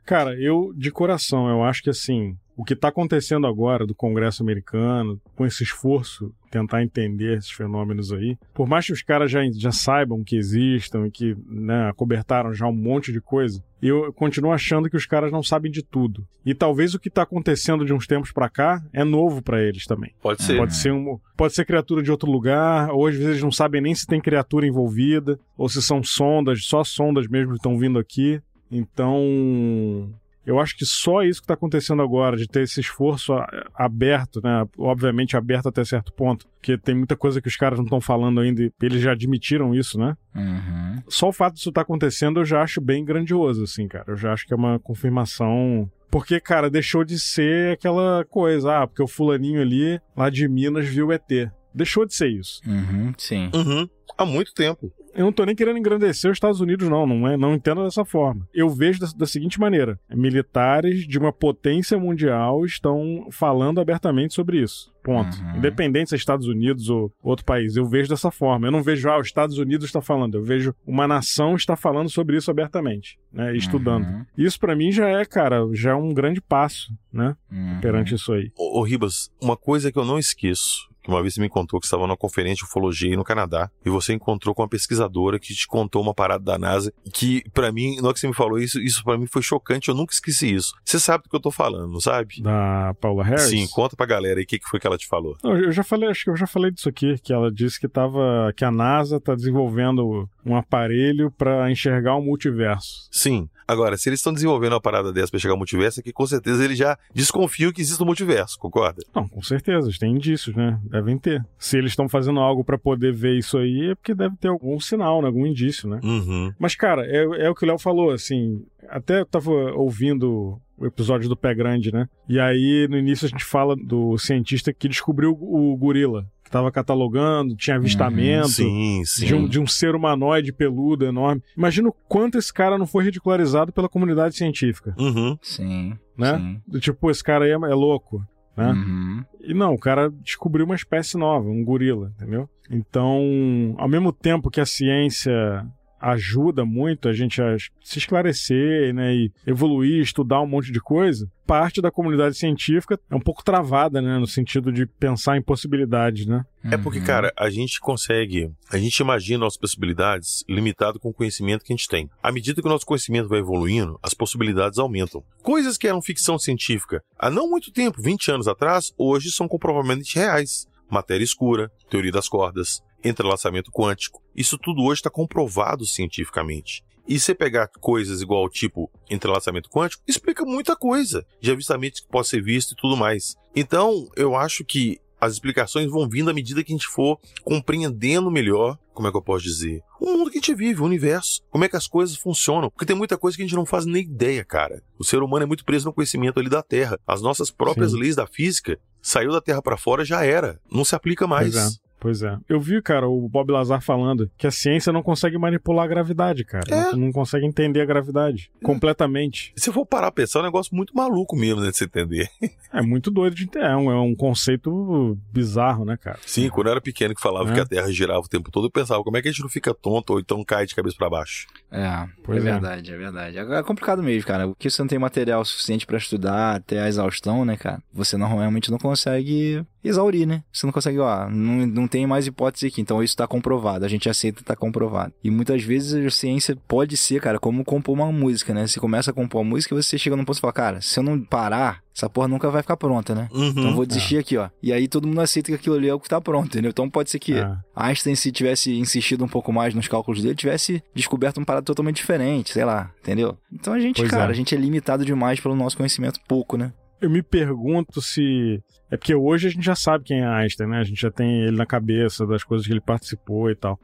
[0.06, 4.44] Cara, eu, de coração, eu acho que assim, o que está acontecendo agora do Congresso
[4.44, 9.40] americano, com esse esforço, tentar entender esses fenômenos aí, por mais que os caras já,
[9.54, 14.52] já saibam que existam e que né, acobertaram já um monte de coisa, eu continuo
[14.52, 16.28] achando que os caras não sabem de tudo.
[16.46, 19.86] E talvez o que está acontecendo de uns tempos pra cá é novo pra eles
[19.86, 20.14] também.
[20.22, 20.58] Pode ser.
[20.58, 23.80] Pode ser, um, pode ser criatura de outro lugar, ou às vezes eles não sabem
[23.80, 27.98] nem se tem criatura envolvida, ou se são sondas, só sondas mesmo que estão vindo
[27.98, 28.42] aqui.
[28.72, 30.10] Então,
[30.46, 34.42] eu acho que só isso que está acontecendo agora, de ter esse esforço a- aberto,
[34.44, 34.66] né?
[34.78, 38.40] Obviamente aberto até certo ponto, porque tem muita coisa que os caras não estão falando
[38.40, 40.16] ainda, e eles já admitiram isso, né?
[40.36, 41.04] Uhum.
[41.08, 44.06] Só o fato disso estar acontecendo eu já acho bem grandioso, assim, cara.
[44.08, 45.90] Eu já acho que é uma confirmação.
[46.12, 50.88] Porque, cara, deixou de ser aquela coisa, ah, porque o fulaninho ali, lá de Minas,
[50.88, 51.52] viu o ET.
[51.72, 52.60] Deixou de ser isso.
[52.66, 53.52] Uhum, sim.
[53.54, 53.88] Uhum.
[54.18, 54.92] Há muito tempo.
[55.14, 57.06] Eu não tô nem querendo engrandecer os Estados Unidos, não.
[57.06, 58.48] Não, é, não entendo dessa forma.
[58.54, 64.62] Eu vejo da, da seguinte maneira: militares de uma potência mundial estão falando abertamente sobre
[64.62, 64.92] isso.
[65.04, 65.38] Ponto.
[65.38, 65.58] Uhum.
[65.58, 67.76] Independente se é Estados Unidos ou outro país.
[67.76, 68.68] Eu vejo dessa forma.
[68.68, 70.36] Eu não vejo, ah, os Estados Unidos está falando.
[70.36, 73.56] Eu vejo uma nação está falando sobre isso abertamente, né?
[73.56, 74.06] Estudando.
[74.06, 74.26] Uhum.
[74.38, 77.36] Isso pra mim já é, cara, já é um grande passo, né?
[77.52, 77.80] Uhum.
[77.82, 78.52] Perante isso aí.
[78.58, 81.80] Ô, ô, Ribas, uma coisa que eu não esqueço, que uma vez você me contou
[81.80, 85.40] que estava numa conferência de ufologia aí no Canadá, e você encontrou com uma pesquisadora
[85.40, 88.34] que te contou uma parada da NASA, que pra mim, na hora que você me
[88.34, 90.74] falou isso, isso pra mim foi chocante, eu nunca esqueci isso.
[90.84, 92.42] Você sabe do que eu tô falando, não sabe?
[92.42, 93.44] Da Paula Harris?
[93.44, 95.36] Sim, conta pra galera aí o que, que foi que ela te falou.
[95.44, 97.88] Não, eu já falei, acho que eu já falei disso aqui, que ela disse que
[97.88, 103.08] tava, que a NASA tá desenvolvendo um aparelho para enxergar o multiverso.
[103.12, 103.50] Sim.
[103.70, 106.26] Agora, se eles estão desenvolvendo uma parada dessa pra chegar ao multiverso, é que com
[106.26, 109.04] certeza eles já desconfiam que existe um multiverso, concorda?
[109.14, 110.80] Não, com certeza, tem indícios, né?
[110.86, 111.46] Devem ter.
[111.56, 114.80] Se eles estão fazendo algo para poder ver isso aí, é porque deve ter algum
[114.80, 115.28] sinal, né?
[115.28, 116.00] algum indício, né?
[116.04, 116.52] Uhum.
[116.58, 118.66] Mas, cara, é, é o que o Léo falou, assim.
[118.90, 122.08] Até eu tava ouvindo o episódio do Pé Grande, né?
[122.28, 126.26] E aí, no início, a gente fala do cientista que descobriu o gorila.
[126.50, 129.26] Que tava catalogando, tinha avistamento Sim, sim.
[129.28, 131.44] de um, de um ser humanoide peludo, enorme.
[131.56, 135.38] Imagina o quanto esse cara não foi ridicularizado pela comunidade científica, Uhum.
[135.44, 135.94] Sim.
[136.18, 136.38] né?
[136.40, 136.62] Sim.
[136.68, 138.20] Do tipo, pô, esse cara aí é, é louco,
[138.58, 138.72] né?
[138.72, 139.24] Uhum.
[139.42, 142.50] E não, o cara descobriu uma espécie nova, um gorila, entendeu?
[142.72, 145.64] Então, ao mesmo tempo que a ciência
[146.00, 151.30] ajuda muito a gente a se esclarecer, né, e evoluir, estudar um monte de coisa,
[151.46, 156.28] parte da comunidade científica é um pouco travada, né, no sentido de pensar em possibilidades,
[156.28, 156.46] né?
[156.64, 161.64] É porque, cara, a gente consegue, a gente imagina as possibilidades limitado com o conhecimento
[161.64, 162.10] que a gente tem.
[162.22, 165.24] À medida que o nosso conhecimento vai evoluindo, as possibilidades aumentam.
[165.42, 170.16] Coisas que eram ficção científica há não muito tempo, 20 anos atrás, hoje são comprovadamente
[170.16, 170.68] reais.
[170.90, 174.22] Matéria escura, teoria das cordas, entrelaçamento quântico.
[174.36, 176.84] Isso tudo hoje está comprovado cientificamente.
[177.08, 182.28] E você pegar coisas igual tipo entrelaçamento quântico, explica muita coisa de avistamentos que pode
[182.28, 183.36] ser visto e tudo mais.
[183.56, 188.32] Então, eu acho que as explicações vão vindo à medida que a gente for compreendendo
[188.32, 191.42] melhor, como é que eu posso dizer, o mundo que a gente vive, o universo,
[191.50, 192.70] como é que as coisas funcionam.
[192.70, 194.82] Porque tem muita coisa que a gente não faz nem ideia, cara.
[194.98, 197.00] O ser humano é muito preso no conhecimento ali da Terra.
[197.06, 198.00] As nossas próprias Sim.
[198.00, 200.60] leis da física, saiu da Terra para fora, já era.
[200.72, 201.56] Não se aplica mais.
[201.56, 201.89] É.
[202.00, 202.38] Pois é.
[202.48, 206.46] Eu vi, cara, o Bob Lazar falando que a ciência não consegue manipular a gravidade,
[206.46, 206.64] cara.
[206.70, 206.92] É.
[206.92, 209.52] Não, não consegue entender a gravidade completamente.
[209.56, 212.30] Se for parar a pensar, é um negócio muito maluco mesmo, né, de você entender.
[212.72, 213.66] É muito doido de entender.
[213.66, 216.20] É um, é um conceito bizarro, né, cara?
[216.24, 217.54] Sim, quando eu era pequeno que falava É.
[217.56, 219.50] que a Terra girava o tempo todo, eu pensava, como é que a gente não
[219.50, 221.48] fica tonto ou então cai de cabeça para baixo?
[221.72, 222.52] É, Pois é é.
[222.52, 223.40] verdade, é verdade.
[223.40, 224.48] Agora é complicado mesmo, cara.
[224.48, 227.82] Porque você não tem material suficiente pra estudar até a exaustão, né, cara?
[227.92, 230.44] Você não, realmente não consegue exaurir, né?
[230.52, 233.86] Você não consegue, ó, não, não tem mais hipótese aqui, então isso tá comprovado.
[233.86, 235.14] A gente aceita, tá comprovado.
[235.24, 238.68] E muitas vezes a ciência pode ser, cara, como compor uma música, né?
[238.68, 241.00] Você começa a compor uma música e você chega num ponto e fala, cara, se
[241.00, 243.28] eu não parar, essa porra nunca vai ficar pronta, né?
[243.32, 243.48] Uhum.
[243.48, 244.50] Então eu vou desistir aqui, ó.
[244.64, 246.70] E aí todo mundo aceita que aquilo ali é o que tá pronto, entendeu?
[246.70, 247.58] Então pode ser que É.
[247.76, 251.98] Einstein, se tivesse insistido um pouco mais nos cálculos dele, tivesse descoberto um parada totalmente
[251.98, 253.38] diferente, sei lá, entendeu?
[253.52, 254.32] Então a gente, Pois cara, é.
[254.32, 256.72] a gente é limitado demais pelo nosso conhecimento pouco, né?
[257.02, 258.62] Eu me pergunto se.
[258.92, 260.80] É porque hoje a gente já sabe quem é Einstein, né?
[260.80, 263.80] A gente já tem ele na cabeça das coisas que ele participou e tal.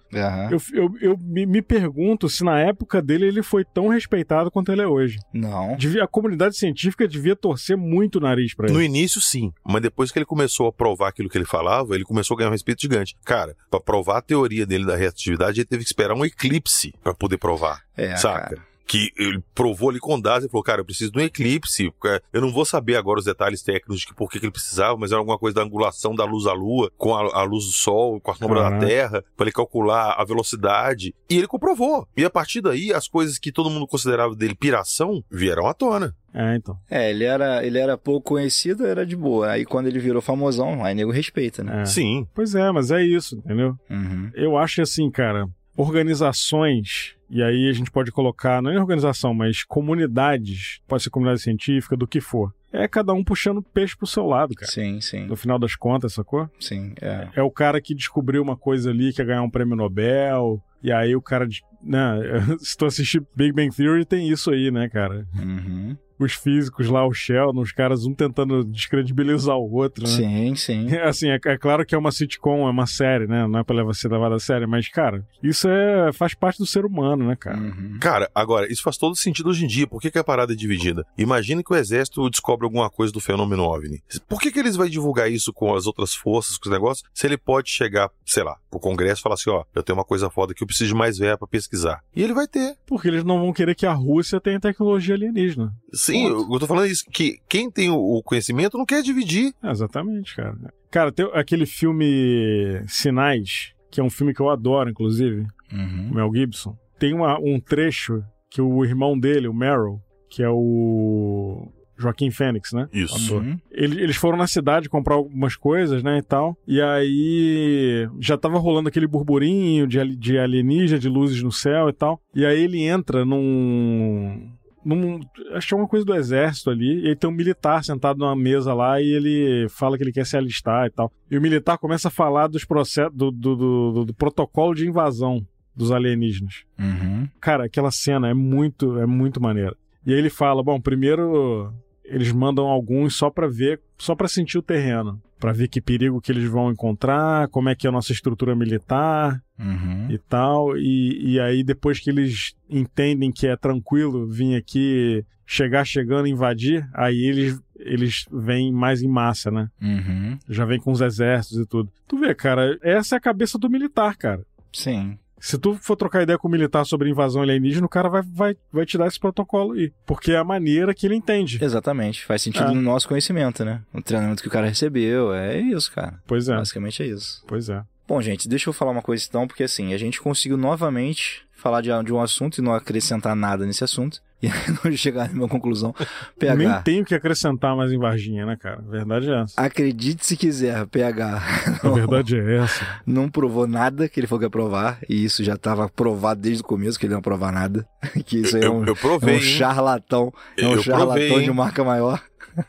[0.51, 4.71] Eu, eu, eu me, me pergunto se na época dele ele foi tão respeitado quanto
[4.71, 5.19] ele é hoje.
[5.31, 5.75] Não.
[5.77, 8.73] Devia, a comunidade científica devia torcer muito o nariz pra ele.
[8.73, 9.53] No início, sim.
[9.63, 12.49] Mas depois que ele começou a provar aquilo que ele falava, ele começou a ganhar
[12.49, 13.15] um respeito gigante.
[13.23, 17.13] Cara, pra provar a teoria dele da relatividade, ele teve que esperar um eclipse pra
[17.13, 17.83] poder provar.
[17.95, 18.59] É, saca?
[18.85, 21.91] Que ele provou ali com dados e falou, cara, eu preciso de um eclipse.
[21.91, 24.95] porque Eu não vou saber agora os detalhes técnicos de que por que ele precisava,
[24.97, 27.71] mas era alguma coisa da angulação da luz à lua, com a, a luz do
[27.71, 28.85] sol, com a sombra da Caraca.
[28.85, 31.13] Terra, pra ele calcular a velocidade.
[31.29, 32.07] E ele comprovou.
[32.15, 36.15] E a partir daí, as coisas que todo mundo considerava dele piração vieram à tona.
[36.33, 36.77] É, então.
[36.89, 39.51] É, ele era, ele era pouco conhecido, era de boa.
[39.51, 41.83] Aí quando ele virou famosão, aí nego respeita, né?
[41.83, 41.85] É.
[41.85, 42.27] Sim.
[42.35, 43.73] Pois é, mas é isso, entendeu?
[43.89, 44.29] Uhum.
[44.33, 49.63] Eu acho assim, cara, organizações, e aí a gente pode colocar, não é organização, mas
[49.63, 52.53] comunidades, pode ser comunidade científica, do que for.
[52.71, 54.69] É cada um puxando peixe pro seu lado, cara.
[54.69, 55.25] Sim, sim.
[55.25, 56.49] No final das contas, sacou?
[56.59, 57.29] Sim, é.
[57.35, 60.91] É o cara que descobriu uma coisa ali, que ia ganhar um prêmio Nobel, e
[60.91, 61.47] aí o cara.
[61.83, 62.19] Né,
[62.59, 65.27] se tu assistir Big Bang Theory, tem isso aí, né, cara?
[65.37, 65.95] Uhum.
[66.17, 70.09] Os físicos lá, o Sheldon, os caras um tentando descredibilizar o outro, né?
[70.09, 70.95] Sim, sim.
[71.03, 73.45] Assim, é, é claro que é uma sitcom, é uma série, né?
[73.45, 76.65] Não é pra levar- ser levada a sério, mas, cara, isso é, faz parte do
[76.65, 77.57] ser humano, né, cara?
[77.57, 77.97] Uhum.
[77.99, 79.85] Cara, agora, isso faz todo sentido hoje em dia.
[79.85, 81.05] Por que, que a parada é dividida?
[81.17, 84.01] Imagina que o exército descobre alguma coisa do fenômeno OVNI.
[84.27, 87.27] Por que, que eles vão divulgar isso com as outras forças, com os negócios, se
[87.27, 90.29] ele pode chegar, sei lá, pro Congresso e falar assim, ó, eu tenho uma coisa
[90.29, 92.01] foda que eu preciso de mais verba pra pesquisar.
[92.15, 92.75] E ele vai ter.
[92.85, 95.71] Porque eles não vão querer que a Rússia tenha tecnologia alienígena.
[95.93, 99.53] Sim, eu, eu tô falando isso, que quem tem o, conhecimento não quer dividir.
[99.63, 100.55] É, exatamente, cara.
[100.91, 106.09] Cara, tem aquele filme Sinais, que é um filme que eu adoro, inclusive, Uhum.
[106.11, 106.77] o Mel Gibson.
[106.99, 109.99] Tem uma- um trecho que o irmão dele, o Meryl,
[110.29, 112.87] que é o Joaquim Fênix, né?
[112.91, 113.37] Isso.
[113.37, 113.57] Uhum.
[113.71, 116.57] Ele- Eles foram na cidade comprar algumas coisas, né, e tal.
[116.67, 121.93] E aí já tava rolando aquele burburinho de, de alienígena, de luzes no céu e
[121.93, 122.19] tal.
[122.33, 124.49] E aí ele entra num.
[124.83, 125.19] num
[125.53, 127.03] acho que é uma coisa do exército ali.
[127.05, 130.25] E aí tem um militar sentado numa mesa lá e ele fala que ele quer
[130.25, 131.11] se alistar e tal.
[131.29, 134.87] E o militar começa a falar dos processos, do, do, do- do- do protocolo de
[134.87, 135.45] invasão
[135.75, 136.63] dos alienígenas.
[136.79, 137.27] Uhum.
[137.41, 139.75] Cara, aquela cena é muito, é muito maneira.
[140.05, 141.73] E aí ele fala, bom, primeiro
[142.07, 146.21] eles mandam alguns só pra ver, só pra sentir o terreno, Pra ver que perigo
[146.21, 150.07] que eles vão encontrar, como é que é a nossa estrutura militar Uhum.
[150.09, 150.77] e tal.
[150.77, 156.87] E, e aí depois que eles entendem que é tranquilo vir aqui, chegar chegando, invadir,
[156.93, 159.67] aí eles eles vêm mais em massa, né?
[159.81, 160.37] Uhum.
[160.49, 161.91] Já vem com os exércitos e tudo.
[162.07, 164.41] Tu vê, cara, essa é a cabeça do militar, cara.
[164.71, 165.17] Sim.
[165.39, 168.55] Se tu for trocar ideia com o militar sobre invasão alienígena, o cara vai, vai,
[168.71, 169.91] vai te dar esse protocolo aí.
[170.05, 171.63] Porque é a maneira que ele entende.
[171.63, 172.25] Exatamente.
[172.25, 172.73] Faz sentido É.
[172.73, 173.81] no nosso conhecimento, né?
[173.93, 175.33] O treinamento que o cara recebeu.
[175.33, 176.19] É isso, cara.
[176.25, 176.55] Pois é.
[176.55, 177.43] Basicamente é isso.
[177.47, 177.83] Pois é.
[178.07, 181.81] Bom, gente, deixa eu falar uma coisa então, porque assim, a gente conseguiu novamente falar
[181.81, 184.21] de, de um assunto e não acrescentar nada nesse assunto.
[184.45, 184.49] E
[184.89, 185.93] não chegar numa conclusão.
[186.39, 186.55] PH.
[186.57, 188.79] Nem tem o que acrescentar mais em Varginha, né, cara?
[188.87, 189.61] A verdade é essa.
[189.61, 191.41] Acredite se quiser, PH.
[191.83, 192.85] A verdade é essa.
[193.05, 196.61] Não provou nada que ele falou que ia provar, e isso já estava provado desde
[196.61, 197.87] o começo que ele não ia provar nada.
[198.25, 200.33] Que isso aí é Eu- um, eu provei, é um charlatão.
[200.57, 202.21] É um Eu charlatão provei, de marca maior.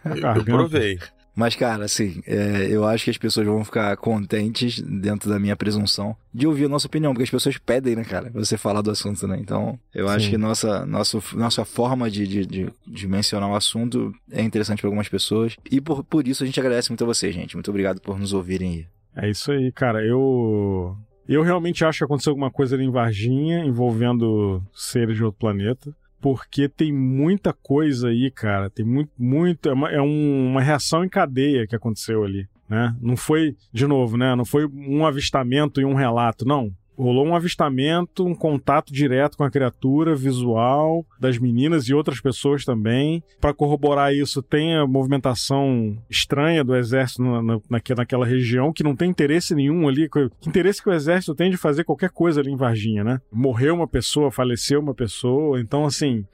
[0.05, 0.99] Eu, eu provei.
[1.37, 5.55] Mas, cara, assim, é, eu acho que as pessoas vão ficar contentes dentro da minha
[5.55, 8.91] presunção de ouvir a nossa opinião, porque as pessoas pedem, né, cara, você falar do
[8.91, 9.37] assunto, né?
[9.39, 10.31] Então, eu acho Sim.
[10.31, 14.89] que nossa, nosso, nossa forma de, de, de, de mencionar o assunto é interessante para
[14.89, 15.57] algumas pessoas.
[15.71, 17.55] E por, por isso a gente agradece muito a vocês, gente.
[17.55, 18.71] Muito obrigado por nos ouvirem
[19.15, 19.27] aí.
[19.27, 20.03] É isso aí, cara.
[20.05, 20.97] Eu.
[21.29, 25.93] Eu realmente acho que aconteceu alguma coisa ali em Varginha envolvendo seres de outro planeta.
[26.21, 28.69] Porque tem muita coisa aí, cara.
[28.71, 29.11] Tem muito.
[29.19, 32.49] muito é uma, é um- uma reação em cadeia que aconteceu ali.
[32.69, 32.95] Né?
[33.01, 34.35] Não foi, de novo, né?
[34.35, 36.73] Não foi um avistamento e um relato, não.
[36.97, 42.65] Rolou um avistamento, um contato direto com a criatura, visual das meninas e outras pessoas
[42.65, 43.23] também.
[43.41, 48.83] Para corroborar isso, tem a movimentação estranha do exército na, na- naque- naquela região, que
[48.83, 50.09] não tem interesse nenhum ali.
[50.09, 53.21] Que interesse que o exército tem de fazer qualquer coisa ali em Varginha, né?
[53.33, 55.61] Morreu uma pessoa, faleceu uma pessoa.
[55.61, 56.25] Então, assim,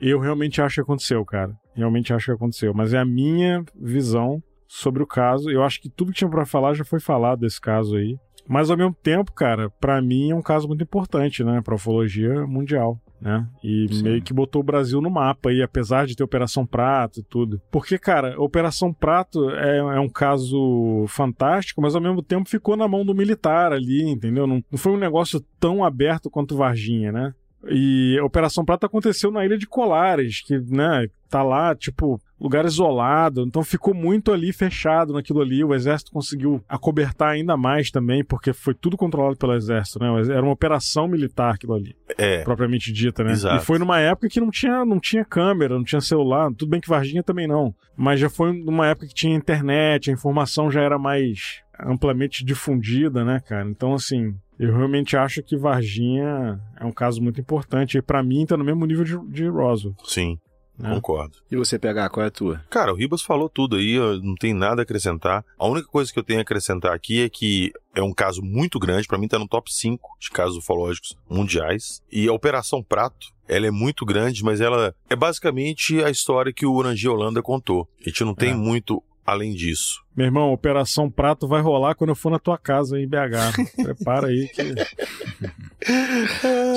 [0.00, 1.52] eu realmente acho que aconteceu, cara.
[1.74, 2.72] Realmente acho que aconteceu.
[2.74, 5.50] Mas é a minha visão sobre o caso.
[5.50, 8.16] Eu acho que tudo que tinha pra falar já foi falado desse caso aí.
[8.48, 12.46] Mas ao mesmo tempo, cara, pra mim é um caso muito importante, né, pra ufologia
[12.46, 13.46] mundial, né?
[13.62, 17.22] E meio que botou o Brasil no mapa aí, apesar de ter Operação Prato e
[17.22, 17.60] tudo.
[17.70, 22.88] Porque, cara, Operação Prato é, é um caso fantástico, mas ao mesmo tempo ficou na
[22.88, 24.46] mão do militar ali, entendeu?
[24.46, 27.34] Não, não foi um negócio tão aberto quanto Varginha, né?
[27.66, 32.64] E a Operação Prata aconteceu na ilha de Colares, que, né, tá lá, tipo, lugar
[32.64, 35.64] isolado, então ficou muito ali fechado naquilo ali.
[35.64, 40.08] O exército conseguiu acobertar ainda mais também, porque foi tudo controlado pelo exército, né?
[40.30, 41.96] Era uma operação militar aquilo ali.
[42.16, 42.42] É.
[42.42, 43.32] Propriamente dita, né?
[43.32, 43.62] Exato.
[43.62, 46.50] E foi numa época que não tinha, não tinha câmera, não tinha celular.
[46.54, 47.74] Tudo bem que Varginha também não.
[47.96, 53.24] Mas já foi numa época que tinha internet, a informação já era mais amplamente difundida,
[53.24, 53.68] né, cara?
[53.68, 57.98] Então, assim, eu realmente acho que Varginha é um caso muito importante.
[57.98, 59.94] E pra mim tá no mesmo nível de, de Roswell.
[60.04, 60.38] Sim,
[60.78, 60.94] né?
[60.94, 61.38] concordo.
[61.50, 62.64] E você, PH, qual é a tua?
[62.70, 65.44] Cara, o Ribas falou tudo aí, eu não tem nada a acrescentar.
[65.58, 68.78] A única coisa que eu tenho a acrescentar aqui é que é um caso muito
[68.78, 72.00] grande, pra mim tá no top 5 de casos ufológicos mundiais.
[72.10, 76.66] E a Operação Prato, ela é muito grande, mas ela é basicamente a história que
[76.66, 77.88] o Orangi Holanda contou.
[78.00, 80.02] A gente não tem muito além disso.
[80.16, 83.82] Meu irmão, Operação Prato vai rolar quando eu for na tua casa em BH.
[83.82, 84.74] Prepara aí que.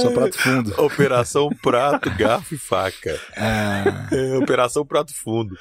[0.01, 0.73] Só prato fundo.
[0.83, 3.19] Operação Prato, Garfo e Faca.
[3.37, 4.09] Ah.
[4.11, 5.57] É, Operação Prato Fundo.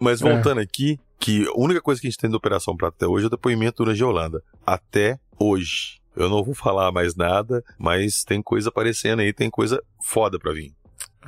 [0.00, 3.06] Mas voltando aqui, que a única coisa que a gente tem da Operação Prato até
[3.06, 4.42] hoje é o depoimento do Orange Holanda.
[4.66, 6.00] Até hoje.
[6.16, 10.52] Eu não vou falar mais nada, mas tem coisa aparecendo aí, tem coisa foda pra
[10.52, 10.74] vir.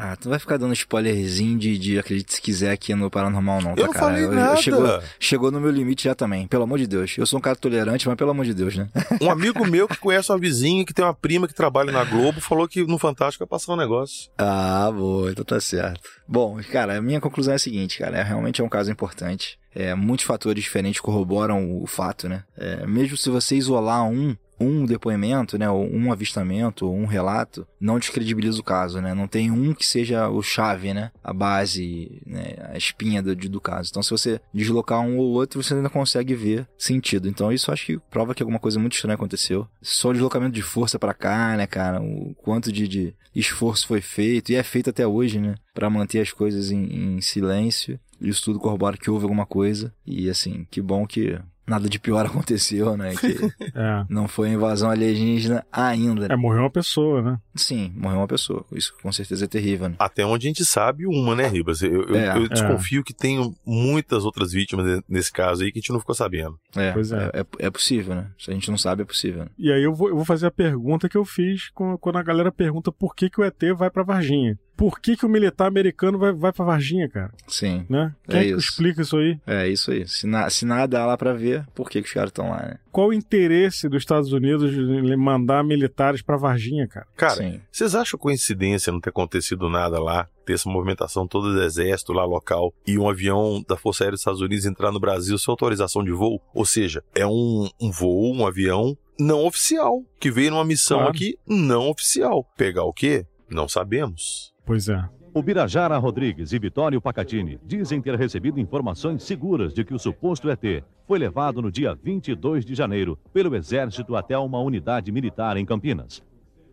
[0.00, 3.60] Ah, tu não vai ficar dando spoilerzinho de, de acredite se quiser aqui no Paranormal,
[3.60, 4.06] não, tá, Eu cara?
[4.06, 4.56] falei nada.
[4.56, 7.16] Chegou, chegou no meu limite já também, pelo amor de Deus.
[7.18, 8.88] Eu sou um cara tolerante, mas pelo amor de Deus, né?
[9.20, 12.40] Um amigo meu que conhece uma vizinha que tem uma prima que trabalha na Globo
[12.40, 14.30] falou que no Fantástico vai passar um negócio.
[14.38, 16.08] Ah, boa, então tá certo.
[16.28, 19.58] Bom, cara, a minha conclusão é a seguinte, cara, é, realmente é um caso importante.
[19.74, 22.44] É, muitos fatores diferentes corroboram o fato, né?
[22.56, 27.66] É, mesmo se você isolar um, um depoimento, né, ou um avistamento, ou um relato,
[27.80, 29.14] não descredibiliza o caso, né?
[29.14, 31.10] Não tem um que seja o chave, né?
[31.22, 32.54] A base, né?
[32.72, 33.90] a espinha do, do caso.
[33.90, 37.28] Então, se você deslocar um ou outro, você ainda consegue ver sentido.
[37.28, 39.66] Então, isso acho que prova que alguma coisa muito estranha aconteceu.
[39.80, 42.00] Só o deslocamento de força pra cá, né, cara?
[42.00, 45.54] O quanto de, de esforço foi feito, e é feito até hoje, né?
[45.74, 47.98] Pra manter as coisas em, em silêncio.
[48.20, 49.94] Isso tudo corrobora que houve alguma coisa.
[50.04, 51.38] E, assim, que bom que
[51.68, 53.14] nada de pior aconteceu, né?
[53.14, 53.28] Que
[53.74, 54.04] É.
[54.08, 56.26] não foi invasão alienígena ainda.
[56.26, 57.38] É, morreu uma pessoa, né?
[57.54, 58.64] Sim, morreu uma pessoa.
[58.72, 59.96] Isso com certeza é terrível, né?
[59.98, 61.82] Até onde a gente sabe, uma, né, Ribas?
[61.82, 62.36] Eu, eu- É.
[62.36, 62.48] eu É.
[62.48, 66.58] desconfio que tem muitas outras vítimas nesse caso aí que a gente não ficou sabendo.
[66.76, 67.30] É, Pois é.
[67.34, 67.66] é.
[67.66, 68.30] é possível, né?
[68.38, 69.44] Se a gente não sabe, é possível.
[69.44, 69.50] né?
[69.58, 72.50] E aí eu vou, eu vou fazer a pergunta que eu fiz quando a galera
[72.50, 74.58] pergunta por que, que o ET vai pra Varginha.
[74.78, 77.32] Por que, que o militar americano vai, vai pra Varginha, cara?
[77.48, 77.84] Sim.
[77.90, 78.14] Né?
[78.28, 78.58] Quem É é que isso.
[78.70, 79.38] explica isso aí?
[79.44, 80.06] É isso aí.
[80.06, 82.78] Se, na, se nada lá pra ver, por que, que os caras estão lá, né?
[82.92, 87.06] Qual o interesse dos Estados Unidos de mandar militares pra Varginha, cara?
[87.16, 90.28] Cara, vocês acham coincidência não ter acontecido nada lá?
[90.46, 94.20] Ter essa movimentação toda do exército lá local e um avião da Força Aérea dos
[94.20, 96.40] Estados Unidos entrar no Brasil sem autorização de voo?
[96.54, 101.12] Ou seja, é um, um voo, um avião não oficial, que veio numa missão Claro.
[101.12, 102.48] aqui não oficial.
[102.56, 103.26] Pegar o quê?
[103.50, 104.52] Não sabemos.
[104.68, 105.02] Pois é.
[105.32, 110.50] O Birajara Rodrigues e Vitório Pacatini dizem ter recebido informações seguras de que o suposto
[110.50, 115.64] ET foi levado no dia 22 de janeiro pelo Exército até uma unidade militar em
[115.64, 116.22] Campinas.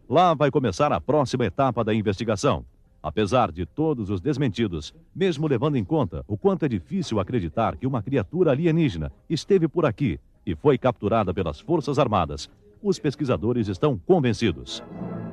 [0.10, 2.66] Lá vai começar a próxima etapa da investigação.
[3.02, 7.88] Apesar de todos os desmentidos, mesmo levando em conta o quanto é difícil acreditar que
[7.88, 12.50] uma criatura alienígena esteve por aqui e foi capturada pelas Forças Armadas,
[12.84, 14.84] os pesquisadores estão convencidos.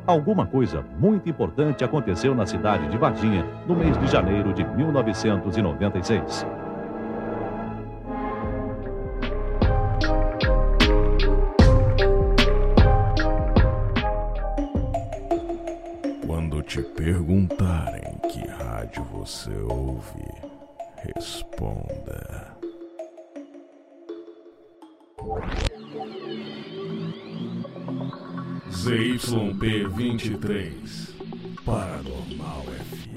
[0.04, 6.44] Alguma coisa muito importante aconteceu na cidade de Varginha no mês de janeiro de 1996.
[16.26, 20.26] Quando te perguntarem que rádio você ouve,
[20.96, 22.56] responda.
[28.72, 31.14] ZYP 23
[31.64, 33.12] Paranormal FM.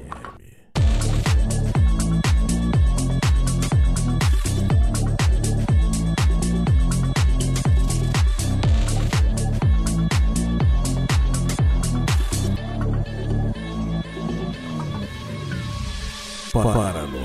[16.51, 17.24] Paranormal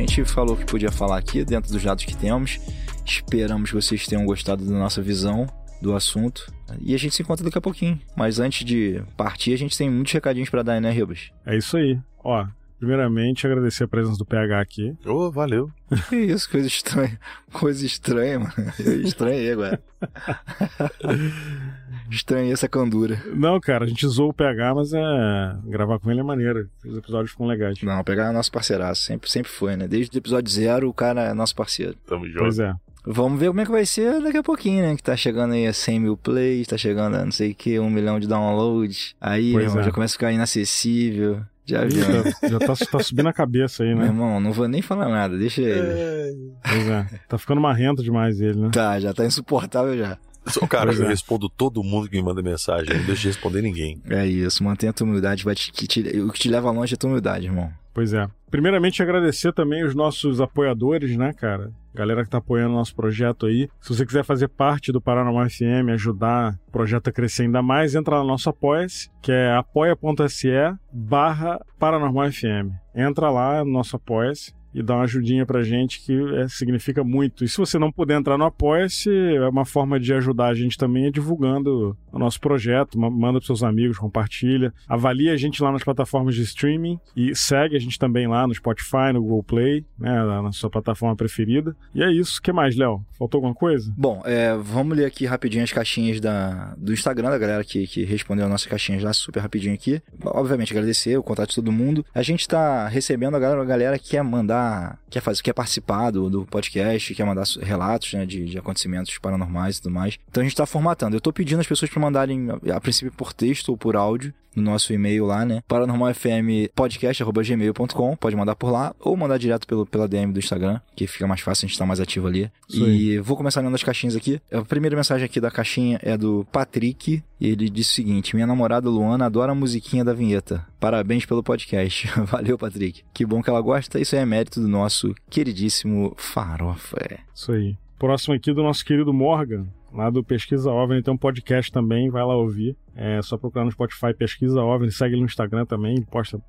[0.00, 0.20] gente.
[0.20, 2.58] A gente falou o que podia falar aqui dentro dos dados que temos.
[3.04, 5.46] Esperamos que vocês tenham gostado da nossa visão
[5.80, 6.52] do assunto.
[6.80, 8.00] E a gente se encontra daqui a pouquinho.
[8.16, 11.30] Mas antes de partir, a gente tem muitos recadinhos pra dar, né, Ribas?
[11.44, 11.98] É isso aí.
[12.22, 12.46] Ó,
[12.78, 14.96] primeiramente agradecer a presença do PH aqui.
[15.04, 15.70] Ô, valeu.
[16.08, 17.18] Que isso, coisa estranha.
[17.52, 18.52] Coisa estranha, mano.
[18.78, 19.82] Eu estranhei agora.
[22.10, 23.22] Estranhei essa candura.
[23.34, 25.56] Não, cara, a gente zoou o PH, mas é.
[25.64, 26.68] Gravar com ele é maneiro.
[26.84, 27.80] Os episódios ficam legais.
[27.82, 29.02] Não, pegar é nosso parceiraço.
[29.02, 29.86] Sempre, sempre foi, né?
[29.86, 31.94] Desde o episódio zero, o cara é nosso parceiro.
[32.06, 32.40] Tamo junto.
[32.40, 32.74] Pois é.
[33.06, 34.94] Vamos ver como é que vai ser daqui a pouquinho, né?
[34.94, 37.78] Que tá chegando aí a 100 mil plays, tá chegando a não sei o que,
[37.78, 39.14] um milhão de downloads.
[39.20, 39.84] Aí, meu irmão, é.
[39.84, 41.40] já começa a ficar inacessível.
[41.64, 42.02] Já viu?
[42.02, 44.06] Já, já tá, tá subindo a cabeça aí, Meu né?
[44.06, 46.52] irmão, não vou nem falar nada, deixa ele.
[46.62, 47.06] Pois é.
[47.28, 48.70] Tá ficando marrento demais ele, né?
[48.72, 50.18] Tá, já tá insuportável já.
[50.46, 51.08] Só, cara, eu é.
[51.08, 52.88] respondo todo mundo que me manda mensagem.
[52.96, 54.00] Não deixo de responder ninguém.
[54.08, 56.94] É isso, mantenha a tua humildade, vai te, que te- o que te leva longe
[56.94, 57.70] é a tua humildade, irmão.
[57.92, 58.26] Pois é.
[58.50, 61.72] Primeiramente, agradecer também os nossos apoiadores, né, cara?
[61.92, 63.68] Galera que tá apoiando o nosso projeto aí.
[63.80, 67.96] Se você quiser fazer parte do Paranormal FM, ajudar o projeto a crescer ainda mais,
[67.96, 70.48] entra lá no nosso Apoia-se, que é apoia.se
[70.92, 72.70] barra Paranormal FM.
[72.94, 77.44] Entra lá no nosso Apoia-se e dá uma ajudinha pra gente que é, significa muito.
[77.44, 80.76] E se você não puder entrar no Apoia-se, é uma forma de ajudar a gente
[80.76, 85.62] também é divulgando o nosso projeto, ma- manda pros seus amigos, compartilha, avalia a gente
[85.62, 89.42] lá nas plataformas de streaming e segue a gente também lá no Spotify, no Google
[89.42, 90.10] Play, né,
[90.42, 91.74] na sua plataforma preferida.
[91.94, 92.38] E é isso.
[92.38, 93.04] O que mais, Léo?
[93.18, 93.92] Faltou alguma coisa?
[93.96, 98.04] Bom, é, vamos ler aqui rapidinho as caixinhas da, do Instagram da galera que, que
[98.04, 100.00] respondeu as nossas caixinhas lá, super rapidinho aqui.
[100.24, 102.04] Obviamente, agradecer o contato de todo mundo.
[102.14, 105.52] A gente tá recebendo a galera, a galera que quer mandar, da quer fazer, quer
[105.52, 110.18] participar do, do podcast, quer mandar relatos né, de, de acontecimentos paranormais e tudo mais.
[110.28, 111.16] Então a gente tá formatando.
[111.16, 114.32] Eu tô pedindo as pessoas para mandarem, a, a princípio, por texto ou por áudio,
[114.54, 115.62] no nosso e-mail lá, né?
[115.68, 121.26] paranormalfmpodcast.gmail.com, pode mandar por lá, ou mandar direto pelo, pela DM do Instagram, que fica
[121.26, 122.50] mais fácil, a gente tá mais ativo ali.
[122.68, 124.40] Isso e vou começar lendo as caixinhas aqui.
[124.50, 128.46] A primeira mensagem aqui da caixinha é do Patrick, e ele diz o seguinte: Minha
[128.46, 130.66] namorada Luana adora a musiquinha da vinheta.
[130.78, 132.06] Parabéns pelo podcast.
[132.28, 133.02] Valeu, Patrick.
[133.14, 133.98] Que bom que ela gosta.
[133.98, 137.20] Isso aí é mérito do nosso queridíssimo Farofa.
[137.34, 137.76] Isso aí.
[137.98, 142.24] Próximo aqui do nosso querido Morgan, lá do Pesquisa OVNI, tem um podcast também, vai
[142.24, 142.76] lá ouvir.
[142.96, 146.40] É só procurar no Spotify Pesquisa OVNI, segue no Instagram também, posta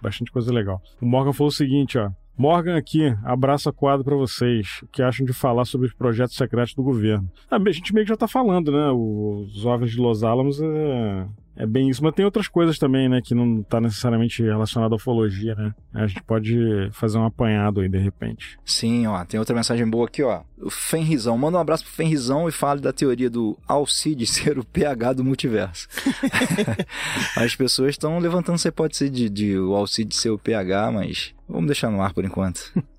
[0.00, 0.80] bastante coisa legal.
[1.00, 2.10] O Morgan falou o seguinte, ó.
[2.38, 4.80] Morgan aqui, abraço aquado pra vocês.
[4.82, 7.30] O que acham de falar sobre os projetos secretos do governo?
[7.50, 8.90] Ah, a gente meio que já tá falando, né?
[8.90, 11.26] Os OVNIs de Los Alamos é,
[11.60, 12.02] é bem isso.
[12.02, 13.20] Mas tem outras coisas também, né?
[13.22, 15.74] Que não tá necessariamente relacionado à ufologia, né?
[15.92, 16.56] A gente pode
[16.92, 18.58] fazer um apanhado aí, de repente.
[18.64, 20.42] Sim, ó, tem outra mensagem boa aqui, ó.
[20.58, 21.36] O Fenrizão.
[21.36, 25.24] Manda um abraço pro Fenrizão e fale da teoria do Alcide ser o PH do
[25.24, 25.86] multiverso.
[27.36, 31.66] As pessoas estão levantando essa hipótese de, de o Alcide ser o PH, mas vamos
[31.66, 32.72] deixar no ar por enquanto.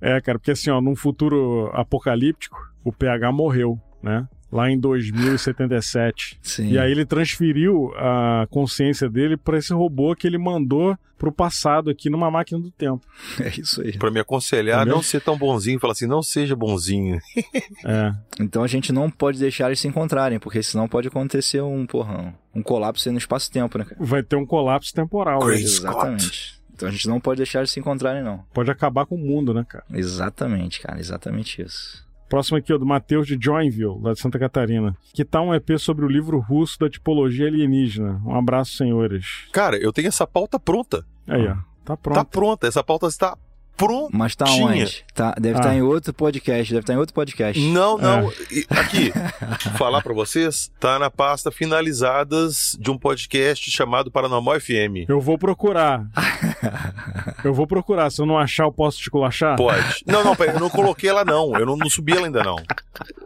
[0.00, 4.26] É, cara, porque assim, ó, num futuro apocalíptico, o PH morreu, né?
[4.54, 6.38] Lá em 2077.
[6.40, 6.68] Sim.
[6.68, 11.90] E aí ele transferiu a consciência dele para esse robô que ele mandou pro passado
[11.90, 13.04] aqui numa máquina do tempo.
[13.40, 13.98] É isso aí.
[13.98, 14.94] Pra me aconselhar, Entendeu?
[14.96, 17.18] não ser tão bonzinho, falar assim, não seja bonzinho.
[17.86, 18.12] É.
[18.40, 22.34] Então a gente não pode deixar eles se encontrarem, porque senão pode acontecer um, porra,
[22.54, 23.96] um colapso aí no espaço-tempo, né, cara?
[24.00, 25.44] Vai ter um colapso temporal.
[25.46, 25.62] aí.
[25.62, 26.60] Exatamente.
[26.72, 28.44] Então a gente não pode deixar eles se encontrarem, não.
[28.54, 29.84] Pode acabar com o mundo, né, cara?
[29.92, 32.04] Exatamente, cara, exatamente isso.
[32.28, 34.96] Próximo aqui, ó, do Matheus de Joinville, lá de Santa Catarina.
[35.12, 38.20] Que tá um EP sobre o livro russo da tipologia alienígena.
[38.24, 39.46] Um abraço, senhores.
[39.52, 41.04] Cara, eu tenho essa pauta pronta.
[41.26, 41.56] Aí, ó.
[41.84, 42.16] Tá pronto.
[42.16, 43.36] Tá pronta, essa pauta está
[43.76, 44.10] pronta.
[44.16, 45.04] Mas tá onde?
[45.14, 45.74] Tá, deve estar Ah.
[45.74, 47.60] em outro podcast, deve estar em outro podcast.
[47.70, 48.30] Não, não.
[48.30, 48.34] É.
[48.50, 49.12] E Aqui,
[49.78, 55.06] falar pra vocês, tá na pasta finalizadas de um podcast chamado Paranormal FM.
[55.08, 56.04] Eu vou procurar.
[57.44, 58.10] eu vou procurar.
[58.10, 59.56] Se eu não achar, eu posso te culachar?
[59.56, 60.02] Pode.
[60.06, 61.54] Não, não, peraí, eu não coloquei ela não.
[61.56, 62.56] Eu não, não subi ela ainda não.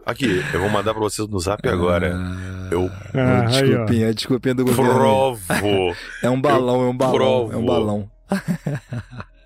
[0.05, 2.15] Aqui, eu vou mandar pra vocês no zap agora.
[2.71, 3.47] Eu Ah, aí, ó.
[3.85, 4.93] desculpinha, desculpinha do governo.
[4.93, 5.39] provo.
[6.23, 7.53] É um balão, é um balão, provo.
[7.53, 8.11] é um balão.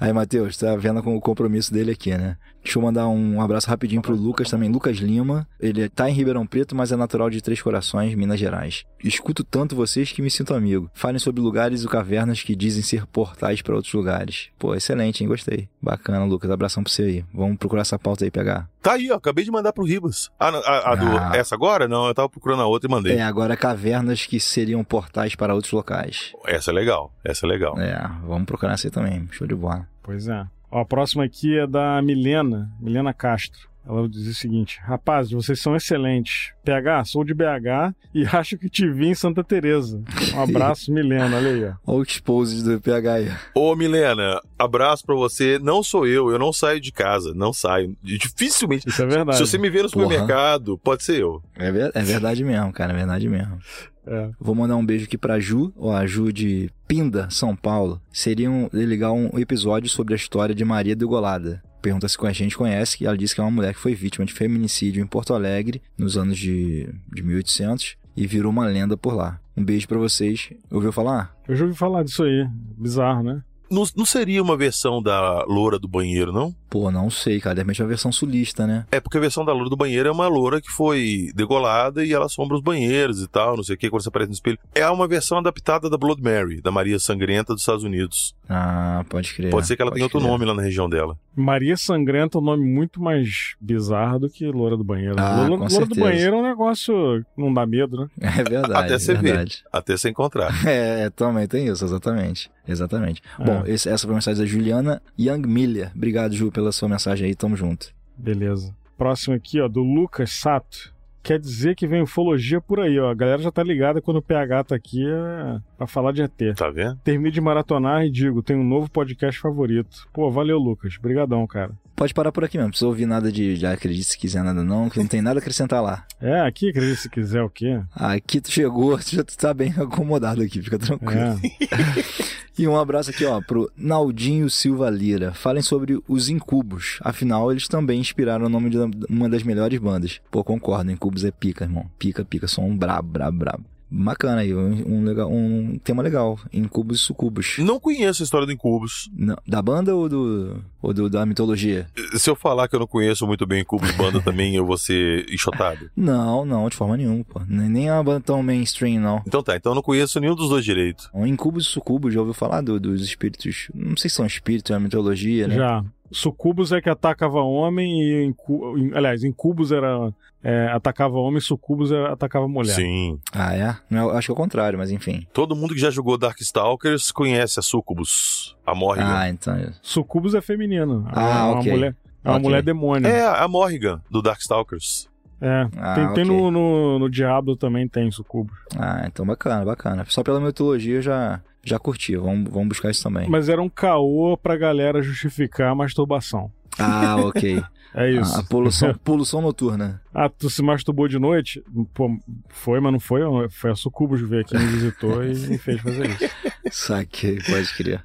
[0.00, 2.36] Aí, Matheus, tá vendo com o compromisso dele aqui, né?
[2.64, 5.46] Deixa eu mandar um abraço rapidinho pro Lucas também, Lucas Lima.
[5.60, 8.84] Ele tá em Ribeirão Preto, mas é natural de Três Corações, Minas Gerais.
[9.02, 10.90] Escuto tanto vocês que me sinto amigo.
[10.94, 14.48] Falem sobre lugares e cavernas que dizem ser portais pra outros lugares.
[14.58, 15.28] Pô, excelente, hein?
[15.28, 15.68] Gostei.
[15.80, 16.50] Bacana, Lucas.
[16.50, 17.24] Abração pra você aí.
[17.34, 18.66] Vamos procurar essa pauta aí, pegar.
[18.80, 19.16] Tá aí, ó.
[19.16, 20.30] Acabei de mandar pro Ribas.
[20.40, 21.32] Ah, não, a, a do, Ah.
[21.34, 21.86] essa agora?
[21.86, 23.16] Não, eu tava procurando a outra e mandei.
[23.16, 26.32] É, agora cavernas que seriam portais para outros locais.
[26.46, 27.12] Essa é legal.
[27.22, 27.78] Essa é legal.
[27.78, 29.28] É, vamos procurar essa aí também.
[29.32, 29.86] Show de bola.
[30.02, 30.46] Pois é.
[30.74, 33.70] Ó, a próxima aqui é da Milena, Milena Castro.
[33.86, 36.52] Ela diz o seguinte: Rapazes, vocês são excelentes.
[36.64, 40.02] PH, sou de BH e acho que te vi em Santa Teresa.
[40.34, 41.36] Um abraço, Milena.
[41.36, 41.72] Olha aí, ó.
[41.86, 43.30] Olha o expose do PH aí.
[43.54, 45.58] Ô, Milena, abraço pra você.
[45.58, 47.34] Não sou eu, eu não saio de casa.
[47.34, 47.94] Não saio.
[48.02, 48.88] Dificilmente.
[48.88, 49.36] Isso é verdade.
[49.38, 50.04] Se você me ver no Porra.
[50.04, 51.42] supermercado, pode ser eu.
[51.56, 52.92] É, ver- é verdade mesmo, cara.
[52.92, 53.58] É verdade mesmo.
[54.06, 54.30] É.
[54.40, 58.00] Vou mandar um beijo aqui pra Ju, ó, a Ju de Pinda, São Paulo.
[58.12, 61.62] Seria um, legal um episódio sobre a história de Maria Degolada.
[61.84, 64.24] Pergunta se a gente conhece, que ela disse que é uma mulher que foi vítima
[64.24, 69.12] de feminicídio em Porto Alegre nos anos de, de 1800 e virou uma lenda por
[69.14, 69.38] lá.
[69.54, 70.50] Um beijo pra vocês.
[70.70, 71.36] Ouviu falar?
[71.46, 72.48] Eu já ouvi falar disso aí.
[72.78, 73.42] Bizarro, né?
[73.70, 76.54] Não, não seria uma versão da loura do banheiro, não?
[76.68, 77.54] Pô, não sei, cara.
[77.54, 78.86] De repente é uma versão sulista, né?
[78.90, 82.12] É porque a versão da loura do banheiro é uma loura que foi degolada e
[82.12, 84.58] ela assombra os banheiros e tal, não sei o que, quando você aparece no espelho.
[84.74, 88.34] É uma versão adaptada da Blood Mary, da Maria Sangrenta dos Estados Unidos.
[88.48, 89.50] Ah, pode crer.
[89.50, 90.30] Pode ser que ela tenha outro crer.
[90.30, 91.16] nome lá na região dela.
[91.36, 95.16] Maria Sangrenta é um nome muito mais bizarro do que Loura do Banheiro.
[95.18, 95.94] Ah, Loura, com Loura do.
[95.94, 96.94] Banheiro é um negócio
[97.34, 98.08] que não dá medo, né?
[98.34, 98.72] É verdade.
[98.74, 99.22] Até você é ver.
[99.22, 99.64] verdade.
[99.72, 100.52] Até você encontrar.
[100.66, 102.50] É, também tem isso, exatamente.
[102.66, 103.22] Exatamente.
[103.38, 103.44] É.
[103.44, 105.90] Bom, esse- essa foi a mensagem da Juliana Young Miller.
[105.94, 107.34] Obrigado, Ju, pela sua mensagem aí.
[107.34, 107.88] Tamo junto.
[108.16, 108.74] Beleza.
[108.96, 110.92] Próximo aqui, ó, do Lucas Sato.
[111.22, 113.10] Quer dizer que vem ufologia por aí, ó.
[113.10, 116.54] A galera já tá ligada quando o PH tá aqui é pra falar de ET.
[116.54, 116.96] Tá vendo?
[117.02, 120.06] Termine de maratonar e digo, tem um novo podcast favorito.
[120.12, 120.98] Pô, valeu, Lucas.
[121.00, 121.72] Brigadão, cara.
[121.96, 122.66] Pode parar por aqui mesmo.
[122.66, 125.38] Não precisa ouvir nada de, de acredite se quiser nada não, que não tem nada
[125.38, 126.04] a acrescentar lá.
[126.20, 127.80] É, aqui, acredita se quiser o quê?
[127.94, 131.20] Aqui tu chegou, tu já tá bem acomodado aqui, fica tranquilo.
[131.20, 132.34] É.
[132.56, 135.34] E um abraço aqui, ó, pro Naldinho Silva Lira.
[135.34, 137.00] Falem sobre os Incubos.
[137.02, 138.78] Afinal, eles também inspiraram o nome de
[139.10, 140.20] uma das melhores bandas.
[140.30, 141.90] Pô, concordo, Incubos é pica, irmão.
[141.98, 143.64] Pica, pica, som brabo, brabo, brabo.
[143.90, 146.38] Bacana aí, um, um legal, um tema legal.
[146.52, 147.56] Incubos e Sucubos.
[147.58, 149.08] Não conheço a história do Incubus.
[149.16, 151.86] Não, da banda ou do ou do, da mitologia?
[152.14, 155.26] Se eu falar que eu não conheço muito bem Incubus banda também, eu vou ser
[155.32, 155.88] enxotado.
[155.96, 157.40] Não, não, de forma nenhuma, pô.
[157.48, 159.22] Nem nem é uma banda tão mainstream, não.
[159.26, 161.08] Então tá, então eu não conheço nenhum dos dois direito.
[161.14, 163.68] Um Incubos e Sucubos, já ouviu falar do- dos espíritos?
[163.74, 165.54] Não sei se são espíritos, é uma mitologia, né?
[165.56, 165.84] Já.
[166.14, 168.24] Sucubus é que atacava homem e.
[168.24, 168.78] Incu...
[168.78, 170.12] in- Aliás, Incubus era.
[170.42, 172.74] é, atacava homem, Sucubus era, atacava mulher.
[172.74, 173.18] Sim.
[173.32, 173.76] Ah, é?
[173.90, 175.26] Não, acho que é o contrário, mas enfim.
[175.32, 179.12] Todo mundo que já jogou Darkstalkers conhece a Sucubus, a Morrigan.
[179.18, 179.54] Ah, então.
[179.82, 181.04] Sucubus é feminino.
[181.12, 181.72] Ah, é uma ok.
[181.72, 181.96] mulher.
[182.24, 182.48] É uma Ok.
[182.48, 183.06] mulher demônio.
[183.08, 185.08] É a Morrigan do Darkstalkers.
[185.40, 186.24] É, Ah, tem, tem ok.
[186.24, 188.56] no, no, no Diablo também tem sucubus.
[188.78, 190.04] Ah, então bacana, bacana.
[190.08, 192.16] Só pela mitologia eu já, já curti.
[192.16, 193.28] Vamos, vamos buscar isso também.
[193.28, 196.50] Mas era um caô pra galera justificar a masturbação.
[196.78, 197.62] Ah, ok.
[197.94, 198.34] É isso.
[198.34, 200.02] A, a poluição, poluição noturna.
[200.12, 201.62] Ah, tu se masturbou de noite?
[201.94, 202.10] Pô,
[202.48, 203.20] foi, mas não foi.
[203.50, 206.34] Foi a Sucubus que veio aqui, me visitou e me fez fazer isso.
[206.86, 208.04] Saquei, pode crer.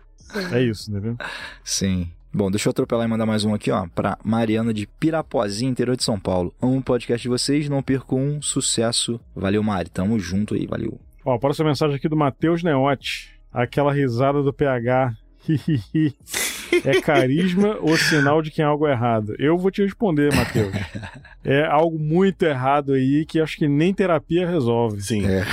[0.52, 1.18] É isso, entendeu?
[1.64, 2.12] Sim.
[2.32, 5.96] Bom, deixa eu atropelar e mandar mais um aqui, ó, pra Mariana de Pirapozinho, interior
[5.98, 6.54] de São Paulo.
[6.62, 9.20] Amo o podcast de vocês, não perco um sucesso.
[9.36, 9.90] Valeu, Mari.
[9.90, 11.00] Tamo junto aí, valeu.
[11.26, 13.39] Ó, a próxima mensagem aqui do Matheus Neote.
[13.52, 15.14] Aquela risada do PH.
[16.86, 19.36] É carisma ou sinal de que é algo errado?
[19.40, 20.74] Eu vou te responder, Matheus.
[21.44, 25.02] É algo muito errado aí que acho que nem terapia resolve.
[25.02, 25.26] Sim.
[25.26, 25.46] É,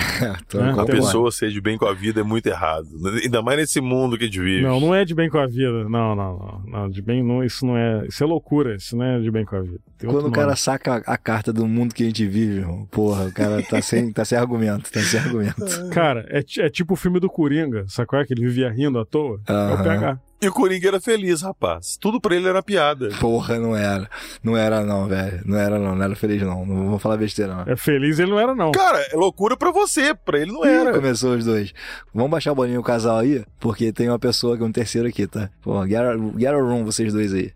[0.49, 0.75] tô Né?
[0.77, 2.89] A pessoa ser de bem com a vida é muito errado.
[3.23, 4.63] Ainda mais nesse mundo que a gente vive.
[4.63, 5.89] Não, não é de bem com a vida.
[5.89, 6.63] Não, não, não.
[6.67, 8.05] não de bem, não, isso não é.
[8.07, 8.75] Isso é loucura.
[8.75, 9.79] Isso não é de bem com a vida.
[9.99, 10.59] Tem Quando o cara nome.
[10.59, 13.81] saca a, a carta do mundo que a gente vive, irmão, porra, o cara tá
[13.81, 15.65] sem, tá sem argumento, tá sem argumento.
[15.91, 18.23] Cara, é, é tipo o filme do Coringa, sacou?
[18.25, 19.41] Que ele vivia rindo à toa.
[19.47, 19.83] É o.
[19.83, 20.21] PH.
[20.41, 21.97] E o Coringa era feliz, rapaz.
[21.99, 23.09] Tudo pra ele era piada.
[23.21, 24.09] Porra, não era.
[24.43, 25.41] Não era não, velho.
[25.47, 26.67] Não era não, não era feliz não.
[26.67, 27.73] Não vou falar besteira não.
[27.73, 28.71] É feliz ele não era, não.
[28.73, 30.93] Cara, é loucura pra você, pra ele não Ih, era.
[30.93, 31.73] Começou os dois.
[32.15, 35.09] Vamos baixar o bolinho o casal aí, porque tem uma pessoa que é um terceiro
[35.09, 35.49] aqui, tá?
[35.63, 37.53] Pô, get a, get a room vocês dois aí.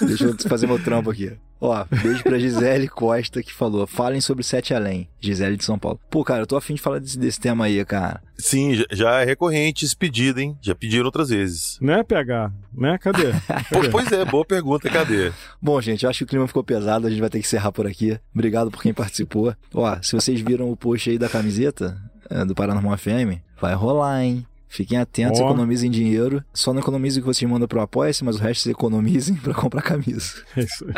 [0.00, 1.36] Deixa eu fazer meu trampo aqui.
[1.64, 5.08] Ó, beijo pra Gisele Costa que falou: falem sobre Sete Além.
[5.20, 6.00] Gisele de São Paulo.
[6.10, 8.20] Pô, cara, eu tô afim de falar desse, desse tema aí, cara.
[8.36, 10.56] Sim, já- é recorrente esse pedido, hein?
[10.60, 11.78] Já pediram outras vezes.
[11.80, 12.50] Né, PH?
[12.76, 12.98] Né?
[12.98, 13.30] Cadê?
[13.70, 15.30] Pô, pois é, boa pergunta, cadê?
[15.60, 17.70] Bom, gente, eu acho que o clima ficou pesado, a gente vai ter que encerrar
[17.70, 18.18] por aqui.
[18.34, 19.54] Obrigado por quem participou.
[19.72, 21.96] Ó, se vocês viram o post aí da camiseta
[22.28, 24.44] é, do Paranormal FM, vai rolar, hein?
[24.72, 25.44] Fiquem atentos, Ó.
[25.44, 26.42] economizem dinheiro.
[26.54, 29.52] Só não economizem o que vocês mandam pro Apoia-se, mas o resto vocês economizem pra
[29.52, 30.42] comprar camisa.
[30.56, 30.94] É isso aí.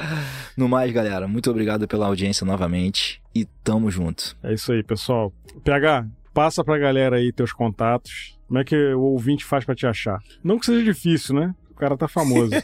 [0.56, 4.36] No mais, galera, muito obrigado pela audiência novamente e tamo junto.
[4.44, 5.32] É isso aí, pessoal.
[5.64, 8.38] PH, passa pra galera aí teus contatos.
[8.46, 10.20] Como é que o ouvinte faz pra te achar?
[10.44, 11.52] Não que seja difícil, né?
[11.70, 12.52] O cara tá famoso.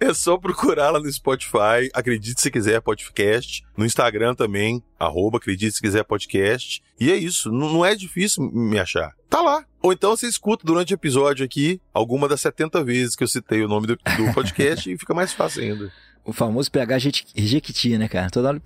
[0.00, 5.72] É só procurar lá no Spotify, acredite se quiser podcast, no Instagram também, arroba acredite
[5.76, 6.82] se quiser podcast.
[7.00, 9.12] E é isso, não, não é difícil me achar.
[9.30, 9.64] Tá lá.
[9.84, 13.62] Ou então você escuta durante o episódio aqui, alguma das 70 vezes que eu citei
[13.62, 15.92] o nome do, do podcast e fica mais fácil ainda.
[16.24, 18.30] O famoso PH Jequi- Jequiti, né, cara?
[18.30, 18.62] Toda hora.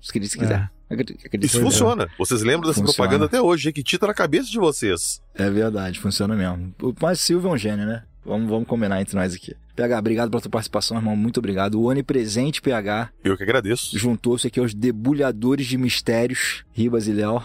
[0.00, 0.26] Se quiser.
[0.28, 0.70] Se quiser.
[0.88, 2.08] Acredito- Isso funciona.
[2.18, 2.94] Vocês lembram dessa Funciona.
[2.94, 5.20] propaganda até hoje, Jequiti tá na cabeça de vocês.
[5.34, 6.74] É verdade, funciona mesmo.
[6.82, 8.02] O- Mas o Silvio é um gênio, né?
[8.24, 9.54] Vamos, vamos combinar entre nós aqui.
[9.74, 11.16] PH, obrigado pela tua participação, irmão.
[11.16, 11.80] Muito obrigado.
[11.80, 13.98] O onipresente PH Eu que agradeço.
[13.98, 17.42] juntou-se aqui aos debulhadores de mistérios, Ribas e Léo,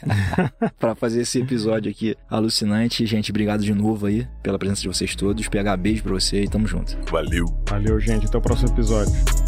[0.78, 3.06] para fazer esse episódio aqui alucinante.
[3.06, 5.48] Gente, obrigado de novo aí pela presença de vocês todos.
[5.48, 6.96] PH, beijo pra você e tamo junto.
[7.10, 7.46] Valeu.
[7.68, 8.26] Valeu, gente.
[8.26, 9.45] Até o próximo episódio.